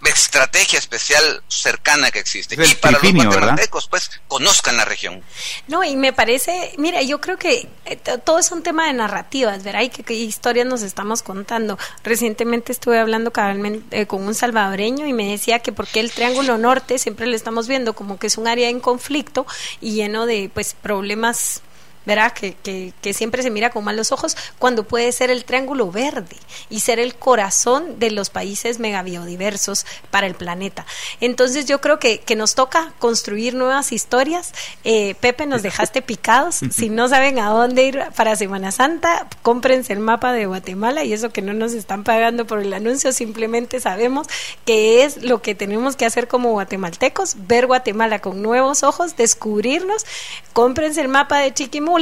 estrategia 0.10 0.80
especial 0.80 1.44
cercana 1.48 2.12
que 2.12 2.20
existe. 2.20 2.56
y 2.56 2.76
para 2.76 3.00
los 3.00 3.14
guatemaltecos, 3.14 3.88
pues, 3.88 4.10
conozcan 4.28 4.78
la 4.78 4.86
región. 4.86 5.22
No, 5.68 5.84
y 5.84 5.96
me 5.96 6.14
parece, 6.14 6.74
mira, 6.78 7.02
yo 7.02 7.22
creo 7.22 7.38
que 7.38 7.68
eh, 7.86 7.96
todo 8.24 8.40
es 8.40 8.52
un 8.52 8.64
tema 8.64 8.88
de 8.88 8.94
narrativas, 8.94 9.64
¿verdad? 9.64 9.82
Y 9.82 9.90
qué, 9.90 10.04
qué 10.04 10.14
historias 10.14 10.68
nos 10.68 10.82
estamos 10.82 11.24
contando. 11.24 11.78
Recientemente 12.04 12.72
estuve 12.72 13.00
hablando 13.00 13.32
cabalmente, 13.32 14.02
eh, 14.02 14.08
con 14.08 14.24
un 14.24 14.36
salvadoreño 14.36 15.06
y 15.06 15.14
me 15.14 15.30
decía 15.30 15.60
que 15.60 15.72
porque 15.72 16.00
el 16.00 16.12
Triángulo 16.12 16.58
Norte 16.58 17.00
siempre 17.00 17.28
lo 17.28 17.36
estamos 17.36 17.68
viendo 17.68 17.94
como 17.94 18.20
que 18.20 18.28
es 18.28 18.38
un 18.38 18.48
área 18.48 18.70
en 18.70 18.80
conflicto 18.80 19.46
y 19.82 19.94
lleno 19.94 20.26
de, 20.26 20.50
pues, 20.54 20.76
problemas 20.82 21.62
¿verdad? 22.06 22.34
Que, 22.34 22.54
que, 22.56 22.94
que, 23.02 23.14
siempre 23.14 23.44
se 23.44 23.50
mira 23.50 23.70
con 23.70 23.84
malos 23.84 24.12
ojos, 24.12 24.36
cuando 24.60 24.84
puede 24.84 25.12
ser 25.12 25.32
el 25.32 25.46
triángulo 25.46 25.92
verde 25.92 26.36
y 26.70 26.82
ser 26.82 27.00
el 27.00 27.16
corazón 27.16 28.00
de 28.00 28.12
los 28.12 28.30
países 28.30 28.80
megabiodiversos 28.80 29.86
para 30.12 30.28
el 30.28 30.36
planeta. 30.36 30.86
Entonces 31.22 31.66
yo 31.66 31.80
creo 31.82 32.00
que, 32.00 32.20
que 32.20 32.36
nos 32.36 32.56
toca 32.56 32.94
construir 33.00 33.54
nuevas 33.54 33.92
historias. 33.92 34.54
Eh, 34.84 35.16
Pepe, 35.20 35.46
nos 35.46 35.62
dejaste 35.62 36.02
picados. 36.14 36.60
Si 36.72 36.90
no 36.90 37.08
saben 37.08 37.40
a 37.40 37.50
dónde 37.50 37.84
ir 37.84 38.04
para 38.16 38.36
Semana 38.36 38.72
Santa, 38.72 39.28
cómprense 39.42 39.94
el 39.94 40.00
mapa 40.00 40.34
de 40.34 40.46
Guatemala 40.46 41.04
y 41.04 41.14
eso 41.14 41.32
que 41.32 41.42
no 41.42 41.54
nos 41.54 41.74
están 41.74 42.04
pagando 42.04 42.46
por 42.46 42.60
el 42.60 42.74
anuncio, 42.74 43.12
simplemente 43.12 43.80
sabemos 43.80 44.28
que 44.66 45.04
es 45.04 45.24
lo 45.24 45.42
que 45.42 45.56
tenemos 45.56 45.96
que 45.96 46.06
hacer 46.06 46.28
como 46.28 46.52
guatemaltecos, 46.52 47.36
ver 47.48 47.68
Guatemala 47.68 48.20
con 48.20 48.42
nuevos 48.42 48.84
ojos, 48.84 49.16
descubrirnos. 49.16 50.06
Cómprense 50.54 51.02
el 51.02 51.08
mapa 51.08 51.40
de 51.40 51.54
Chiquimú 51.54 51.93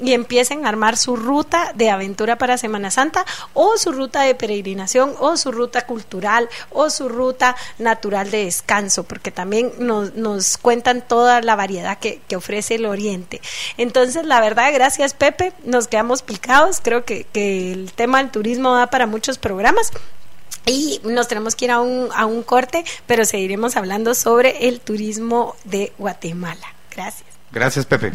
Y 0.00 0.12
empiecen 0.12 0.64
a 0.64 0.68
armar 0.68 0.96
su 0.96 1.16
ruta 1.16 1.72
de 1.74 1.90
aventura 1.90 2.36
para 2.36 2.58
Semana 2.58 2.90
Santa 2.90 3.24
o 3.54 3.76
su 3.76 3.92
ruta 3.92 4.22
de 4.22 4.34
peregrinación 4.34 5.14
o 5.18 5.36
su 5.36 5.52
ruta 5.52 5.86
cultural 5.86 6.48
o 6.70 6.90
su 6.90 7.08
ruta 7.08 7.56
natural 7.78 8.30
de 8.30 8.44
descanso, 8.44 9.04
porque 9.04 9.30
también 9.30 9.72
nos, 9.78 10.56
cuentan 10.58 11.02
toda 11.06 11.40
la 11.40 11.56
variedad 11.56 11.98
que, 11.98 12.20
que, 12.28 12.36
ofrece 12.36 12.76
el 12.76 12.86
Oriente. 12.86 13.40
Entonces, 13.76 14.24
la 14.24 14.40
verdad, 14.40 14.72
gracias 14.72 15.14
Pepe, 15.14 15.52
nos 15.64 15.88
quedamos 15.88 16.22
picados, 16.22 16.78
creo 16.82 17.04
que, 17.04 17.24
que 17.24 17.72
el 17.72 17.92
tema 17.92 18.18
del 18.18 18.30
turismo 18.30 18.74
da 18.74 18.88
para 18.88 19.06
muchos 19.06 19.38
programas. 19.38 19.90
Y 20.66 21.00
nos 21.04 21.26
tenemos 21.26 21.56
que 21.56 21.64
ir 21.64 21.70
a 21.70 21.80
un, 21.80 22.10
a 22.14 22.26
un 22.26 22.42
corte, 22.42 22.84
pero 23.06 23.24
seguiremos 23.24 23.76
hablando 23.76 24.14
sobre 24.14 24.68
el 24.68 24.80
turismo 24.80 25.56
de 25.64 25.92
Guatemala. 25.98 26.74
Gracias. 26.94 27.24
Gracias, 27.50 27.86
Pepe. 27.86 28.12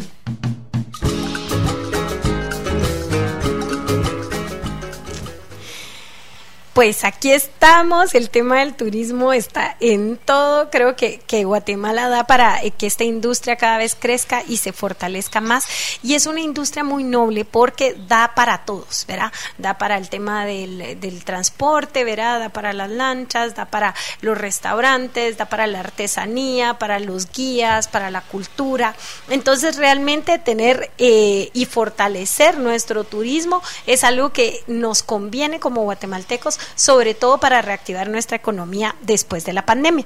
Pues 6.76 7.04
aquí 7.04 7.32
estamos, 7.32 8.14
el 8.14 8.28
tema 8.28 8.58
del 8.58 8.74
turismo 8.74 9.32
está 9.32 9.78
en 9.80 10.18
todo, 10.18 10.68
creo 10.68 10.94
que, 10.94 11.22
Guatemala 11.42 12.10
da 12.10 12.24
para 12.24 12.62
eh, 12.62 12.70
que 12.70 12.86
esta 12.86 13.02
industria 13.02 13.56
cada 13.56 13.78
vez 13.78 13.96
crezca 13.98 14.42
y 14.46 14.58
se 14.58 14.74
fortalezca 14.74 15.40
más 15.40 15.66
y 16.02 16.14
es 16.14 16.26
una 16.26 16.40
industria 16.40 16.84
muy 16.84 17.02
noble 17.02 17.46
porque 17.46 17.96
da 18.08 18.32
para 18.34 18.66
todos, 18.66 19.06
¿verdad? 19.08 19.32
Da 19.56 19.78
para 19.78 19.96
el 19.96 20.10
tema 20.10 20.44
del, 20.44 21.00
del 21.00 21.24
transporte, 21.24 22.04
¿verdad? 22.04 22.40
Da 22.40 22.48
para 22.50 22.74
las 22.74 22.90
lanchas, 22.90 23.54
da 23.54 23.64
para 23.64 23.94
los 24.20 24.36
restaurantes, 24.36 25.38
da 25.38 25.46
para 25.46 25.66
la 25.66 25.80
artesanía, 25.80 26.74
para 26.74 26.98
los 26.98 27.32
guías, 27.32 27.88
para 27.88 28.10
la 28.10 28.20
cultura. 28.20 28.94
Entonces 29.30 29.76
realmente 29.76 30.38
tener 30.38 30.90
eh, 30.98 31.48
y 31.54 31.64
fortalecer 31.64 32.58
nuestro 32.58 33.04
turismo 33.04 33.62
es 33.86 34.04
algo 34.04 34.30
que 34.30 34.62
nos 34.66 35.02
conviene 35.02 35.58
como 35.58 35.82
guatemaltecos 35.84 36.60
sobre 36.74 37.14
todo 37.14 37.38
para 37.38 37.62
reactivar 37.62 38.08
nuestra 38.08 38.36
economía 38.36 38.94
después 39.02 39.44
de 39.44 39.52
la 39.52 39.64
pandemia. 39.64 40.04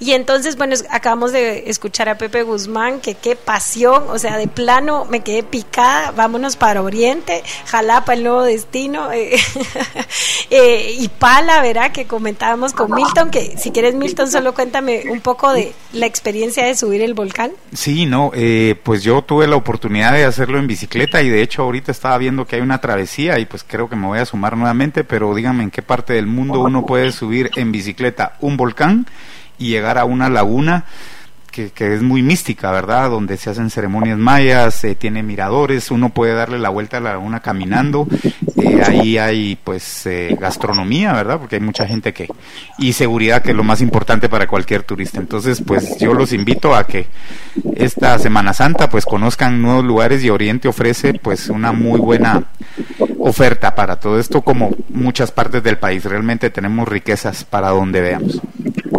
Y 0.00 0.12
entonces, 0.12 0.56
bueno, 0.56 0.74
acabamos 0.90 1.32
de 1.32 1.70
escuchar 1.70 2.08
a 2.08 2.18
Pepe 2.18 2.42
Guzmán, 2.42 3.00
que 3.00 3.14
qué 3.14 3.36
pasión, 3.36 4.04
o 4.08 4.18
sea, 4.18 4.36
de 4.36 4.48
plano 4.48 5.06
me 5.10 5.20
quedé 5.20 5.42
picada, 5.42 6.12
vámonos 6.12 6.56
para 6.56 6.82
Oriente, 6.82 7.42
Jalapa, 7.66 8.14
el 8.14 8.22
nuevo 8.22 8.42
destino, 8.42 9.12
eh, 9.12 9.36
eh, 10.50 10.96
y 10.98 11.08
Pala, 11.08 11.62
¿verdad? 11.62 11.92
Que 11.92 12.06
comentábamos 12.06 12.72
con 12.72 12.92
Milton, 12.94 13.30
que 13.30 13.56
si 13.58 13.70
quieres, 13.70 13.94
Milton, 13.94 14.30
solo 14.30 14.54
cuéntame 14.54 15.04
un 15.08 15.20
poco 15.20 15.52
de 15.52 15.72
la 15.92 16.06
experiencia 16.06 16.64
de 16.64 16.74
subir 16.74 17.02
el 17.02 17.14
volcán. 17.14 17.52
Sí, 17.72 18.06
no, 18.06 18.30
eh, 18.34 18.76
pues 18.82 19.02
yo 19.02 19.22
tuve 19.22 19.46
la 19.46 19.56
oportunidad 19.56 20.12
de 20.12 20.24
hacerlo 20.24 20.58
en 20.58 20.66
bicicleta 20.66 21.22
y 21.22 21.28
de 21.28 21.42
hecho 21.42 21.62
ahorita 21.62 21.92
estaba 21.92 22.18
viendo 22.18 22.46
que 22.46 22.56
hay 22.56 22.62
una 22.62 22.80
travesía 22.80 23.38
y 23.38 23.46
pues 23.46 23.64
creo 23.66 23.88
que 23.88 23.96
me 23.96 24.06
voy 24.06 24.18
a 24.18 24.26
sumar 24.26 24.56
nuevamente, 24.56 25.04
pero 25.04 25.34
díganme 25.34 25.62
en 25.62 25.70
qué 25.70 25.82
parte 25.82 26.01
del 26.06 26.26
mundo 26.26 26.60
uno 26.60 26.86
puede 26.86 27.12
subir 27.12 27.50
en 27.56 27.72
bicicleta 27.72 28.34
un 28.40 28.56
volcán 28.56 29.06
y 29.58 29.68
llegar 29.68 29.98
a 29.98 30.04
una 30.04 30.28
laguna 30.28 30.84
que, 31.52 31.94
es 31.94 32.02
muy 32.02 32.22
mística, 32.22 32.72
¿verdad? 32.72 33.10
Donde 33.10 33.36
se 33.36 33.50
hacen 33.50 33.70
ceremonias 33.70 34.18
mayas, 34.18 34.82
eh, 34.84 34.94
tiene 34.94 35.22
miradores, 35.22 35.90
uno 35.90 36.08
puede 36.08 36.34
darle 36.34 36.58
la 36.58 36.70
vuelta 36.70 36.96
a 36.96 37.00
la 37.00 37.10
laguna 37.10 37.40
caminando, 37.40 38.08
eh, 38.56 38.82
ahí 38.84 39.18
hay 39.18 39.56
pues 39.62 40.06
eh, 40.06 40.36
gastronomía, 40.40 41.12
¿verdad? 41.12 41.38
Porque 41.38 41.56
hay 41.56 41.62
mucha 41.62 41.86
gente 41.86 42.12
que... 42.12 42.28
y 42.78 42.94
seguridad 42.94 43.42
que 43.42 43.50
es 43.50 43.56
lo 43.56 43.64
más 43.64 43.80
importante 43.82 44.28
para 44.28 44.46
cualquier 44.46 44.82
turista. 44.82 45.20
Entonces 45.20 45.62
pues 45.64 45.98
yo 45.98 46.14
los 46.14 46.32
invito 46.32 46.74
a 46.74 46.86
que 46.86 47.06
esta 47.76 48.18
Semana 48.18 48.54
Santa 48.54 48.88
pues 48.88 49.04
conozcan 49.04 49.60
nuevos 49.60 49.84
lugares 49.84 50.24
y 50.24 50.30
Oriente 50.30 50.68
ofrece 50.68 51.14
pues 51.14 51.48
una 51.50 51.72
muy 51.72 52.00
buena 52.00 52.44
oferta 53.18 53.74
para 53.74 54.00
todo 54.00 54.18
esto 54.18 54.40
como 54.40 54.70
muchas 54.88 55.30
partes 55.30 55.62
del 55.62 55.78
país. 55.78 56.04
Realmente 56.04 56.50
tenemos 56.50 56.88
riquezas 56.88 57.44
para 57.44 57.68
donde 57.68 58.00
veamos. 58.00 58.40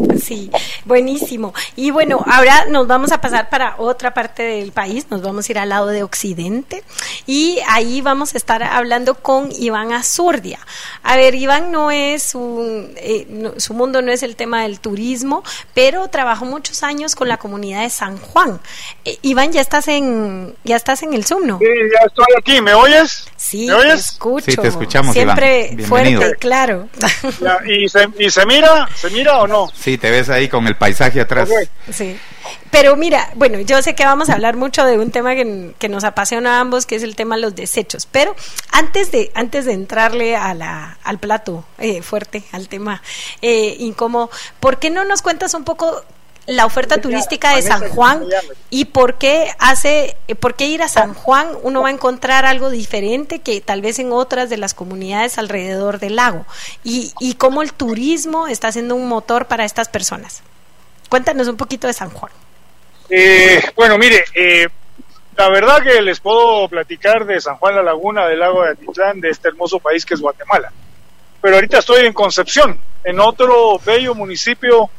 Sí, 0.24 0.50
buenísimo. 0.86 1.54
Y 1.76 1.92
bueno, 1.92 2.24
ahora 2.26 2.66
nos 2.70 2.88
vamos 2.88 3.12
a 3.12 3.20
pasar 3.20 3.50
para 3.50 3.76
otra 3.78 4.14
parte 4.14 4.44
del 4.44 4.72
país, 4.72 5.08
nos 5.10 5.22
vamos 5.22 5.48
a 5.48 5.52
ir 5.52 5.60
al 5.60 5.70
lado 5.70 5.88
de 5.88 6.04
Occidente 6.04 6.84
y 7.26 7.60
ahí 7.68 8.02
vamos 8.02 8.34
a 8.34 8.38
estar 8.38 8.64
hablando 8.64 9.16
con 9.16 9.52
Iván 9.52 9.92
Azurdia. 9.92 10.60
A 11.04 11.18
ver, 11.18 11.36
Iván 11.36 11.72
no 11.72 11.92
es 11.92 12.36
un, 12.36 12.94
eh, 12.98 13.52
su 13.58 13.74
mundo 13.74 14.02
no 14.02 14.12
es 14.12 14.24
el 14.24 14.36
tema 14.36 14.64
del 14.64 14.80
turismo, 14.80 15.44
pero 15.74 16.08
trabajó 16.08 16.46
muchos 16.46 16.84
años 16.84 17.16
con 17.16 17.28
la 17.28 17.38
comunidad 17.38 17.82
de 17.82 17.90
San 17.90 18.18
Juan. 18.18 18.60
Eh, 19.04 19.18
Iván, 19.24 19.52
ya 19.52 19.62
estás 19.62 19.88
en, 19.88 20.56
ya 20.64 20.76
estás 20.76 21.04
en 21.04 21.14
el 21.14 21.26
Zoom, 21.26 21.48
¿no? 21.48 21.60
Sí, 21.60 21.66
ya 21.66 22.06
estoy 22.06 22.26
aquí. 22.38 22.62
¿Me 22.62 22.74
oyes? 22.74 23.26
Sí, 23.36 23.68
¿Me 23.68 23.74
oyes? 23.74 23.94
te 23.94 24.00
escucho. 24.00 24.52
Sí, 24.52 24.58
te 24.58 24.68
escuchamos, 24.68 25.14
Siempre 25.14 25.76
fuerte, 25.88 26.36
claro. 26.40 26.88
¿y, 27.68 27.90
se, 27.90 28.08
¿Y 28.20 28.30
se 28.30 28.46
mira? 28.46 28.88
¿Se 28.96 29.10
mira 29.10 29.40
o 29.40 29.48
no? 29.48 29.70
Sí, 29.74 29.93
te 29.98 30.12
ves 30.12 30.30
ahí 30.30 30.48
con 30.50 30.68
el 30.68 30.76
paisaje 30.76 31.22
atrás. 31.22 31.50
Sí. 31.92 32.18
Pero 32.72 32.96
mira, 32.96 33.30
bueno, 33.36 33.60
yo 33.60 33.82
sé 33.82 33.96
que 33.96 34.04
vamos 34.06 34.30
a 34.30 34.34
hablar 34.34 34.56
mucho 34.56 34.86
de 34.86 34.98
un 34.98 35.12
tema 35.12 35.36
que, 35.36 35.74
que, 35.78 35.90
nos 35.90 36.04
apasiona 36.04 36.58
a 36.58 36.60
ambos, 36.60 36.86
que 36.86 36.96
es 36.96 37.04
el 37.04 37.16
tema 37.16 37.36
de 37.36 37.42
los 37.42 37.56
desechos. 37.56 38.08
Pero 38.12 38.36
antes 38.72 39.12
de, 39.12 39.32
antes 39.36 39.66
de 39.66 39.74
entrarle 39.74 40.36
a 40.36 40.54
la, 40.54 40.98
al 41.04 41.20
plato 41.20 41.66
eh, 41.78 42.02
fuerte, 42.02 42.44
al 42.52 42.68
tema 42.68 43.02
eh, 43.42 43.76
incómodo, 43.80 44.30
¿por 44.60 44.80
qué 44.80 44.90
no 44.90 45.04
nos 45.06 45.22
cuentas 45.22 45.54
un 45.54 45.64
poco 45.64 46.04
la 46.46 46.66
oferta 46.66 47.00
turística 47.00 47.56
de 47.56 47.62
San 47.62 47.90
Juan 47.90 48.24
y 48.70 48.86
por 48.86 49.18
qué 49.18 49.52
hace, 49.60 50.18
por 50.40 50.56
qué 50.56 50.66
ir 50.66 50.82
a 50.82 50.88
San 50.88 51.14
Juan 51.14 51.48
uno 51.64 51.84
va 51.84 51.88
a 51.88 51.92
encontrar 51.92 52.46
algo 52.46 52.70
diferente 52.70 53.40
que 53.40 53.62
tal 53.62 53.82
vez 53.82 54.00
en 54.00 54.12
otras 54.12 54.50
de 54.50 54.58
las 54.58 54.74
comunidades 54.74 55.38
alrededor 55.38 56.00
del 56.00 56.18
lago 56.18 56.46
y, 56.84 57.14
y 57.20 57.36
cómo 57.36 57.62
el 57.62 57.74
turismo 57.74 58.48
está 58.48 58.72
siendo 58.72 58.96
un 58.96 59.08
motor 59.08 59.46
para 59.46 59.64
estas 59.64 59.88
personas. 59.88 60.44
Cuéntanos 61.10 61.48
un 61.48 61.58
poquito 61.58 61.88
de 61.88 61.94
San 61.94 62.10
Juan. 62.10 62.32
Eh, 63.10 63.62
bueno, 63.76 63.98
mire, 63.98 64.24
eh, 64.34 64.68
la 65.38 65.50
verdad 65.50 65.82
que 65.82 66.02
les 66.02 66.20
puedo 66.20 66.68
platicar 66.68 67.26
de 67.26 67.40
San 67.40 67.56
Juan 67.58 67.76
la 67.76 67.84
Laguna, 67.84 68.28
del 68.28 68.40
lago 68.40 68.64
de 68.64 68.72
Atitlán, 68.72 69.22
de 69.22 69.30
este 69.30 69.48
hermoso 69.48 69.80
país 69.80 70.06
que 70.06 70.14
es 70.14 70.20
Guatemala. 70.20 70.72
Pero 71.42 71.56
ahorita 71.56 71.80
estoy 71.80 72.06
en 72.06 72.14
Concepción, 72.14 72.80
en 73.04 73.20
otro 73.20 73.80
bello 73.80 74.16
municipio 74.16 74.90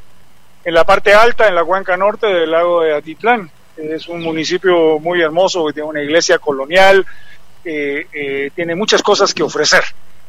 en 0.64 0.74
la 0.74 0.84
parte 0.84 1.12
alta, 1.12 1.48
en 1.48 1.54
la 1.54 1.64
cuenca 1.64 1.96
norte 1.96 2.26
del 2.26 2.50
lago 2.50 2.82
de 2.82 2.94
Atitlán. 2.94 3.50
Es 3.76 4.08
un 4.08 4.22
municipio 4.22 4.98
muy 4.98 5.20
hermoso, 5.20 5.66
que 5.66 5.74
tiene 5.74 5.88
una 5.88 6.02
iglesia 6.02 6.38
colonial, 6.38 7.04
eh, 7.64 8.50
tiene 8.54 8.74
muchas 8.74 9.02
cosas 9.02 9.34
que 9.34 9.42
ofrecer. 9.42 9.82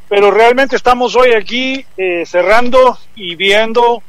Pero 0.08 0.32
realmente 0.32 0.76
estamos 0.76 1.16
hoy 1.16 1.34
aquí 1.34 1.86
eh, 1.98 2.26
cerrando 2.26 2.98
y 3.16 3.36
viendo, 3.36 4.04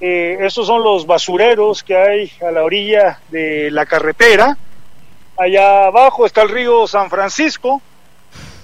eh, 0.00 0.38
estos 0.40 0.66
son 0.66 0.82
los 0.82 1.06
basureros 1.06 1.82
que 1.82 1.96
hay 1.96 2.32
a 2.46 2.50
la 2.50 2.64
orilla 2.64 3.20
de 3.28 3.70
la 3.70 3.86
carretera. 3.86 4.56
Allá 5.38 5.86
abajo 5.86 6.24
está 6.24 6.42
el 6.42 6.48
río 6.48 6.86
San 6.86 7.10
Francisco, 7.10 7.82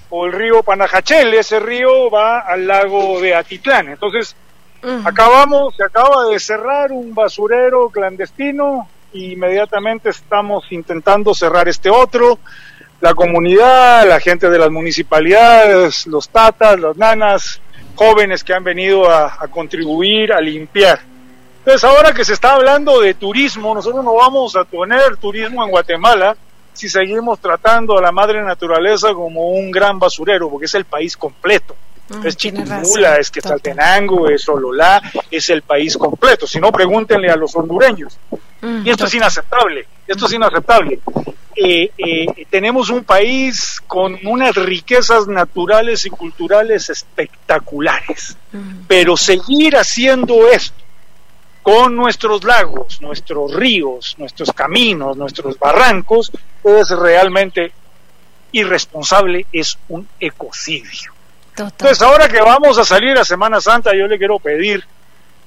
o 0.09 0.25
el 0.27 0.31
río 0.31 0.61
Panajachel, 0.61 1.33
ese 1.33 1.59
río 1.59 2.09
va 2.11 2.39
al 2.39 2.67
lago 2.67 3.19
de 3.19 3.33
Atitlán. 3.33 3.89
Entonces, 3.89 4.35
Acabamos, 5.05 5.75
se 5.75 5.83
acaba 5.83 6.25
de 6.25 6.39
cerrar 6.39 6.91
un 6.91 7.15
basurero 7.15 7.89
clandestino 7.89 8.87
e 9.13 9.31
inmediatamente 9.31 10.09
estamos 10.09 10.65
intentando 10.71 11.33
cerrar 11.33 11.67
este 11.69 11.89
otro. 11.89 12.39
La 12.99 13.13
comunidad, 13.13 14.07
la 14.07 14.19
gente 14.19 14.49
de 14.49 14.57
las 14.57 14.69
municipalidades, 14.69 16.07
los 16.07 16.29
tatas, 16.29 16.79
las 16.79 16.97
nanas, 16.97 17.61
jóvenes 17.95 18.43
que 18.43 18.53
han 18.53 18.63
venido 18.63 19.09
a, 19.09 19.37
a 19.39 19.47
contribuir 19.47 20.33
a 20.33 20.41
limpiar. 20.41 20.99
Entonces 21.59 21.83
ahora 21.83 22.13
que 22.13 22.25
se 22.25 22.33
está 22.33 22.55
hablando 22.55 22.99
de 22.99 23.13
turismo, 23.13 23.73
nosotros 23.73 24.03
no 24.03 24.15
vamos 24.15 24.55
a 24.55 24.65
tener 24.65 25.15
turismo 25.17 25.63
en 25.63 25.71
Guatemala 25.71 26.35
si 26.73 26.89
seguimos 26.89 27.39
tratando 27.39 27.97
a 27.97 28.01
la 28.01 28.11
madre 28.11 28.41
naturaleza 28.43 29.13
como 29.13 29.51
un 29.51 29.71
gran 29.71 29.99
basurero, 29.99 30.49
porque 30.49 30.65
es 30.65 30.73
el 30.73 30.85
país 30.85 31.15
completo. 31.15 31.75
Ah, 32.11 32.21
es 32.23 32.35
Chiquimula, 32.35 33.17
es 33.17 33.31
Quetzaltenango, 33.31 34.29
es 34.29 34.47
Ololá, 34.49 35.01
es 35.31 35.49
el 35.49 35.61
país 35.61 35.97
completo. 35.97 36.45
Si 36.45 36.59
no, 36.59 36.71
pregúntenle 36.71 37.29
a 37.29 37.35
los 37.35 37.55
hondureños. 37.55 38.17
Mm, 38.61 38.85
y 38.85 38.89
esto 38.89 39.05
es 39.05 39.13
inaceptable, 39.13 39.87
esto 40.07 40.25
es 40.25 40.33
inaceptable. 40.33 40.99
Eh, 41.55 41.91
eh, 41.97 42.47
tenemos 42.49 42.89
un 42.89 43.03
país 43.03 43.81
con 43.85 44.17
unas 44.25 44.55
riquezas 44.55 45.27
naturales 45.27 46.05
y 46.05 46.09
culturales 46.09 46.89
espectaculares, 46.89 48.37
mm. 48.51 48.85
pero 48.87 49.15
seguir 49.15 49.77
haciendo 49.77 50.49
esto 50.49 50.83
con 51.61 51.95
nuestros 51.95 52.43
lagos, 52.43 53.01
nuestros 53.01 53.53
ríos, 53.53 54.15
nuestros 54.17 54.51
caminos, 54.51 55.15
nuestros 55.15 55.57
barrancos, 55.57 56.31
es 56.63 56.89
realmente 56.89 57.71
irresponsable, 58.51 59.45
es 59.51 59.77
un 59.87 60.07
ecocidio. 60.19 61.12
Entonces, 61.55 62.01
ahora 62.01 62.27
que 62.27 62.41
vamos 62.41 62.77
a 62.77 62.83
salir 62.83 63.17
a 63.17 63.23
Semana 63.23 63.61
Santa, 63.61 63.91
yo 63.95 64.07
le 64.07 64.17
quiero 64.17 64.39
pedir 64.39 64.83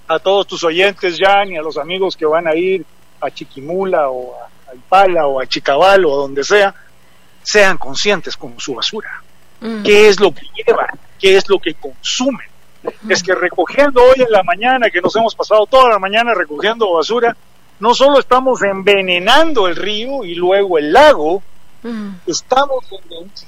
a 0.07 0.19
todos 0.19 0.47
tus 0.47 0.63
oyentes, 0.63 1.19
Jan, 1.19 1.51
y 1.51 1.57
a 1.57 1.63
los 1.63 1.77
amigos 1.79 2.17
que 2.17 2.27
van 2.27 2.47
a 2.47 2.55
ir 2.55 2.85
a 3.21 3.31
Chiquimula 3.31 4.09
o 4.09 4.35
a 4.35 4.75
Ipala 4.75 5.27
o 5.27 5.41
a 5.41 5.47
Chicabal 5.47 6.05
o 6.05 6.17
donde 6.17 6.45
sea, 6.45 6.75
sean 7.43 7.77
conscientes 7.77 8.37
con 8.37 8.59
su 8.61 8.75
basura. 8.75 9.23
Mm. 9.61 9.83
¿Qué 9.83 10.09
es 10.09 10.21
lo 10.21 10.33
que 10.33 10.47
llevan? 10.55 10.99
¿Qué 11.19 11.37
es 11.37 11.49
lo 11.49 11.59
que 11.59 11.75
consumen? 11.75 12.47
Mm. 13.03 13.11
Es 13.11 13.23
que 13.23 13.35
recogiendo 13.35 14.03
hoy 14.03 14.23
en 14.23 14.31
la 14.31 14.43
mañana, 14.43 14.91
que 14.91 15.01
nos 15.01 15.15
hemos 15.17 15.35
pasado 15.35 15.67
toda 15.67 15.91
la 15.91 15.99
mañana 15.99 16.35
recogiendo 16.35 16.93
basura, 16.93 17.37
no 17.81 17.95
solo 17.95 18.21
estamos 18.21 18.63
envenenando 18.63 19.67
el 19.67 19.77
río 19.77 20.25
y 20.25 20.35
luego 20.35 20.79
el 20.79 20.93
lago, 20.93 21.43
mm. 21.87 22.21
estamos 22.27 22.85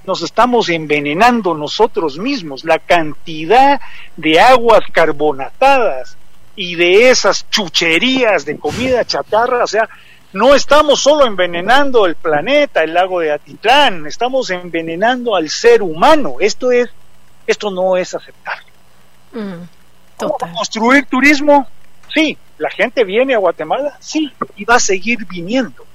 nos 0.05 0.23
estamos 0.23 0.69
envenenando 0.69 1.55
nosotros 1.55 2.19
mismos. 2.19 2.65
La 2.65 2.79
cantidad 2.79 3.81
de 4.17 4.41
aguas 4.41 4.83
carbonatadas 4.93 6.17
y 6.57 6.75
de 6.75 7.11
esas 7.11 7.49
chucherías 7.51 8.45
de 8.45 8.59
comida 8.59 9.05
chatarra, 9.05 9.65
o 9.65 9.67
sea, 9.67 9.89
no 10.33 10.55
estamos 10.55 11.01
solo 11.01 11.27
envenenando 11.27 12.05
el 12.07 12.17
planeta, 12.17 12.83
el 12.83 12.95
lago 12.95 13.21
de 13.21 13.33
Atitlán, 13.33 14.07
estamos 14.07 14.51
envenenando 14.51 15.37
al 15.37 15.49
ser 15.49 15.83
humano. 15.83 16.37
Esto 16.41 16.71
es, 16.71 16.91
esto 17.47 17.71
no 17.71 17.97
es 17.97 18.15
aceptable. 18.15 18.67
Mm, 19.33 19.63
¿Construir 20.55 21.07
turismo? 21.07 21.67
Sí. 22.13 22.37
¿La 22.59 22.71
gente 22.71 23.05
viene 23.05 23.35
a 23.35 23.39
Guatemala? 23.39 23.97
Sí. 24.01 24.33
Y 24.57 24.65
va 24.65 24.77
a 24.77 24.81
seguir 24.81 25.25
viniendo. 25.27 25.87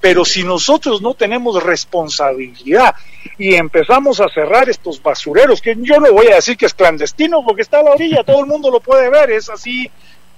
Pero 0.00 0.24
si 0.24 0.44
nosotros 0.44 1.02
no 1.02 1.14
tenemos 1.14 1.62
responsabilidad 1.62 2.94
y 3.36 3.54
empezamos 3.54 4.20
a 4.20 4.28
cerrar 4.28 4.68
estos 4.68 5.02
basureros, 5.02 5.60
que 5.60 5.76
yo 5.78 5.98
no 5.98 6.12
voy 6.12 6.28
a 6.28 6.36
decir 6.36 6.56
que 6.56 6.66
es 6.66 6.74
clandestino 6.74 7.44
porque 7.44 7.62
está 7.62 7.80
a 7.80 7.82
la 7.82 7.90
orilla, 7.92 8.22
todo 8.22 8.40
el 8.40 8.46
mundo 8.46 8.70
lo 8.70 8.80
puede 8.80 9.10
ver, 9.10 9.30
es 9.30 9.48
así 9.48 9.90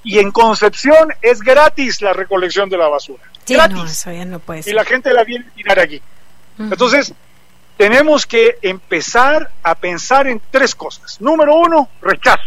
y 0.02 0.18
en 0.18 0.30
Concepción 0.30 1.12
es 1.20 1.40
gratis 1.40 2.00
la 2.00 2.12
recolección 2.12 2.68
de 2.68 2.78
la 2.78 2.88
basura. 2.88 3.22
gratis. 3.46 4.06
Y 4.70 4.72
la 4.72 4.84
gente 4.84 5.12
la 5.12 5.24
viene 5.24 5.46
a 5.46 5.54
tirar 5.54 5.78
aquí. 5.78 6.00
Entonces, 6.58 7.12
tenemos 7.76 8.26
que 8.26 8.58
empezar 8.62 9.50
a 9.62 9.74
pensar 9.74 10.26
en 10.26 10.40
tres 10.50 10.74
cosas. 10.74 11.20
Número 11.20 11.54
uno, 11.56 11.88
rechazo. 12.02 12.42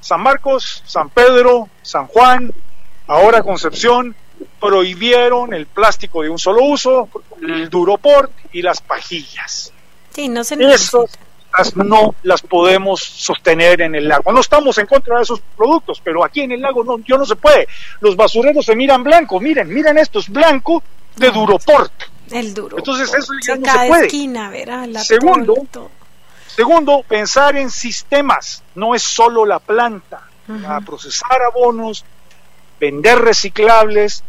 San 0.00 0.20
Marcos, 0.20 0.82
San 0.86 1.10
Pedro, 1.10 1.68
San 1.82 2.06
Juan, 2.06 2.52
ahora 3.06 3.42
Concepción, 3.42 4.14
prohibieron 4.62 5.52
el 5.52 5.66
plástico 5.66 6.22
de 6.22 6.28
un 6.28 6.38
solo 6.38 6.62
uso, 6.62 7.08
el 7.40 7.68
duroport 7.68 8.30
y 8.52 8.62
las 8.62 8.80
pajillas. 8.80 9.72
Sí, 10.10 10.28
no 10.28 10.44
se 10.44 10.56
no 11.74 12.14
las 12.22 12.40
podemos 12.42 13.02
sostener 13.02 13.82
en 13.82 13.94
el 13.96 14.08
lago. 14.08 14.32
No 14.32 14.40
estamos 14.40 14.78
en 14.78 14.86
contra 14.86 15.16
de 15.16 15.24
esos 15.24 15.40
productos, 15.56 16.00
pero 16.02 16.24
aquí 16.24 16.42
en 16.42 16.52
el 16.52 16.62
lago 16.62 16.84
no, 16.84 16.98
yo 17.00 17.18
no 17.18 17.26
se 17.26 17.34
puede. 17.34 17.66
Los 18.00 18.14
basureros 18.14 18.64
se 18.64 18.76
miran 18.76 19.02
blanco, 19.02 19.40
miren, 19.40 19.68
miren 19.68 19.98
esto, 19.98 20.20
es 20.20 20.28
blanco 20.28 20.82
de 21.16 21.30
Duroport. 21.30 21.92
El 22.30 22.54
duro. 22.54 22.78
Entonces 22.78 23.12
eso 23.12 23.32
ya 23.46 23.56
no 23.56 23.66
se 23.66 23.88
puede. 23.88 24.06
Esquina, 24.06 24.50
segundo, 25.02 25.56
segundo, 26.46 27.04
pensar 27.06 27.56
en 27.56 27.68
sistemas, 27.68 28.62
no 28.76 28.94
es 28.94 29.02
solo 29.02 29.44
la 29.44 29.58
planta, 29.58 30.22
a 30.66 30.80
procesar 30.80 31.42
abonos, 31.42 32.04
vender 32.80 33.18
reciclables, 33.18 34.24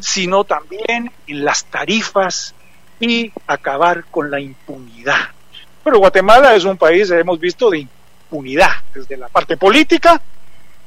sino 0.00 0.44
también 0.44 1.10
en 1.26 1.44
las 1.44 1.64
tarifas 1.64 2.54
y 3.00 3.32
acabar 3.46 4.04
con 4.04 4.30
la 4.30 4.40
impunidad. 4.40 5.28
Pero 5.82 5.98
Guatemala 5.98 6.54
es 6.54 6.64
un 6.64 6.76
país, 6.76 7.10
hemos 7.10 7.38
visto, 7.38 7.70
de 7.70 7.80
impunidad, 7.80 8.70
desde 8.94 9.16
la 9.16 9.28
parte 9.28 9.56
política, 9.56 10.20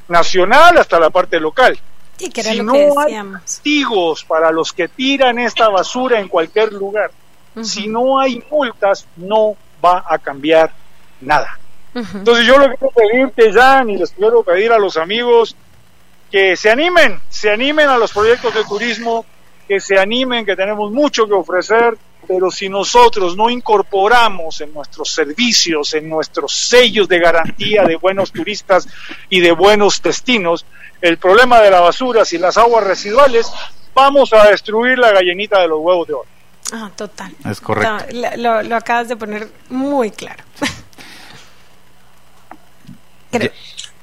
nacional, 0.07 0.77
hasta 0.77 0.99
la 0.99 1.09
parte 1.09 1.39
local. 1.39 1.77
Sí, 2.17 2.29
que 2.29 2.41
era 2.41 2.51
si 2.51 2.57
lo 2.57 2.63
no 2.63 2.73
que 2.73 2.91
hay 2.97 3.31
castigos 3.33 4.23
para 4.23 4.51
los 4.51 4.73
que 4.73 4.87
tiran 4.87 5.37
esta 5.37 5.69
basura 5.69 6.19
en 6.19 6.27
cualquier 6.27 6.73
lugar, 6.73 7.11
si 7.61 7.87
no 7.87 8.19
hay 8.19 8.43
multas, 8.51 9.05
no 9.17 9.55
va 9.83 10.03
a 10.07 10.17
cambiar 10.17 10.71
nada. 11.21 11.59
Entonces 11.93 12.45
yo 12.45 12.57
lo 12.57 12.69
que 12.69 12.77
quiero 12.77 12.93
pedirte, 12.93 13.51
Jan, 13.53 13.89
y 13.89 13.97
les 13.97 14.11
quiero 14.11 14.43
pedir 14.43 14.71
a 14.71 14.77
los 14.77 14.97
amigos 14.97 15.55
que 16.31 16.55
se 16.55 16.69
animen, 16.69 17.19
se 17.29 17.49
animen 17.49 17.89
a 17.89 17.97
los 17.97 18.11
proyectos 18.11 18.53
de 18.53 18.63
turismo, 18.65 19.25
que 19.67 19.79
se 19.79 19.97
animen, 19.97 20.45
que 20.45 20.55
tenemos 20.55 20.91
mucho 20.91 21.27
que 21.27 21.33
ofrecer, 21.33 21.97
pero 22.27 22.51
si 22.51 22.67
nosotros 22.69 23.35
no 23.37 23.49
incorporamos 23.49 24.59
en 24.61 24.73
nuestros 24.73 25.11
servicios, 25.11 25.93
en 25.93 26.09
nuestros 26.09 26.53
sellos 26.53 27.07
de 27.07 27.19
garantía 27.19 27.83
de 27.83 27.95
buenos 27.95 28.31
turistas 28.31 28.87
y 29.29 29.39
de 29.39 29.51
buenos 29.51 30.01
destinos, 30.01 30.65
el 31.01 31.17
problema 31.17 31.61
de 31.61 31.71
la 31.71 31.79
basura 31.79 32.23
y 32.29 32.37
las 32.37 32.57
aguas 32.57 32.83
residuales, 32.83 33.51
vamos 33.93 34.33
a 34.33 34.49
destruir 34.49 34.97
la 34.97 35.11
gallinita 35.11 35.61
de 35.61 35.67
los 35.67 35.79
huevos 35.79 36.07
de 36.07 36.13
oro. 36.13 36.27
Ah, 36.73 36.91
total. 36.95 37.33
Es 37.49 37.61
correcto. 37.61 38.05
lo, 38.37 38.75
acabas 38.75 39.07
de 39.07 39.15
poner 39.15 39.49
muy 39.69 40.11
claro. 40.11 40.43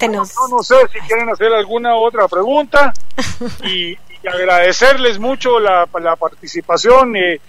no, 0.09 0.25
no, 0.51 0.63
sé 0.63 0.77
si 0.93 1.01
quieren 1.01 1.29
hacer 1.31 1.53
alguna 1.53 1.97
otra 1.97 2.29
pregunta 2.29 2.93
y, 3.65 3.97
agradecerles 4.27 5.19
mucho 5.19 5.61
la, 5.61 5.87
la 6.01 6.17
participación. 6.17 7.15
Eh, 7.15 7.41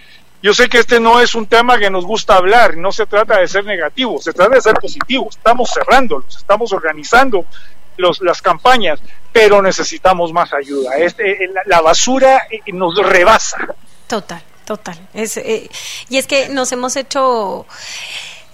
yo 0.41 0.53
sé 0.53 0.67
que 0.67 0.79
este 0.79 0.99
no 0.99 1.21
es 1.21 1.33
un 1.33 1.47
tema 1.47 1.79
que 1.79 1.89
nos 1.89 2.05
gusta 2.05 2.35
hablar, 2.35 2.77
no 2.77 2.91
se 2.91 3.05
trata 3.05 3.39
de 3.39 3.47
ser 3.47 3.65
negativo, 3.65 4.21
se 4.21 4.33
trata 4.33 4.55
de 4.55 4.61
ser 4.61 4.75
positivo. 4.75 5.27
Estamos 5.29 5.71
cerrándolos, 5.73 6.37
estamos 6.37 6.71
organizando 6.73 7.45
los, 7.97 8.21
las 8.21 8.41
campañas, 8.41 8.99
pero 9.31 9.61
necesitamos 9.61 10.31
más 10.33 10.53
ayuda. 10.53 10.97
Este, 10.97 11.49
la, 11.65 11.81
basura 11.81 12.47
eh, 12.51 12.59
nos 12.73 12.95
rebasa. 12.97 13.57
Total, 14.07 14.43
total. 14.65 14.97
Es, 15.13 15.37
eh, 15.37 15.69
y 16.09 16.17
es 16.17 16.27
que 16.27 16.49
nos 16.49 16.71
hemos 16.71 16.95
hecho 16.95 17.65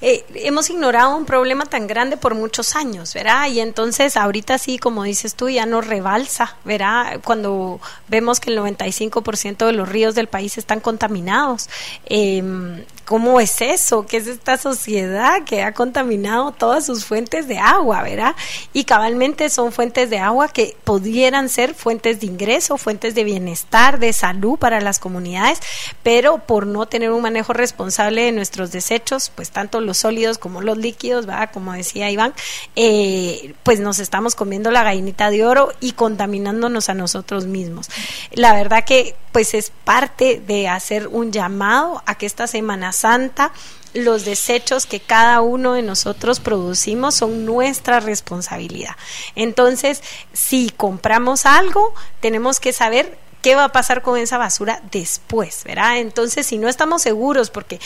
eh, 0.02 0.26
hemos 0.36 0.70
ignorado 0.70 1.16
un 1.16 1.26
problema 1.26 1.66
tan 1.66 1.88
grande 1.88 2.18
por 2.18 2.36
muchos 2.36 2.76
años, 2.76 3.14
¿verdad? 3.14 3.48
Y 3.50 3.60
entonces 3.60 4.18
ahorita 4.18 4.58
sí, 4.58 4.78
como 4.78 5.04
dices 5.04 5.36
tú, 5.36 5.50
ya 5.50 5.66
nos 5.66 5.86
rebalsa, 5.86 6.58
¿verdad? 6.66 7.20
Cuando 7.24 7.80
vemos 8.08 8.40
que 8.40 8.52
el 8.52 8.58
95% 8.58 9.66
de 9.66 9.74
los 9.74 9.88
ríos 9.88 10.16
del 10.16 10.28
país 10.28 10.58
están 10.58 10.80
contaminados. 10.80 11.70
Eh, 12.06 12.44
¿Cómo 13.12 13.42
es 13.42 13.60
eso? 13.60 14.06
¿Qué 14.06 14.16
es 14.16 14.28
esta 14.28 14.56
sociedad 14.56 15.44
que 15.44 15.64
ha 15.64 15.74
contaminado 15.74 16.54
todas 16.54 16.86
sus 16.86 17.04
fuentes 17.04 17.46
de 17.46 17.58
agua, 17.58 18.04
verdad? 18.04 18.38
Y 18.72 18.86
cabalmente 18.86 19.50
son 19.50 19.74
fuentes 19.74 20.10
de 20.10 20.20
agua 20.20 20.48
que 20.48 20.78
pudieran 20.86 21.50
ser 21.50 21.76
fuentes 21.76 22.22
de 22.22 22.28
ingreso, 22.28 22.78
fuentes 22.78 23.14
de 23.14 23.26
bienestar, 23.26 24.00
de 24.00 24.14
salud 24.14 24.58
para 24.58 24.80
las 24.80 24.98
comunidades, 24.98 25.60
pero 26.04 26.38
por 26.38 26.66
no 26.66 26.86
tener 26.86 27.12
un 27.12 27.22
manejo 27.22 27.52
responsable 27.52 28.22
de 28.22 28.32
nuestros 28.32 28.72
desechos, 28.72 29.30
pues 29.36 29.52
tanto 29.52 29.82
los 29.82 29.98
sólidos 29.98 30.38
como 30.38 30.62
los 30.62 30.78
líquidos, 30.78 31.26
¿verdad? 31.26 31.50
Como 31.52 31.74
decía 31.74 32.10
Iván, 32.10 32.34
eh, 32.78 33.56
pues 33.64 33.82
nos 33.82 34.00
estamos 34.00 34.36
comiendo 34.36 34.72
la 34.72 34.84
gallinita 34.84 35.30
de 35.32 35.46
oro 35.46 35.74
y 35.82 35.92
contaminándonos 35.92 36.88
a 36.88 36.94
nosotros 36.94 37.46
mismos. 37.46 37.90
La 38.32 38.54
verdad 38.54 38.86
que 38.86 39.16
pues 39.32 39.54
es 39.54 39.72
parte 39.84 40.42
de 40.46 40.68
hacer 40.68 41.08
un 41.08 41.32
llamado 41.32 42.04
a 42.06 42.16
que 42.16 42.26
esta 42.26 42.48
Semana 42.48 42.92
Santa 43.02 43.52
los 43.94 44.24
desechos 44.24 44.86
que 44.86 45.00
cada 45.00 45.42
uno 45.42 45.74
de 45.74 45.82
nosotros 45.82 46.40
producimos 46.40 47.16
son 47.16 47.46
nuestra 47.46 48.00
responsabilidad. 48.00 48.96
Entonces, 49.36 50.02
si 50.34 50.70
compramos 50.70 51.46
algo, 51.46 51.94
tenemos 52.22 52.60
que 52.60 52.74
saber 52.74 53.18
qué 53.42 53.56
va 53.56 53.66
a 53.66 53.72
pasar 53.72 54.02
con 54.02 54.18
esa 54.18 54.38
basura 54.38 54.82
después, 54.92 55.64
¿verdad? 55.66 55.98
Entonces, 55.98 56.46
si 56.46 56.58
no 56.58 56.70
estamos 56.70 57.02
seguros, 57.02 57.50
porque 57.50 57.80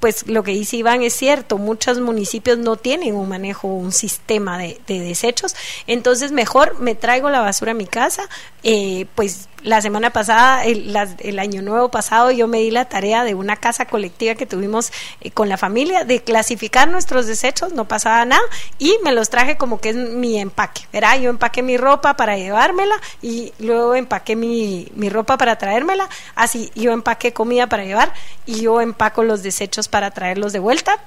pues 0.00 0.26
lo 0.26 0.42
que 0.42 0.52
dice 0.52 0.76
Iván 0.76 1.02
es 1.02 1.14
cierto, 1.14 1.58
muchos 1.58 2.00
municipios 2.00 2.58
no 2.58 2.76
tienen 2.76 3.14
un 3.14 3.28
manejo, 3.28 3.68
un 3.68 3.92
sistema 3.92 4.58
de, 4.58 4.80
desechos, 4.86 5.54
entonces 5.86 6.32
mejor 6.32 6.78
me 6.80 6.94
traigo 6.94 7.30
la 7.30 7.40
basura 7.40 7.72
a 7.72 7.74
mi 7.74 7.86
casa, 7.86 8.28
eh, 8.62 9.06
pues 9.14 9.48
la 9.62 9.80
semana 9.80 10.10
pasada, 10.10 10.64
el, 10.64 11.38
año 11.38 11.60
nuevo 11.60 11.90
pasado, 11.90 12.30
yo 12.30 12.46
me 12.46 12.58
di 12.58 12.70
la 12.70 12.84
tarea 12.84 13.24
de 13.24 13.34
una 13.34 13.56
casa 13.56 13.86
colectiva 13.86 14.34
que 14.34 14.46
tuvimos 14.46 14.92
eh, 15.20 15.30
con 15.30 15.48
la 15.48 15.56
familia 15.56 16.04
de 16.04 16.22
clasificar 16.22 16.88
nuestros 16.88 17.26
desechos, 17.26 17.72
no 17.72 17.86
pasaba 17.86 18.24
nada, 18.24 18.42
y 18.78 18.96
me 19.02 19.12
los 19.12 19.28
traje 19.28 19.56
como 19.56 19.80
que 19.80 19.90
es 19.90 19.96
mi 19.96 20.38
empaque, 20.38 20.82
¿verdad? 20.92 21.18
Yo 21.18 21.30
empaqué 21.30 21.62
mi 21.62 21.76
ropa 21.76 22.16
para 22.16 22.36
llevármela 22.36 22.94
y 23.22 23.52
luego 23.58 23.94
empaqué 23.94 24.36
mi, 24.36 24.88
mi 24.94 25.08
ropa 25.08 25.36
para 25.36 25.58
traérmela, 25.58 26.08
así 26.34 26.70
yo 26.74 26.92
empaqué 26.92 27.32
comida 27.32 27.66
para 27.66 27.84
llevar 27.84 28.12
y 28.46 28.60
yo 28.60 28.80
empaco 28.80 29.24
los 29.24 29.42
desechos 29.42 29.65
para 29.88 30.10
traerlos 30.10 30.52
de 30.52 30.58
vuelta 30.58 30.98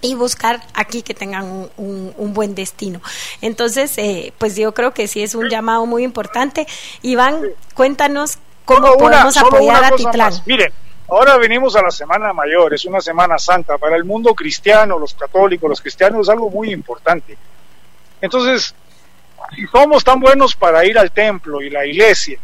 y 0.00 0.14
buscar 0.14 0.60
aquí 0.74 1.02
que 1.02 1.14
tengan 1.14 1.70
un, 1.76 2.14
un, 2.16 2.34
buen 2.34 2.54
destino. 2.54 3.00
Entonces, 3.40 3.96
eh, 3.98 4.32
pues 4.38 4.56
yo 4.56 4.72
creo 4.72 4.92
que 4.92 5.08
sí 5.08 5.22
es 5.22 5.34
un 5.34 5.48
llamado 5.48 5.86
muy 5.86 6.04
importante. 6.04 6.66
Iván, 7.02 7.42
cuéntanos 7.74 8.38
cómo 8.64 8.96
podemos 8.96 9.36
apoyar 9.36 9.84
a 9.84 9.90
Titlán. 9.92 10.32
Miren, 10.46 10.72
ahora 11.08 11.36
venimos 11.36 11.74
a 11.74 11.82
la 11.82 11.90
Semana 11.90 12.32
Mayor, 12.32 12.74
es 12.74 12.84
una 12.84 13.00
Semana 13.00 13.38
Santa. 13.38 13.76
Para 13.78 13.96
el 13.96 14.04
mundo 14.04 14.34
cristiano, 14.34 14.98
los 14.98 15.14
católicos, 15.14 15.68
los 15.68 15.80
cristianos, 15.80 16.28
es 16.28 16.28
algo 16.30 16.50
muy 16.50 16.70
importante. 16.70 17.36
Entonces, 18.20 18.74
somos 19.72 20.04
tan 20.04 20.20
buenos 20.20 20.54
para 20.54 20.84
ir 20.84 20.98
al 20.98 21.10
templo 21.10 21.60
y 21.60 21.70
la 21.70 21.84
iglesia 21.86 22.38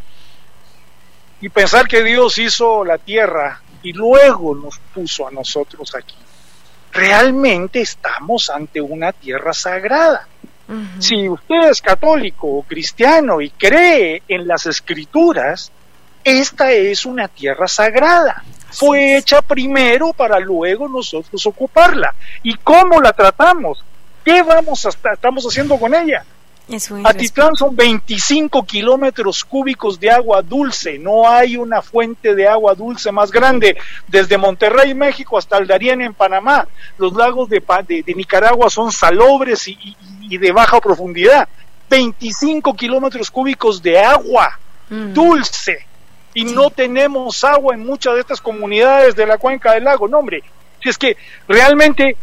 y 1.40 1.48
pensar 1.50 1.86
que 1.86 2.02
Dios 2.02 2.38
hizo 2.38 2.84
la 2.84 2.98
tierra 2.98 3.60
y 3.84 3.92
luego 3.92 4.54
nos 4.56 4.78
puso 4.92 5.28
a 5.28 5.30
nosotros 5.30 5.94
aquí. 5.94 6.16
Realmente 6.92 7.80
estamos 7.80 8.50
ante 8.50 8.80
una 8.80 9.12
tierra 9.12 9.52
sagrada. 9.52 10.26
Si 10.98 11.28
usted 11.28 11.68
es 11.70 11.82
católico 11.82 12.46
o 12.48 12.62
cristiano 12.62 13.42
y 13.42 13.50
cree 13.50 14.22
en 14.26 14.48
las 14.48 14.64
escrituras, 14.64 15.70
esta 16.24 16.72
es 16.72 17.04
una 17.04 17.28
tierra 17.28 17.68
sagrada. 17.68 18.42
Fue 18.70 19.18
hecha 19.18 19.42
primero 19.42 20.14
para 20.14 20.40
luego 20.40 20.88
nosotros 20.88 21.44
ocuparla. 21.46 22.14
¿Y 22.42 22.54
cómo 22.56 23.00
la 23.00 23.12
tratamos? 23.12 23.84
¿Qué 24.24 24.42
vamos 24.42 24.86
a 24.86 24.88
estamos 24.88 25.44
haciendo 25.44 25.76
con 25.78 25.94
ella? 25.94 26.24
Atitlán 27.04 27.56
son 27.56 27.76
25 27.76 28.64
kilómetros 28.64 29.44
cúbicos 29.44 30.00
de 30.00 30.10
agua 30.10 30.40
dulce. 30.40 30.98
No 30.98 31.28
hay 31.28 31.56
una 31.56 31.82
fuente 31.82 32.34
de 32.34 32.48
agua 32.48 32.74
dulce 32.74 33.12
más 33.12 33.30
grande. 33.30 33.76
Desde 34.08 34.38
Monterrey, 34.38 34.94
México, 34.94 35.36
hasta 35.36 35.58
el 35.58 35.66
Darién 35.66 36.00
en 36.00 36.14
Panamá. 36.14 36.66
Los 36.96 37.12
lagos 37.14 37.50
de, 37.50 37.62
de, 37.86 38.14
Nicaragua 38.14 38.70
son 38.70 38.90
salobres 38.92 39.68
y, 39.68 40.38
de 40.38 40.52
baja 40.52 40.80
profundidad. 40.80 41.48
25 41.90 42.74
kilómetros 42.74 43.30
cúbicos 43.30 43.82
de 43.82 43.98
agua 43.98 44.58
mm. 44.88 45.12
dulce. 45.12 45.86
Y 46.32 46.44
no 46.44 46.70
tenemos 46.70 47.44
agua 47.44 47.74
en 47.74 47.84
muchas 47.84 48.14
de 48.14 48.20
estas 48.20 48.40
comunidades 48.40 49.14
de 49.14 49.26
la 49.26 49.36
cuenca 49.36 49.72
del 49.72 49.84
lago. 49.84 50.08
No, 50.08 50.20
hombre, 50.20 50.42
si 50.82 50.88
es 50.88 50.96
que 50.96 51.16
realmente 51.46 52.16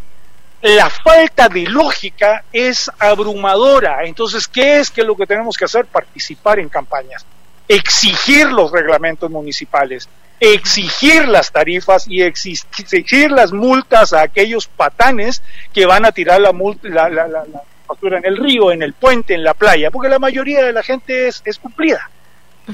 la 0.62 0.89
falta 0.89 1.49
de 1.49 1.64
lógica 1.64 2.43
es 2.51 2.91
abrumadora. 2.99 4.03
Entonces, 4.03 4.47
¿qué 4.47 4.80
es 4.80 4.91
que 4.91 5.03
lo 5.03 5.16
que 5.16 5.26
tenemos 5.26 5.57
que 5.57 5.66
hacer? 5.66 5.86
Participar 5.86 6.59
en 6.59 6.70
campañas, 6.70 7.26
exigir 7.68 8.47
los 8.51 8.72
reglamentos 8.72 9.30
municipales, 9.30 10.07
exigir 10.39 11.28
las 11.28 11.51
tarifas 11.51 12.07
y 12.07 12.22
exigir 12.22 13.32
las 13.32 13.51
multas 13.51 14.14
a 14.14 14.22
aquellos 14.22 14.68
patanes 14.68 15.41
que 15.74 15.86
van 15.86 16.05
a 16.05 16.12
tirar 16.12 16.41
la, 16.41 16.51
la, 16.84 17.09
la, 17.09 17.28
la, 17.28 17.62
factura 17.88 18.20
en 18.20 18.26
el 18.26 18.38
río, 18.38 18.72
en 18.72 18.84
el 18.84 18.93
puente, 18.93 19.34
en 19.34 19.43
la 19.43 19.53
playa, 19.53 19.91
porque 19.91 20.09
la 20.09 20.20
mayoría 20.20 20.64
de 20.64 20.74
la 20.74 20.82
gente 20.82 21.28
es, 21.28 21.41
es 21.43 21.57
cumplida. 21.57 22.09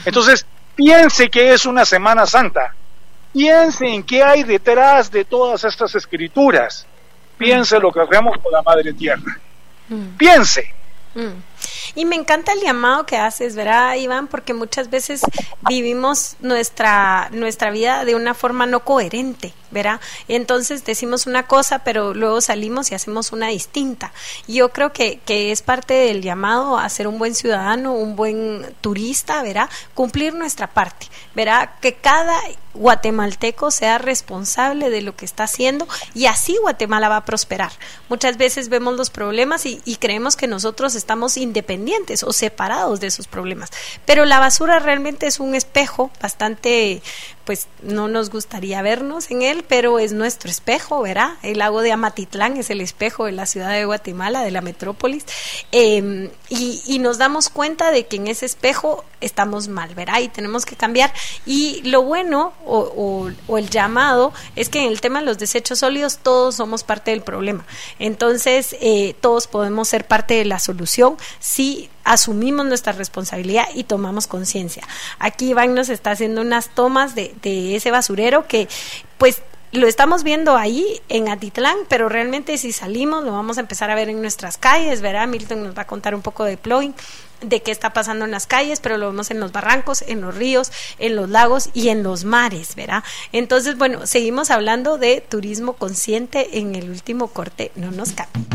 Entonces, 0.05 0.45
piense 0.75 1.29
que 1.29 1.53
es 1.53 1.65
una 1.65 1.85
Semana 1.85 2.25
Santa, 2.25 2.75
piense 3.33 3.87
en 3.87 4.03
qué 4.03 4.23
hay 4.23 4.43
detrás 4.43 5.09
de 5.09 5.25
todas 5.25 5.63
estas 5.63 5.95
escrituras 5.95 6.85
Piense 7.37 7.79
lo 7.79 7.91
que 7.91 8.01
hacemos 8.01 8.37
con 8.39 8.51
la 8.51 8.61
madre 8.61 8.93
tierra. 8.93 9.39
Mm. 9.89 10.17
Piense. 10.17 10.73
Mm. 11.13 11.41
Y 11.95 12.05
me 12.05 12.15
encanta 12.15 12.53
el 12.53 12.61
llamado 12.61 13.05
que 13.05 13.17
haces, 13.17 13.55
¿verdad, 13.55 13.95
Iván? 13.95 14.27
Porque 14.27 14.53
muchas 14.53 14.89
veces 14.89 15.21
vivimos 15.67 16.35
nuestra, 16.41 17.29
nuestra 17.31 17.71
vida 17.71 18.05
de 18.05 18.15
una 18.15 18.33
forma 18.33 18.65
no 18.65 18.81
coherente, 18.81 19.53
¿verdad? 19.71 19.99
Entonces 20.27 20.85
decimos 20.85 21.27
una 21.27 21.47
cosa, 21.47 21.79
pero 21.79 22.13
luego 22.13 22.41
salimos 22.41 22.91
y 22.91 22.95
hacemos 22.95 23.31
una 23.31 23.47
distinta. 23.47 24.11
Yo 24.47 24.69
creo 24.69 24.93
que, 24.93 25.19
que 25.25 25.51
es 25.51 25.61
parte 25.61 25.93
del 25.93 26.21
llamado 26.21 26.77
a 26.77 26.87
ser 26.89 27.07
un 27.07 27.19
buen 27.19 27.35
ciudadano, 27.35 27.93
un 27.93 28.15
buen 28.15 28.75
turista, 28.81 29.41
¿verdad? 29.43 29.69
Cumplir 29.93 30.33
nuestra 30.33 30.67
parte, 30.67 31.07
¿verdad? 31.35 31.71
Que 31.81 31.95
cada 31.95 32.39
guatemalteco 32.77 33.71
sea 33.71 33.97
responsable 33.97 34.89
de 34.89 35.01
lo 35.01 35.15
que 35.15 35.25
está 35.25 35.43
haciendo 35.43 35.87
y 36.13 36.27
así 36.27 36.57
Guatemala 36.61 37.09
va 37.09 37.17
a 37.17 37.25
prosperar. 37.25 37.71
Muchas 38.09 38.37
veces 38.37 38.69
vemos 38.69 38.95
los 38.95 39.09
problemas 39.09 39.65
y, 39.65 39.81
y 39.83 39.97
creemos 39.97 40.35
que 40.35 40.47
nosotros 40.47 40.95
estamos 40.95 41.37
independientes 41.37 42.23
o 42.23 42.31
separados 42.33 42.99
de 42.99 43.07
esos 43.07 43.27
problemas. 43.27 43.71
Pero 44.05 44.25
la 44.25 44.39
basura 44.39 44.79
realmente 44.79 45.27
es 45.27 45.39
un 45.39 45.55
espejo 45.55 46.11
bastante 46.21 47.01
pues 47.47 47.69
no 47.81 48.09
nos 48.09 48.29
gustaría 48.29 48.81
vernos 48.81 49.31
en 49.31 49.41
él, 49.41 49.63
pero 49.65 49.99
es 49.99 50.11
nuestro 50.11 50.51
espejo, 50.51 51.01
¿verdad? 51.01 51.35
El 51.43 51.59
lago 51.59 51.81
de 51.81 51.93
Amatitlán 51.93 52.57
es 52.57 52.69
el 52.69 52.81
espejo 52.81 53.23
de 53.23 53.31
la 53.31 53.45
ciudad 53.45 53.71
de 53.71 53.85
Guatemala, 53.85 54.43
de 54.43 54.51
la 54.51 54.59
metrópolis, 54.59 55.23
em, 55.71 56.29
y, 56.49 56.99
nos 56.99 57.17
damos 57.19 57.47
cuenta 57.47 57.91
de 57.91 58.05
que 58.05 58.17
en 58.17 58.27
ese 58.27 58.45
espejo 58.45 59.05
estamos 59.21 59.69
mal, 59.69 59.95
¿verdad? 59.95 60.19
Y 60.19 60.27
tenemos 60.27 60.65
que 60.65 60.75
cambiar. 60.75 61.13
Y 61.45 61.81
lo 61.83 62.01
bueno 62.01 62.51
o, 62.65 63.29
el 63.57 63.69
llamado 63.69 64.33
es 64.57 64.67
que 64.67 64.79
en 64.81 64.89
el 64.89 64.99
tema 64.99 65.19
de 65.19 65.25
los 65.25 65.37
desechos 65.37 65.79
sólidos 65.79 66.17
todos 66.17 66.55
somos 66.55 66.83
parte 66.83 67.11
del 67.11 67.21
problema. 67.21 67.65
Entonces, 67.97 68.75
eh, 68.81 69.15
todos 69.21 69.47
podemos 69.47 69.87
ser 69.87 70.05
parte 70.05 70.33
de 70.33 70.43
la 70.43 70.59
solución 70.59 71.15
si 71.39 71.89
asumimos 72.07 72.65
nuestra 72.65 72.93
responsabilidad 72.93 73.65
y 73.75 73.83
tomamos 73.83 74.27
conciencia. 74.27 74.83
Aquí 75.19 75.49
Iván 75.49 75.75
nos 75.75 75.89
está 75.89 76.11
haciendo 76.11 76.41
unas 76.41 76.69
tomas 76.69 77.13
de, 77.15 77.35
ese 77.75 77.91
basurero 77.91 78.47
que 78.47 78.67
pues 79.17 79.41
lo 79.73 79.87
estamos 79.87 80.23
viendo 80.23 80.55
ahí 80.55 81.01
en 81.09 81.27
Atitlán, 81.27 81.75
pero 81.89 82.07
realmente 82.07 82.57
si 82.57 82.71
salimos 82.71 83.25
lo 83.25 83.33
vamos 83.33 83.57
a 83.57 83.61
empezar 83.61 83.91
a 83.91 83.95
ver 83.95 84.07
en 84.07 84.21
nuestras 84.21 84.57
calles, 84.57 85.01
¿verdad? 85.01 85.27
Milton 85.27 85.63
nos 85.63 85.77
va 85.77 85.81
a 85.81 85.87
contar 85.87 86.15
un 86.15 86.21
poco 86.21 86.45
de 86.45 86.55
plugin 86.55 86.95
de 87.41 87.61
qué 87.61 87.71
está 87.71 87.91
pasando 87.91 88.23
en 88.23 88.31
las 88.31 88.47
calles, 88.47 88.79
pero 88.79 88.97
lo 88.97 89.07
vemos 89.07 89.29
en 89.29 89.41
los 89.41 89.51
barrancos, 89.51 90.01
en 90.07 90.21
los 90.21 90.33
ríos, 90.33 90.71
en 90.99 91.17
los 91.17 91.29
lagos 91.29 91.69
y 91.73 91.89
en 91.89 92.01
los 92.01 92.23
mares, 92.23 92.75
¿verdad? 92.75 93.03
Entonces, 93.33 93.77
bueno, 93.77 94.07
seguimos 94.07 94.49
hablando 94.49 94.97
de 94.97 95.21
turismo 95.21 95.73
consciente 95.73 96.57
en 96.57 96.73
el 96.73 96.89
último 96.89 97.27
corte, 97.27 97.71
no 97.75 97.91
nos 97.91 98.13
cambien. 98.13 98.47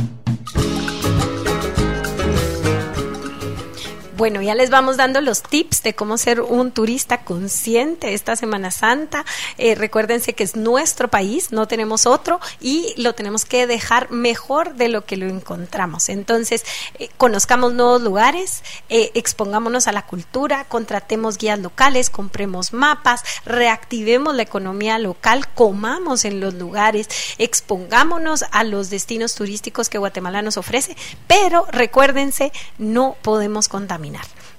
Bueno, 4.15 4.43
ya 4.43 4.55
les 4.55 4.69
vamos 4.69 4.99
dando 4.99 5.23
los 5.23 5.43
tips 5.43 5.83
de 5.83 5.95
cómo 5.95 6.19
ser 6.19 6.43
un 6.43 6.71
turista 6.71 7.25
consciente 7.25 8.13
esta 8.13 8.37
Semana 8.37 8.71
Santa. 8.71 9.25
Eh, 9.57 9.75
recuérdense 9.75 10.35
que 10.35 10.45
es 10.45 10.55
nuestro 10.55 11.09
país, 11.09 11.51
no 11.51 11.67
tenemos 11.67 12.05
otro 12.05 12.39
y 12.61 12.93
lo 12.99 13.15
tenemos 13.15 13.47
que 13.47 13.67
dejar 13.67 14.11
mejor 14.11 14.75
de 14.75 14.89
lo 14.89 15.07
que 15.07 15.17
lo 15.17 15.29
encontramos. 15.29 16.11
Entonces, 16.11 16.63
eh, 16.99 17.09
conozcamos 17.17 17.73
nuevos 17.73 18.03
lugares, 18.03 18.63
eh, 18.91 19.13
expongámonos 19.15 19.89
a 19.89 19.93
la 19.93 20.05
cultura, 20.05 20.67
contratemos 20.69 21.39
guías 21.39 21.59
locales, 21.59 22.11
compremos 22.11 22.75
mapas, 22.75 23.23
reactivemos 23.47 24.35
la 24.35 24.43
economía 24.43 24.99
local, 24.99 25.49
comamos 25.55 26.27
en 26.27 26.39
los 26.39 26.53
lugares, 26.53 27.09
expongámonos 27.39 28.45
a 28.51 28.63
los 28.65 28.91
destinos 28.91 29.35
turísticos 29.35 29.89
que 29.89 29.97
Guatemala 29.97 30.43
nos 30.43 30.59
ofrece, 30.59 30.99
pero 31.27 31.65
recuérdense, 31.71 32.53
no 32.77 33.17
podemos 33.23 33.69
contaminar 33.69 34.02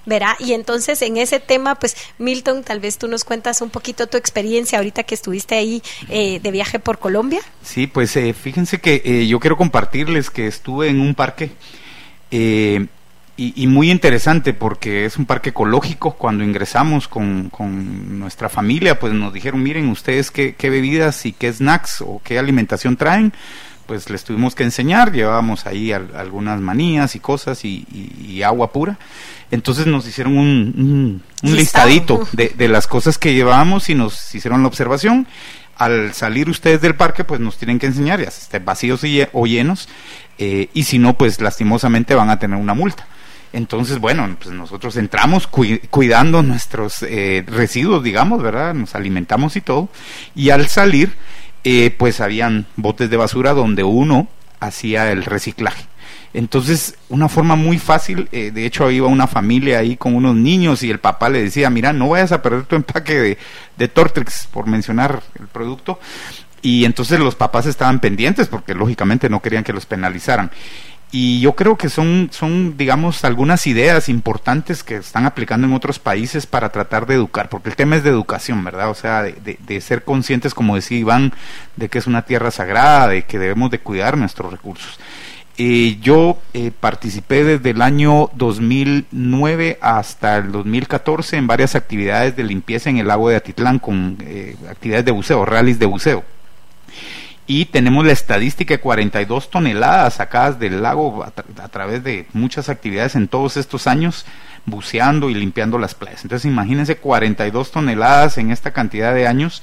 verá 0.06 0.36
y 0.38 0.52
entonces 0.52 1.00
en 1.02 1.16
ese 1.16 1.40
tema 1.40 1.76
pues 1.76 1.96
Milton 2.18 2.62
tal 2.62 2.80
vez 2.80 2.98
tú 2.98 3.08
nos 3.08 3.24
cuentas 3.24 3.60
un 3.60 3.70
poquito 3.70 4.06
tu 4.06 4.16
experiencia 4.16 4.78
ahorita 4.78 5.02
que 5.04 5.14
estuviste 5.14 5.54
ahí 5.54 5.82
eh, 6.08 6.40
de 6.40 6.50
viaje 6.50 6.78
por 6.78 6.98
Colombia. 6.98 7.40
Sí 7.62 7.86
pues 7.86 8.16
eh, 8.16 8.32
fíjense 8.34 8.80
que 8.80 9.02
eh, 9.04 9.26
yo 9.26 9.40
quiero 9.40 9.56
compartirles 9.56 10.30
que 10.30 10.46
estuve 10.46 10.88
en 10.88 11.00
un 11.00 11.14
parque 11.14 11.52
y, 13.36 13.66
muy 13.66 13.90
interesante 13.90 14.54
porque 14.54 15.04
es 15.04 15.16
un 15.16 15.26
parque 15.26 15.50
ecológico. 15.50 16.12
Cuando 16.14 16.44
ingresamos 16.44 17.08
con, 17.08 17.48
con 17.50 18.18
nuestra 18.18 18.48
familia, 18.48 18.98
pues 18.98 19.12
nos 19.12 19.32
dijeron, 19.32 19.62
miren 19.62 19.88
ustedes 19.88 20.30
qué, 20.30 20.54
qué, 20.54 20.70
bebidas 20.70 21.26
y 21.26 21.32
qué 21.32 21.52
snacks 21.52 22.00
o 22.00 22.20
qué 22.24 22.38
alimentación 22.38 22.96
traen 22.96 23.32
pues 23.86 24.10
les 24.10 24.24
tuvimos 24.24 24.54
que 24.54 24.62
enseñar, 24.62 25.12
llevábamos 25.12 25.66
ahí 25.66 25.92
algunas 25.92 26.60
manías 26.60 27.14
y 27.14 27.20
cosas 27.20 27.64
y, 27.64 28.42
agua 28.44 28.72
pura. 28.72 28.98
Entonces 29.50 29.86
nos 29.86 30.06
hicieron 30.06 30.36
un, 30.36 31.22
listadito 31.42 32.26
de, 32.32 32.68
las 32.68 32.86
cosas 32.86 33.18
que 33.18 33.34
llevábamos 33.34 33.88
y 33.88 33.94
nos 33.94 34.34
hicieron 34.34 34.62
la 34.62 34.68
observación. 34.68 35.26
Al 35.76 36.14
salir 36.14 36.48
ustedes 36.48 36.80
del 36.80 36.94
parque, 36.94 37.24
pues 37.24 37.40
nos 37.40 37.56
tienen 37.56 37.78
que 37.78 37.86
enseñar, 37.86 38.20
ya 38.20 38.28
estén 38.28 38.64
vacíos 38.64 39.02
o 39.32 39.46
llenos, 39.46 39.88
eh, 40.38 40.68
y 40.72 40.84
si 40.84 40.98
no, 40.98 41.14
pues 41.14 41.40
lastimosamente 41.40 42.14
van 42.14 42.30
a 42.30 42.38
tener 42.38 42.58
una 42.58 42.74
multa. 42.74 43.06
Entonces, 43.54 44.00
bueno, 44.00 44.36
pues 44.40 44.52
nosotros 44.52 44.96
entramos 44.96 45.46
cuidando 45.46 46.42
nuestros 46.42 47.04
eh, 47.04 47.44
residuos, 47.46 48.02
digamos, 48.02 48.42
¿verdad? 48.42 48.74
Nos 48.74 48.96
alimentamos 48.96 49.54
y 49.54 49.60
todo. 49.60 49.88
Y 50.34 50.50
al 50.50 50.66
salir, 50.66 51.12
eh, 51.64 51.94
pues 51.96 52.20
habían 52.20 52.66
botes 52.76 53.10
de 53.10 53.16
basura 53.16 53.52
donde 53.54 53.82
uno 53.82 54.28
hacía 54.60 55.10
el 55.10 55.24
reciclaje. 55.24 55.86
Entonces, 56.34 56.96
una 57.08 57.28
forma 57.28 57.54
muy 57.54 57.78
fácil, 57.78 58.28
eh, 58.32 58.50
de 58.50 58.66
hecho 58.66 58.90
iba 58.90 59.06
una 59.06 59.28
familia 59.28 59.78
ahí 59.78 59.96
con 59.96 60.16
unos 60.16 60.34
niños 60.34 60.82
y 60.82 60.90
el 60.90 60.98
papá 60.98 61.28
le 61.28 61.42
decía, 61.42 61.70
mira, 61.70 61.92
no 61.92 62.08
vayas 62.08 62.32
a 62.32 62.42
perder 62.42 62.64
tu 62.64 62.74
empaque 62.74 63.14
de, 63.14 63.38
de 63.76 63.88
Tortrix, 63.88 64.48
por 64.52 64.66
mencionar 64.66 65.22
el 65.38 65.46
producto. 65.46 66.00
Y 66.60 66.86
entonces 66.86 67.20
los 67.20 67.36
papás 67.36 67.66
estaban 67.66 68.00
pendientes 68.00 68.48
porque 68.48 68.74
lógicamente 68.74 69.28
no 69.28 69.40
querían 69.40 69.64
que 69.64 69.72
los 69.72 69.86
penalizaran 69.86 70.50
y 71.10 71.40
yo 71.40 71.54
creo 71.54 71.76
que 71.76 71.88
son, 71.88 72.28
son, 72.32 72.76
digamos, 72.76 73.24
algunas 73.24 73.66
ideas 73.66 74.08
importantes 74.08 74.82
que 74.82 74.96
están 74.96 75.26
aplicando 75.26 75.66
en 75.66 75.72
otros 75.72 75.98
países 75.98 76.46
para 76.46 76.70
tratar 76.70 77.06
de 77.06 77.14
educar, 77.14 77.48
porque 77.48 77.68
el 77.68 77.76
tema 77.76 77.96
es 77.96 78.02
de 78.02 78.10
educación, 78.10 78.64
¿verdad? 78.64 78.90
O 78.90 78.94
sea, 78.94 79.22
de, 79.22 79.58
de, 79.58 79.80
ser 79.80 80.02
conscientes, 80.02 80.54
como 80.54 80.74
decía 80.74 80.98
Iván, 80.98 81.32
de 81.76 81.88
que 81.88 81.98
es 81.98 82.06
una 82.06 82.22
tierra 82.22 82.50
sagrada, 82.50 83.08
de 83.08 83.22
que 83.22 83.38
debemos 83.38 83.70
de 83.70 83.78
cuidar 83.78 84.16
nuestros 84.18 84.50
recursos. 84.50 84.98
Eh, 85.56 85.98
yo 86.00 86.38
eh, 86.52 86.72
participé 86.72 87.44
desde 87.44 87.70
el 87.70 87.80
año 87.80 88.28
2009 88.34 89.78
hasta 89.80 90.38
el 90.38 90.50
2014 90.50 91.36
en 91.36 91.46
varias 91.46 91.76
actividades 91.76 92.34
de 92.34 92.42
limpieza 92.42 92.90
en 92.90 92.98
el 92.98 93.06
lago 93.06 93.28
de 93.28 93.36
Atitlán 93.36 93.78
con 93.78 94.18
eh, 94.20 94.56
actividades 94.68 95.04
de 95.04 95.12
buceo, 95.12 95.44
rallies 95.44 95.78
de 95.78 95.86
buceo. 95.86 96.24
Y 97.46 97.66
tenemos 97.66 98.06
la 98.06 98.12
estadística 98.12 98.74
de 98.74 98.80
42 98.80 99.50
toneladas 99.50 100.14
sacadas 100.14 100.58
del 100.58 100.82
lago 100.82 101.24
a, 101.24 101.68
través 101.68 102.02
de 102.02 102.26
muchas 102.32 102.70
actividades 102.70 103.16
en 103.16 103.28
todos 103.28 103.58
estos 103.58 103.86
años 103.86 104.24
buceando 104.64 105.28
y 105.28 105.34
limpiando 105.34 105.78
las 105.78 105.94
playas. 105.94 106.24
Entonces 106.24 106.50
imagínense 106.50 106.96
42 106.96 107.70
toneladas 107.70 108.38
en 108.38 108.50
esta 108.50 108.72
cantidad 108.72 109.14
de 109.14 109.26
años 109.26 109.62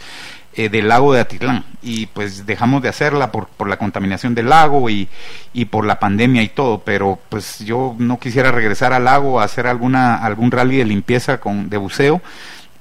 eh, 0.53 0.69
del 0.69 0.89
lago 0.89 1.11
de 1.11 1.21
Atitlán. 1.21 1.63
Y 1.81 2.05
pues 2.05 2.45
dejamos 2.45 2.83
de 2.83 2.89
hacerla 2.89 3.31
por, 3.31 3.47
por 3.47 3.67
la 3.67 3.77
contaminación 3.77 4.35
del 4.35 4.49
lago 4.49 4.87
y, 4.91 5.09
y, 5.51 5.65
por 5.65 5.83
la 5.83 5.99
pandemia 5.99 6.43
y 6.43 6.49
todo, 6.49 6.83
pero 6.85 7.17
pues 7.29 7.59
yo 7.59 7.95
no 7.97 8.19
quisiera 8.19 8.51
regresar 8.51 8.93
al 8.93 9.05
lago 9.05 9.39
a 9.39 9.45
hacer 9.45 9.65
alguna 9.65 10.17
algún 10.17 10.51
rally 10.51 10.77
de 10.77 10.85
limpieza 10.85 11.39
con 11.39 11.67
de 11.69 11.77
buceo 11.77 12.21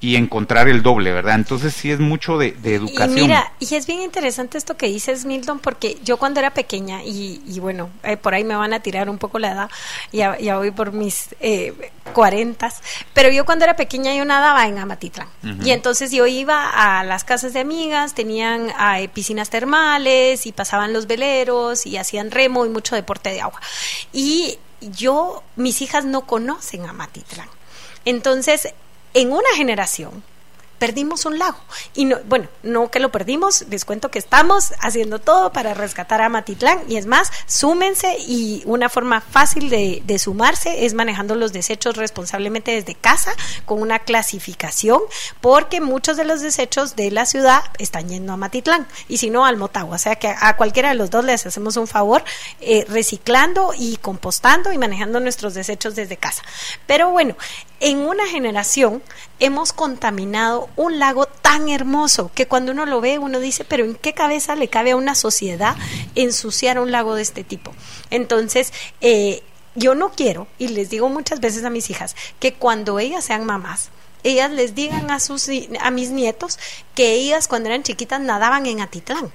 y 0.03 0.15
encontrar 0.15 0.67
el 0.67 0.81
doble, 0.81 1.11
¿verdad? 1.11 1.35
Entonces 1.35 1.75
sí 1.75 1.91
es 1.91 1.99
mucho 1.99 2.39
de, 2.39 2.55
educación. 2.63 3.19
Y 3.19 3.21
mira, 3.21 3.53
y 3.59 3.75
es 3.75 3.85
bien 3.85 4.01
interesante 4.01 4.57
esto 4.57 4.75
que 4.75 4.87
dices, 4.87 5.25
Milton, 5.25 5.59
porque 5.59 5.99
yo 6.03 6.17
cuando 6.17 6.39
era 6.39 6.49
pequeña, 6.55 7.03
y, 7.03 7.39
y 7.45 7.59
bueno, 7.59 7.91
eh, 8.01 8.17
por 8.17 8.33
ahí 8.33 8.43
me 8.43 8.55
van 8.55 8.73
a 8.73 8.79
tirar 8.79 9.11
un 9.11 9.19
poco 9.19 9.37
la 9.37 9.51
edad, 9.51 9.69
ya, 10.11 10.39
ya 10.39 10.57
voy 10.57 10.71
por 10.71 10.91
mis 10.91 11.35
eh, 11.39 11.91
cuarentas, 12.13 12.81
pero 13.13 13.29
yo 13.29 13.45
cuando 13.45 13.63
era 13.63 13.75
pequeña 13.75 14.15
yo 14.15 14.25
nadaba 14.25 14.67
en 14.67 14.79
Amatitlán. 14.79 15.27
Y 15.63 15.69
entonces 15.69 16.11
yo 16.11 16.25
iba 16.25 16.69
a 16.69 17.03
las 17.03 17.23
casas 17.23 17.53
de 17.53 17.59
amigas, 17.59 18.15
tenían 18.15 18.71
eh, 18.97 19.07
piscinas 19.13 19.51
termales 19.51 20.47
y 20.47 20.51
pasaban 20.51 20.93
los 20.93 21.05
veleros 21.05 21.85
y 21.85 21.97
hacían 21.97 22.31
remo 22.31 22.65
y 22.65 22.69
mucho 22.69 22.95
deporte 22.95 23.29
de 23.29 23.41
agua. 23.41 23.61
Y 24.11 24.57
yo, 24.81 25.43
mis 25.55 25.83
hijas 25.83 26.05
no 26.05 26.25
conocen 26.25 26.87
Amatitlán. 26.87 27.47
Entonces, 28.03 28.73
en 29.13 29.31
una 29.31 29.49
generación 29.55 30.23
perdimos 30.81 31.25
un 31.25 31.37
lago. 31.37 31.59
Y 31.93 32.05
no, 32.05 32.17
bueno, 32.25 32.47
no 32.63 32.89
que 32.89 32.99
lo 32.99 33.11
perdimos, 33.11 33.65
les 33.69 33.85
cuento 33.85 34.09
que 34.09 34.17
estamos 34.17 34.73
haciendo 34.79 35.19
todo 35.19 35.53
para 35.53 35.75
rescatar 35.75 36.23
a 36.23 36.29
Matitlán. 36.29 36.79
Y 36.87 36.97
es 36.97 37.05
más, 37.05 37.29
súmense 37.45 38.17
y 38.17 38.63
una 38.65 38.89
forma 38.89 39.21
fácil 39.21 39.69
de, 39.69 40.01
sumarse 40.17 40.85
es 40.85 40.95
manejando 40.95 41.35
los 41.35 41.53
desechos 41.53 41.97
responsablemente 41.97 42.71
desde 42.71 42.95
casa 42.95 43.31
con 43.65 43.79
una 43.79 43.99
clasificación, 43.99 45.01
porque 45.39 45.81
muchos 45.81 46.17
de 46.17 46.25
los 46.25 46.41
desechos 46.41 46.95
de 46.95 47.11
la 47.11 47.27
ciudad 47.27 47.61
están 47.77 48.09
yendo 48.09 48.33
a 48.33 48.37
Matitlán 48.37 48.87
y 49.07 49.17
si 49.17 49.29
no 49.29 49.45
al 49.45 49.57
Motagua. 49.57 49.97
O 49.97 49.99
sea 49.99 50.15
que 50.15 50.29
a, 50.29 50.47
a 50.47 50.57
cualquiera 50.57 50.89
de 50.89 50.95
los 50.95 51.11
dos 51.11 51.23
les 51.23 51.45
hacemos 51.45 51.77
un 51.77 51.85
favor 51.85 52.23
eh, 52.59 52.85
reciclando 52.89 53.75
y 53.77 53.97
compostando 53.97 54.73
y 54.73 54.79
manejando 54.79 55.19
nuestros 55.19 55.53
desechos 55.53 55.93
desde 55.95 56.17
casa. 56.17 56.41
Pero 56.87 57.11
bueno, 57.11 57.35
en 57.81 57.97
una 57.99 58.27
generación 58.27 59.03
hemos 59.39 59.73
contaminado 59.73 60.69
un 60.75 60.99
lago 60.99 61.25
tan 61.25 61.67
hermoso 61.67 62.31
que 62.33 62.47
cuando 62.47 62.71
uno 62.71 62.85
lo 62.85 63.01
ve 63.01 63.17
uno 63.17 63.39
dice, 63.39 63.65
pero 63.65 63.83
¿en 63.83 63.95
qué 63.95 64.13
cabeza 64.13 64.55
le 64.55 64.69
cabe 64.69 64.91
a 64.91 64.95
una 64.95 65.15
sociedad 65.15 65.75
ensuciar 66.15 66.79
un 66.79 66.91
lago 66.91 67.15
de 67.15 67.23
este 67.23 67.43
tipo? 67.43 67.73
Entonces, 68.11 68.71
eh, 69.01 69.41
yo 69.73 69.95
no 69.95 70.11
quiero, 70.11 70.47
y 70.59 70.69
les 70.69 70.91
digo 70.91 71.09
muchas 71.09 71.39
veces 71.39 71.63
a 71.65 71.71
mis 71.71 71.89
hijas, 71.89 72.15
que 72.39 72.53
cuando 72.53 72.99
ellas 72.99 73.25
sean 73.25 73.45
mamás, 73.45 73.89
ellas 74.23 74.51
les 74.51 74.75
digan 74.75 75.09
a 75.09 75.19
sus 75.19 75.49
a 75.79 75.89
mis 75.89 76.11
nietos 76.11 76.59
que 76.93 77.13
ellas 77.13 77.47
cuando 77.47 77.69
eran 77.69 77.81
chiquitas 77.81 78.21
nadaban 78.21 78.67
en 78.67 78.81
Atitlán. 78.81 79.31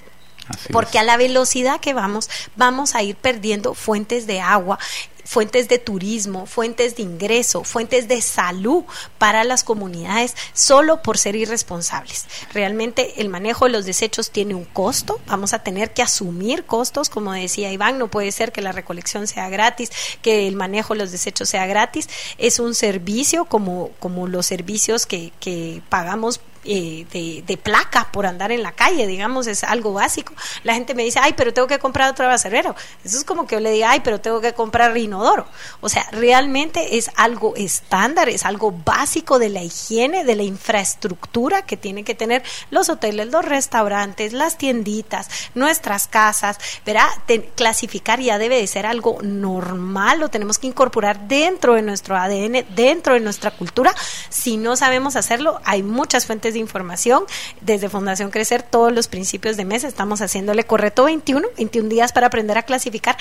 Así 0.48 0.72
porque 0.72 0.98
es. 0.98 1.02
a 1.02 1.04
la 1.04 1.16
velocidad 1.16 1.80
que 1.80 1.92
vamos, 1.92 2.30
vamos 2.54 2.94
a 2.94 3.02
ir 3.02 3.16
perdiendo 3.16 3.74
fuentes 3.74 4.28
de 4.28 4.40
agua 4.40 4.78
fuentes 5.26 5.68
de 5.68 5.78
turismo, 5.78 6.46
fuentes 6.46 6.96
de 6.96 7.02
ingreso, 7.02 7.64
fuentes 7.64 8.08
de 8.08 8.22
salud 8.22 8.84
para 9.18 9.44
las 9.44 9.64
comunidades 9.64 10.34
solo 10.54 11.02
por 11.02 11.18
ser 11.18 11.36
irresponsables. 11.36 12.26
Realmente 12.52 13.20
el 13.20 13.28
manejo 13.28 13.66
de 13.66 13.72
los 13.72 13.84
desechos 13.84 14.30
tiene 14.30 14.54
un 14.54 14.64
costo, 14.64 15.20
vamos 15.26 15.52
a 15.52 15.58
tener 15.58 15.92
que 15.92 16.02
asumir 16.02 16.64
costos, 16.64 17.10
como 17.10 17.32
decía 17.32 17.72
Iván, 17.72 17.98
no 17.98 18.08
puede 18.08 18.32
ser 18.32 18.52
que 18.52 18.62
la 18.62 18.72
recolección 18.72 19.26
sea 19.26 19.48
gratis, 19.48 19.90
que 20.22 20.46
el 20.46 20.56
manejo 20.56 20.94
de 20.94 21.00
los 21.00 21.12
desechos 21.12 21.48
sea 21.48 21.66
gratis, 21.66 22.08
es 22.38 22.58
un 22.58 22.74
servicio 22.74 23.44
como, 23.46 23.90
como 23.98 24.28
los 24.28 24.46
servicios 24.46 25.06
que, 25.06 25.32
que 25.40 25.82
pagamos 25.88 26.40
eh, 26.66 27.06
de, 27.12 27.42
de, 27.46 27.56
placa 27.56 28.08
por 28.12 28.26
andar 28.26 28.52
en 28.52 28.62
la 28.62 28.72
calle, 28.72 29.06
digamos, 29.06 29.46
es 29.46 29.64
algo 29.64 29.92
básico. 29.92 30.34
La 30.62 30.74
gente 30.74 30.94
me 30.94 31.04
dice, 31.04 31.18
ay, 31.22 31.34
pero 31.36 31.52
tengo 31.52 31.68
que 31.68 31.78
comprar 31.78 32.10
otro 32.10 32.26
basurero. 32.26 32.74
Eso 33.04 33.18
es 33.18 33.24
como 33.24 33.46
que 33.46 33.56
yo 33.56 33.60
le 33.60 33.70
diga, 33.70 33.90
ay, 33.90 34.00
pero 34.00 34.20
tengo 34.20 34.40
que 34.40 34.52
comprar 34.52 34.96
inodoro. 34.96 35.46
O 35.80 35.88
sea, 35.88 36.06
realmente 36.12 36.98
es 36.98 37.10
algo 37.16 37.54
estándar, 37.56 38.28
es 38.28 38.44
algo 38.44 38.72
básico 38.72 39.38
de 39.38 39.48
la 39.48 39.62
higiene, 39.62 40.24
de 40.24 40.36
la 40.36 40.42
infraestructura 40.42 41.62
que 41.62 41.76
tienen 41.76 42.04
que 42.04 42.14
tener 42.14 42.42
los 42.70 42.88
hoteles, 42.88 43.28
los 43.28 43.44
restaurantes, 43.44 44.32
las 44.32 44.58
tienditas, 44.58 45.28
nuestras 45.54 46.06
casas. 46.06 46.58
Verá, 46.84 47.08
clasificar 47.54 48.20
ya 48.20 48.38
debe 48.38 48.56
de 48.56 48.66
ser 48.66 48.86
algo 48.86 49.18
normal, 49.22 50.20
lo 50.20 50.28
tenemos 50.28 50.58
que 50.58 50.66
incorporar 50.66 51.28
dentro 51.28 51.74
de 51.74 51.82
nuestro 51.82 52.16
ADN, 52.16 52.66
dentro 52.74 53.14
de 53.14 53.20
nuestra 53.20 53.50
cultura. 53.50 53.94
Si 54.28 54.56
no 54.56 54.76
sabemos 54.76 55.16
hacerlo, 55.16 55.60
hay 55.64 55.82
muchas 55.82 56.26
fuentes 56.26 56.54
de 56.54 56.55
información. 56.58 57.24
Desde 57.60 57.88
Fundación 57.88 58.30
Crecer, 58.30 58.62
todos 58.62 58.92
los 58.92 59.08
principios 59.08 59.56
de 59.56 59.64
mes 59.64 59.84
estamos 59.84 60.20
haciéndole 60.20 60.64
correcto 60.64 61.04
21, 61.04 61.48
21 61.56 61.88
días 61.88 62.12
para 62.12 62.28
aprender 62.28 62.58
a 62.58 62.62
clasificar. 62.62 63.16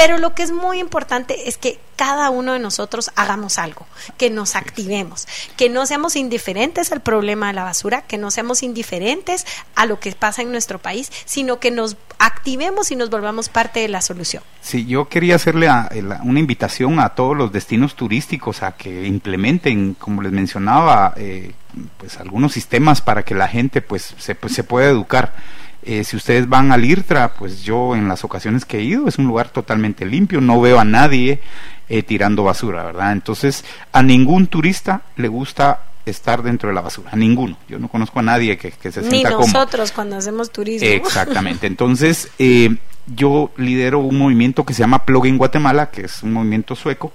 Pero 0.00 0.16
lo 0.16 0.34
que 0.34 0.42
es 0.42 0.50
muy 0.50 0.78
importante 0.78 1.46
es 1.50 1.58
que 1.58 1.78
cada 1.94 2.30
uno 2.30 2.54
de 2.54 2.58
nosotros 2.58 3.10
hagamos 3.16 3.58
algo, 3.58 3.86
que 4.16 4.30
nos 4.30 4.56
activemos, 4.56 5.28
que 5.58 5.68
no 5.68 5.84
seamos 5.84 6.16
indiferentes 6.16 6.90
al 6.90 7.02
problema 7.02 7.48
de 7.48 7.52
la 7.52 7.64
basura, 7.64 8.00
que 8.00 8.16
no 8.16 8.30
seamos 8.30 8.62
indiferentes 8.62 9.44
a 9.74 9.84
lo 9.84 10.00
que 10.00 10.12
pasa 10.12 10.40
en 10.40 10.52
nuestro 10.52 10.78
país, 10.78 11.12
sino 11.26 11.60
que 11.60 11.70
nos 11.70 11.98
activemos 12.18 12.90
y 12.90 12.96
nos 12.96 13.10
volvamos 13.10 13.50
parte 13.50 13.80
de 13.80 13.88
la 13.88 14.00
solución. 14.00 14.42
Sí, 14.62 14.86
yo 14.86 15.10
quería 15.10 15.34
hacerle 15.34 15.68
a, 15.68 15.90
una 16.22 16.40
invitación 16.40 16.98
a 16.98 17.10
todos 17.10 17.36
los 17.36 17.52
destinos 17.52 17.94
turísticos 17.94 18.62
a 18.62 18.72
que 18.72 19.06
implementen, 19.06 19.92
como 19.92 20.22
les 20.22 20.32
mencionaba, 20.32 21.12
eh, 21.18 21.52
pues 21.98 22.16
algunos 22.16 22.54
sistemas 22.54 23.02
para 23.02 23.22
que 23.22 23.34
la 23.34 23.48
gente 23.48 23.82
pues 23.82 24.14
se, 24.16 24.34
pues, 24.34 24.54
se 24.54 24.64
pueda 24.64 24.88
educar 24.88 25.34
eh, 25.82 26.04
si 26.04 26.16
ustedes 26.16 26.48
van 26.48 26.72
al 26.72 26.84
IRTRA, 26.84 27.34
pues 27.34 27.62
yo 27.62 27.96
en 27.96 28.08
las 28.08 28.24
ocasiones 28.24 28.64
que 28.64 28.78
he 28.78 28.82
ido 28.82 29.08
es 29.08 29.18
un 29.18 29.26
lugar 29.26 29.48
totalmente 29.48 30.04
limpio, 30.04 30.40
no 30.40 30.60
veo 30.60 30.78
a 30.78 30.84
nadie 30.84 31.40
eh, 31.88 32.02
tirando 32.02 32.44
basura, 32.44 32.84
¿verdad? 32.84 33.12
Entonces, 33.12 33.64
a 33.92 34.02
ningún 34.02 34.46
turista 34.46 35.02
le 35.16 35.28
gusta 35.28 35.80
estar 36.06 36.42
dentro 36.42 36.68
de 36.68 36.74
la 36.74 36.80
basura, 36.80 37.10
a 37.12 37.16
ninguno. 37.16 37.56
Yo 37.68 37.78
no 37.78 37.88
conozco 37.88 38.20
a 38.20 38.22
nadie 38.22 38.56
que, 38.56 38.70
que 38.72 38.92
se 38.92 39.02
sienta 39.02 39.30
Ni 39.30 39.36
nosotros 39.36 39.92
cuando 39.92 40.16
hacemos 40.16 40.50
turismo. 40.50 40.86
Exactamente. 40.86 41.66
Entonces, 41.68 42.30
eh, 42.38 42.76
yo 43.06 43.50
lidero 43.56 43.98
un 44.00 44.18
movimiento 44.18 44.64
que 44.64 44.74
se 44.74 44.80
llama 44.80 45.04
Plugin 45.04 45.38
Guatemala, 45.38 45.90
que 45.90 46.02
es 46.02 46.22
un 46.22 46.32
movimiento 46.32 46.76
sueco, 46.76 47.12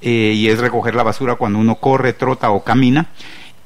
eh, 0.00 0.32
y 0.34 0.48
es 0.48 0.58
recoger 0.58 0.94
la 0.94 1.02
basura 1.02 1.36
cuando 1.36 1.58
uno 1.58 1.76
corre, 1.76 2.12
trota 2.12 2.50
o 2.50 2.62
camina. 2.62 3.08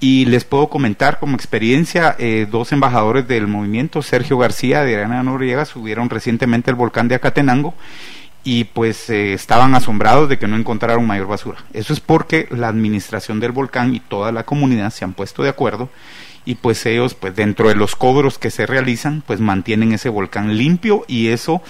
Y 0.01 0.27
les 0.27 0.45
puedo 0.45 0.69
comentar 0.69 1.19
como 1.19 1.35
experiencia, 1.35 2.15
eh, 2.19 2.47
dos 2.49 2.71
embajadores 2.71 3.27
del 3.27 3.49
movimiento, 3.49 4.01
Sergio 4.03 4.39
García 4.39 4.85
de 4.85 4.95
Adriana 4.95 5.23
Noriega, 5.25 5.65
subieron 5.65 6.09
recientemente 6.09 6.71
el 6.71 6.77
volcán 6.77 7.09
de 7.09 7.17
Acatenango 7.17 7.75
y 8.45 8.65
pues 8.65 9.11
eh, 9.11 9.35
estaban 9.35 9.75
asombrados 9.75 10.29
de 10.29 10.39
que 10.39 10.47
no 10.47 10.57
encontraron 10.57 11.07
mayor 11.07 11.27
basura. 11.27 11.59
Eso 11.73 11.93
es 11.93 12.01
porque 12.01 12.49
la 12.51 12.69
administración 12.69 13.41
del 13.41 13.53
volcán 13.53 13.95
y 13.95 14.01
toda 14.01 14.31
la 14.31 14.45
comunidad 14.45 14.91
se 14.91 15.05
han 15.05 15.15
puesto 15.15 15.43
de 15.43 15.49
acuerdo 15.49 15.91
y 16.45 16.55
pues 16.55 16.87
ellos 16.87 17.15
pues 17.15 17.37
dentro 17.37 17.69
de 17.69 17.75
los 17.75 17.95
cobros 17.95 18.39
que 18.39 18.51
se 18.51 18.65
realizan 18.67 19.23
pues 19.27 19.41
mantienen 19.41 19.93
ese 19.93 20.09
volcán 20.09 20.57
limpio 20.57 21.05
y 21.07 21.29
eso 21.29 21.61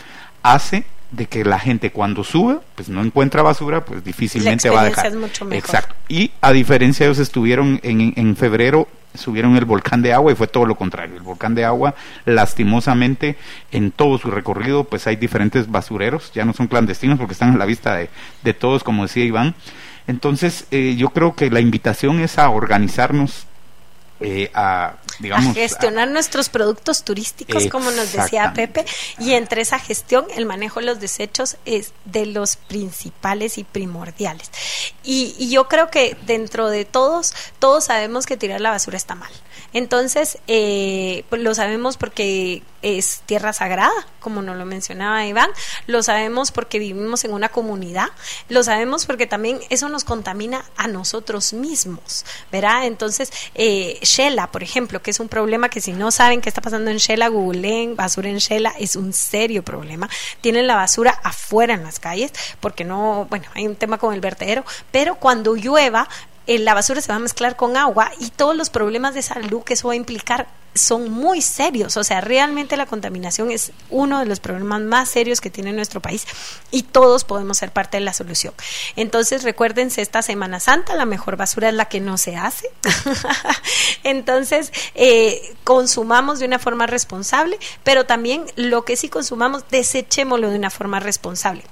hace 0.42 0.84
de 1.11 1.26
que 1.26 1.44
la 1.44 1.59
gente 1.59 1.90
cuando 1.90 2.22
sube, 2.24 2.59
pues 2.74 2.88
no 2.88 3.02
encuentra 3.02 3.42
basura, 3.42 3.84
pues 3.84 4.04
difícilmente 4.04 4.68
va 4.70 4.82
a 4.82 4.84
dejar. 4.84 5.06
Es 5.06 5.16
mucho 5.16 5.44
mejor. 5.44 5.64
Exacto. 5.64 5.94
Y 6.09 6.32
a 6.40 6.52
diferencia 6.52 7.06
ellos 7.06 7.18
estuvieron 7.18 7.80
en, 7.82 8.12
en 8.16 8.36
febrero, 8.36 8.88
subieron 9.14 9.56
el 9.56 9.64
volcán 9.64 10.02
de 10.02 10.12
agua 10.12 10.32
y 10.32 10.34
fue 10.34 10.46
todo 10.46 10.66
lo 10.66 10.74
contrario. 10.74 11.16
El 11.16 11.22
volcán 11.22 11.54
de 11.54 11.64
agua, 11.64 11.94
lastimosamente, 12.26 13.36
en 13.72 13.90
todo 13.90 14.18
su 14.18 14.30
recorrido, 14.30 14.84
pues 14.84 15.06
hay 15.06 15.16
diferentes 15.16 15.70
basureros, 15.70 16.30
ya 16.34 16.44
no 16.44 16.52
son 16.52 16.66
clandestinos 16.66 17.18
porque 17.18 17.32
están 17.32 17.54
a 17.54 17.59
la 17.59 17.66
vista 17.66 17.96
de, 17.96 18.11
de 18.42 18.54
todos, 18.54 18.84
como 18.84 19.04
decía 19.04 19.24
Iván. 19.24 19.54
Entonces, 20.06 20.66
eh, 20.70 20.96
yo 20.96 21.11
creo 21.11 21.34
que 21.34 21.50
la 21.50 21.61
invitación 21.61 22.20
es 22.20 22.38
a 22.38 22.48
organizarnos 22.48 23.46
eh, 24.20 24.50
a, 24.54 24.94
digamos, 25.18 25.50
a 25.50 25.54
gestionar 25.54 26.08
a, 26.08 26.10
nuestros 26.10 26.48
productos 26.48 27.04
turísticos, 27.04 27.66
como 27.68 27.90
nos 27.90 28.12
decía 28.12 28.52
Pepe, 28.54 28.84
y 29.18 29.32
entre 29.32 29.62
esa 29.62 29.78
gestión 29.78 30.26
el 30.36 30.46
manejo 30.46 30.80
de 30.80 30.86
los 30.86 31.00
desechos 31.00 31.56
es 31.64 31.92
de 32.04 32.26
los 32.26 32.56
principales 32.56 33.58
y 33.58 33.64
primordiales. 33.64 34.50
Y, 35.02 35.34
y 35.38 35.50
yo 35.50 35.68
creo 35.68 35.90
que 35.90 36.16
dentro 36.26 36.68
de 36.68 36.84
todos, 36.84 37.34
todos 37.58 37.84
sabemos 37.84 38.26
que 38.26 38.36
tirar 38.36 38.60
la 38.60 38.70
basura 38.70 38.96
está 38.96 39.14
mal. 39.14 39.32
Entonces, 39.72 40.38
eh, 40.46 41.24
pues 41.28 41.42
lo 41.42 41.54
sabemos 41.54 41.96
porque 41.96 42.62
es 42.80 43.22
tierra 43.26 43.52
sagrada, 43.52 43.92
como 44.20 44.40
nos 44.40 44.56
lo 44.56 44.64
mencionaba 44.64 45.26
Iván, 45.26 45.50
lo 45.86 46.02
sabemos 46.02 46.52
porque 46.52 46.78
vivimos 46.78 47.24
en 47.24 47.32
una 47.32 47.48
comunidad, 47.48 48.08
lo 48.48 48.62
sabemos 48.62 49.04
porque 49.04 49.26
también 49.26 49.60
eso 49.68 49.88
nos 49.88 50.04
contamina 50.04 50.64
a 50.76 50.86
nosotros 50.86 51.52
mismos, 51.52 52.24
¿verdad? 52.52 52.86
Entonces, 52.86 53.32
eh, 53.54 53.98
Shela, 54.02 54.50
por 54.50 54.62
ejemplo, 54.62 55.02
que 55.02 55.10
es 55.10 55.20
un 55.20 55.28
problema 55.28 55.68
que 55.68 55.80
si 55.80 55.92
no 55.92 56.10
saben 56.10 56.40
qué 56.40 56.48
está 56.48 56.60
pasando 56.60 56.90
en 56.90 56.98
Shela, 56.98 57.28
googleen 57.28 57.96
basura 57.96 58.28
en 58.28 58.38
Shela, 58.38 58.74
es 58.78 58.96
un 58.96 59.12
serio 59.12 59.62
problema. 59.62 60.08
Tienen 60.40 60.66
la 60.66 60.76
basura 60.76 61.18
afuera 61.22 61.74
en 61.74 61.82
las 61.82 61.98
calles, 61.98 62.32
porque 62.60 62.84
no, 62.84 63.26
bueno, 63.28 63.46
hay 63.54 63.66
un 63.66 63.76
tema 63.76 63.98
con 63.98 64.14
el 64.14 64.20
vertedero, 64.20 64.64
pero 64.92 65.16
cuando 65.16 65.56
llueva, 65.56 66.08
la 66.57 66.72
basura 66.72 67.03
se 67.03 67.12
va 67.12 67.16
a 67.16 67.20
mezclar 67.20 67.57
con 67.57 67.76
agua 67.76 68.11
y 68.18 68.30
todos 68.30 68.57
los 68.57 68.70
problemas 68.70 69.14
de 69.14 69.20
salud 69.20 69.62
que 69.62 69.74
eso 69.74 69.88
va 69.88 69.92
a 69.92 69.96
implicar 69.96 70.46
son 70.74 71.11
muy 71.11 71.42
serios. 71.42 71.96
O 71.96 72.05
sea, 72.05 72.20
realmente 72.20 72.76
la 72.76 72.86
contaminación 72.86 73.51
es 73.51 73.72
uno 73.90 74.20
de 74.20 74.26
los 74.26 74.40
problemas 74.40 74.80
más 74.80 75.09
serios 75.11 75.40
que 75.40 75.51
tiene 75.51 75.72
nuestro 75.72 76.01
país 76.01 76.26
y 76.70 76.84
todos 76.84 77.24
podemos 77.24 77.59
ser 77.59 77.70
parte 77.70 77.99
de 77.99 78.05
la 78.05 78.12
solución. 78.12 78.55
Entonces, 78.96 79.42
recuérdense, 79.42 80.01
esta 80.01 80.22
Semana 80.22 80.61
Santa 80.61 80.94
la 80.94 81.05
mejor 81.05 81.36
basura 81.36 81.68
es 81.68 81.74
la 81.74 81.86
que 81.86 82.01
no 82.01 82.16
se 82.16 82.36
hace. 82.36 82.70
Entonces, 84.05 84.72
eh, 84.94 85.55
consumamos 85.64 86.38
de 86.38 86.46
una 86.46 86.59
forma 86.59 86.86
responsable, 86.86 87.59
pero 87.84 88.07
también 88.07 88.44
lo 88.57 88.84
que 88.84 88.96
sí 88.96 89.09
consumamos, 89.09 89.64
desechémoslo 89.70 90.51
de 90.51 90.57
una 90.57 90.70
forma 90.70 91.01
responsable 91.01 91.64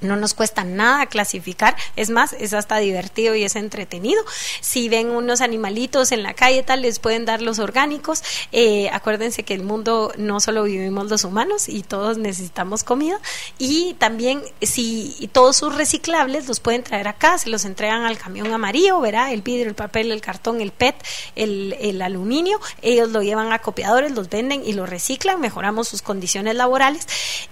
no 0.00 0.16
nos 0.16 0.34
cuesta 0.34 0.64
nada 0.64 1.06
clasificar, 1.06 1.76
es 1.96 2.10
más, 2.10 2.34
es 2.34 2.52
hasta 2.52 2.78
divertido 2.78 3.34
y 3.34 3.44
es 3.44 3.56
entretenido. 3.56 4.22
Si 4.60 4.88
ven 4.88 5.10
unos 5.10 5.40
animalitos 5.40 6.12
en 6.12 6.22
la 6.22 6.34
calle, 6.34 6.62
tal, 6.62 6.82
les 6.82 6.98
pueden 6.98 7.24
dar 7.24 7.42
los 7.42 7.58
orgánicos. 7.58 8.22
Eh, 8.52 8.88
acuérdense 8.92 9.42
que 9.42 9.54
el 9.54 9.62
mundo 9.62 10.12
no 10.16 10.40
solo 10.40 10.64
vivimos 10.64 11.08
los 11.08 11.24
humanos 11.24 11.68
y 11.68 11.82
todos 11.82 12.18
necesitamos 12.18 12.84
comida. 12.84 13.18
Y 13.58 13.94
también, 13.94 14.42
si 14.62 15.30
todos 15.32 15.56
sus 15.56 15.74
reciclables 15.74 16.48
los 16.48 16.60
pueden 16.60 16.82
traer 16.82 17.08
acá, 17.08 17.38
se 17.38 17.50
los 17.50 17.64
entregan 17.64 18.04
al 18.04 18.18
camión 18.18 18.52
amarillo, 18.52 19.00
verá, 19.00 19.32
el 19.32 19.42
vidrio, 19.42 19.68
el 19.68 19.74
papel, 19.74 20.12
el 20.12 20.20
cartón, 20.20 20.60
el 20.60 20.72
PET, 20.72 20.96
el, 21.34 21.76
el 21.80 22.02
aluminio. 22.02 22.60
Ellos 22.82 23.10
lo 23.10 23.22
llevan 23.22 23.52
a 23.52 23.60
copiadores, 23.60 24.12
los 24.12 24.28
venden 24.28 24.62
y 24.64 24.72
lo 24.72 24.86
reciclan, 24.86 25.40
mejoramos 25.40 25.88
sus 25.88 26.02
condiciones 26.02 26.54
laborales. 26.54 27.06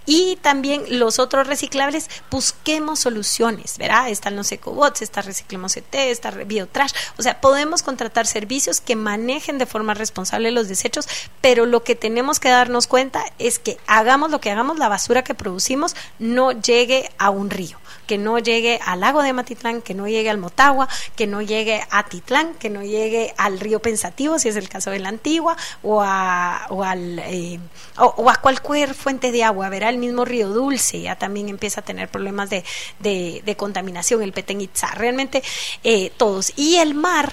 Y 0.06 0.36
también 0.42 0.84
los 0.88 1.18
otros 1.18 1.46
reciclables 1.46 2.08
busquemos 2.34 2.98
soluciones, 2.98 3.78
¿verdad? 3.78 4.08
Están 4.08 4.34
los 4.34 4.50
ecobots, 4.50 5.02
está 5.02 5.22
Reciclemos 5.22 5.76
ET, 5.76 5.94
está 5.94 6.32
Biotrash, 6.32 6.90
o 7.16 7.22
sea, 7.22 7.40
podemos 7.40 7.84
contratar 7.84 8.26
servicios 8.26 8.80
que 8.80 8.96
manejen 8.96 9.56
de 9.56 9.66
forma 9.66 9.94
responsable 9.94 10.50
los 10.50 10.66
desechos, 10.66 11.06
pero 11.40 11.64
lo 11.64 11.84
que 11.84 11.94
tenemos 11.94 12.40
que 12.40 12.48
darnos 12.48 12.88
cuenta 12.88 13.24
es 13.38 13.60
que 13.60 13.78
hagamos 13.86 14.32
lo 14.32 14.40
que 14.40 14.50
hagamos, 14.50 14.80
la 14.80 14.88
basura 14.88 15.22
que 15.22 15.34
producimos 15.34 15.94
no 16.18 16.50
llegue 16.50 17.08
a 17.18 17.30
un 17.30 17.50
río 17.50 17.78
que 18.06 18.18
no 18.18 18.38
llegue 18.38 18.80
al 18.84 19.00
lago 19.00 19.22
de 19.22 19.32
Matitlán, 19.32 19.82
que 19.82 19.94
no 19.94 20.06
llegue 20.08 20.30
al 20.30 20.38
Motagua, 20.38 20.88
que 21.16 21.26
no 21.26 21.42
llegue 21.42 21.82
a 21.90 22.04
Titlán, 22.04 22.54
que 22.54 22.70
no 22.70 22.82
llegue 22.82 23.34
al 23.36 23.60
río 23.60 23.80
Pensativo, 23.80 24.38
si 24.38 24.48
es 24.48 24.56
el 24.56 24.68
caso 24.68 24.90
de 24.90 24.98
la 24.98 25.08
Antigua, 25.08 25.56
o 25.82 26.00
a, 26.02 26.66
o 26.70 26.84
al, 26.84 27.18
eh, 27.18 27.58
o, 27.96 28.30
a 28.30 28.36
cualquier 28.36 28.94
fuente 28.94 29.32
de 29.32 29.44
agua, 29.44 29.68
verá 29.68 29.88
el 29.88 29.98
mismo 29.98 30.24
río 30.24 30.48
Dulce, 30.48 31.00
ya 31.00 31.16
también 31.16 31.48
empieza 31.48 31.80
a 31.80 31.84
tener 31.84 32.08
problemas 32.08 32.50
de, 32.50 32.64
de, 33.00 33.56
contaminación, 33.56 34.22
el 34.22 34.32
Petén 34.32 34.60
Itzá, 34.60 34.88
realmente 34.94 35.42
eh, 35.82 36.10
todos. 36.16 36.52
Y 36.56 36.76
el 36.76 36.94
mar, 36.94 37.32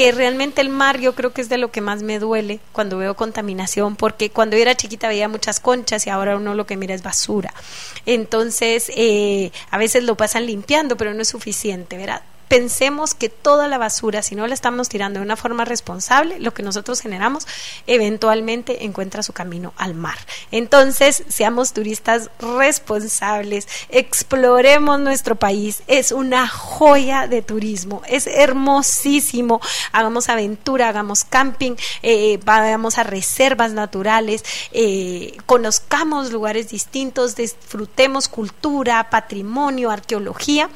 que 0.00 0.12
realmente 0.12 0.62
el 0.62 0.70
mar 0.70 0.98
yo 0.98 1.14
creo 1.14 1.34
que 1.34 1.42
es 1.42 1.50
de 1.50 1.58
lo 1.58 1.70
que 1.70 1.82
más 1.82 2.02
me 2.02 2.18
duele 2.18 2.58
cuando 2.72 2.96
veo 2.96 3.16
contaminación, 3.16 3.96
porque 3.96 4.30
cuando 4.30 4.56
yo 4.56 4.62
era 4.62 4.74
chiquita 4.74 5.08
veía 5.08 5.28
muchas 5.28 5.60
conchas 5.60 6.06
y 6.06 6.08
ahora 6.08 6.38
uno 6.38 6.54
lo 6.54 6.64
que 6.64 6.78
mira 6.78 6.94
es 6.94 7.02
basura. 7.02 7.52
Entonces, 8.06 8.90
eh, 8.96 9.52
a 9.70 9.76
veces 9.76 10.04
lo 10.04 10.16
pasan 10.16 10.46
limpiando, 10.46 10.96
pero 10.96 11.12
no 11.12 11.20
es 11.20 11.28
suficiente, 11.28 11.98
¿verdad? 11.98 12.22
Pensemos 12.50 13.14
que 13.14 13.28
toda 13.28 13.68
la 13.68 13.78
basura, 13.78 14.22
si 14.22 14.34
no 14.34 14.48
la 14.48 14.54
estamos 14.54 14.88
tirando 14.88 15.20
de 15.20 15.24
una 15.24 15.36
forma 15.36 15.64
responsable, 15.64 16.40
lo 16.40 16.52
que 16.52 16.64
nosotros 16.64 17.00
generamos 17.00 17.46
eventualmente 17.86 18.84
encuentra 18.84 19.22
su 19.22 19.32
camino 19.32 19.72
al 19.76 19.94
mar. 19.94 20.18
Entonces, 20.50 21.22
seamos 21.28 21.72
turistas 21.72 22.28
responsables, 22.40 23.68
exploremos 23.88 24.98
nuestro 24.98 25.36
país, 25.36 25.84
es 25.86 26.10
una 26.10 26.48
joya 26.48 27.28
de 27.28 27.42
turismo, 27.42 28.02
es 28.08 28.26
hermosísimo, 28.26 29.60
hagamos 29.92 30.28
aventura, 30.28 30.88
hagamos 30.88 31.22
camping, 31.22 31.76
eh, 32.02 32.40
vayamos 32.44 32.98
a 32.98 33.04
reservas 33.04 33.74
naturales, 33.74 34.44
eh, 34.72 35.36
conozcamos 35.46 36.32
lugares 36.32 36.68
distintos, 36.70 37.36
disfrutemos 37.36 38.26
cultura, 38.26 39.08
patrimonio, 39.08 39.92
arqueología 39.92 40.68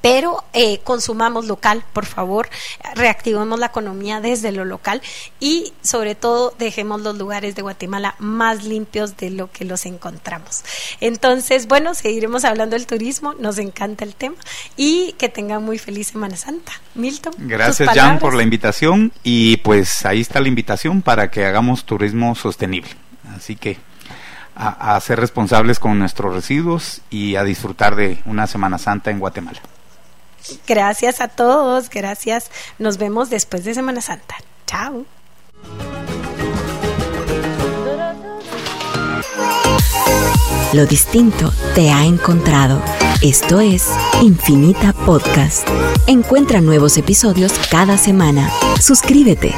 pero 0.00 0.44
eh, 0.52 0.80
consumamos 0.84 1.46
local, 1.46 1.84
por 1.92 2.06
favor, 2.06 2.48
reactivemos 2.94 3.58
la 3.58 3.66
economía 3.66 4.20
desde 4.20 4.52
lo 4.52 4.64
local 4.64 5.02
y 5.40 5.72
sobre 5.82 6.14
todo 6.14 6.54
dejemos 6.58 7.02
los 7.02 7.16
lugares 7.16 7.54
de 7.54 7.62
Guatemala 7.62 8.14
más 8.18 8.64
limpios 8.64 9.16
de 9.16 9.30
lo 9.30 9.50
que 9.50 9.64
los 9.64 9.86
encontramos. 9.86 10.64
Entonces, 11.00 11.66
bueno, 11.66 11.94
seguiremos 11.94 12.44
hablando 12.44 12.76
del 12.76 12.86
turismo, 12.86 13.34
nos 13.34 13.58
encanta 13.58 14.04
el 14.04 14.14
tema 14.14 14.36
y 14.76 15.12
que 15.18 15.28
tengan 15.28 15.64
muy 15.64 15.78
feliz 15.78 16.08
Semana 16.08 16.36
Santa. 16.36 16.72
Milton. 16.94 17.32
Gracias, 17.38 17.88
Jan, 17.94 18.18
por 18.18 18.34
la 18.34 18.42
invitación 18.42 19.12
y 19.22 19.56
pues 19.58 20.04
ahí 20.04 20.20
está 20.20 20.40
la 20.40 20.48
invitación 20.48 21.02
para 21.02 21.30
que 21.30 21.44
hagamos 21.44 21.84
turismo 21.84 22.34
sostenible. 22.34 22.90
Así 23.34 23.56
que 23.56 23.78
a 24.54 25.00
ser 25.00 25.18
responsables 25.18 25.78
con 25.78 25.98
nuestros 25.98 26.34
residuos 26.34 27.00
y 27.08 27.36
a 27.36 27.44
disfrutar 27.44 27.96
de 27.96 28.18
una 28.26 28.46
Semana 28.46 28.78
Santa 28.78 29.10
en 29.10 29.18
Guatemala. 29.18 29.60
Gracias 30.66 31.20
a 31.20 31.28
todos, 31.28 31.90
gracias. 31.90 32.50
Nos 32.78 32.98
vemos 32.98 33.30
después 33.30 33.64
de 33.64 33.74
Semana 33.74 34.00
Santa. 34.00 34.36
Chao. 34.66 35.04
Lo 40.72 40.86
distinto 40.86 41.52
te 41.74 41.90
ha 41.90 42.06
encontrado. 42.06 42.82
Esto 43.20 43.60
es 43.60 43.90
Infinita 44.22 44.94
Podcast. 44.94 45.68
Encuentra 46.06 46.62
nuevos 46.62 46.96
episodios 46.96 47.52
cada 47.70 47.98
semana. 47.98 48.50
Suscríbete. 48.80 49.54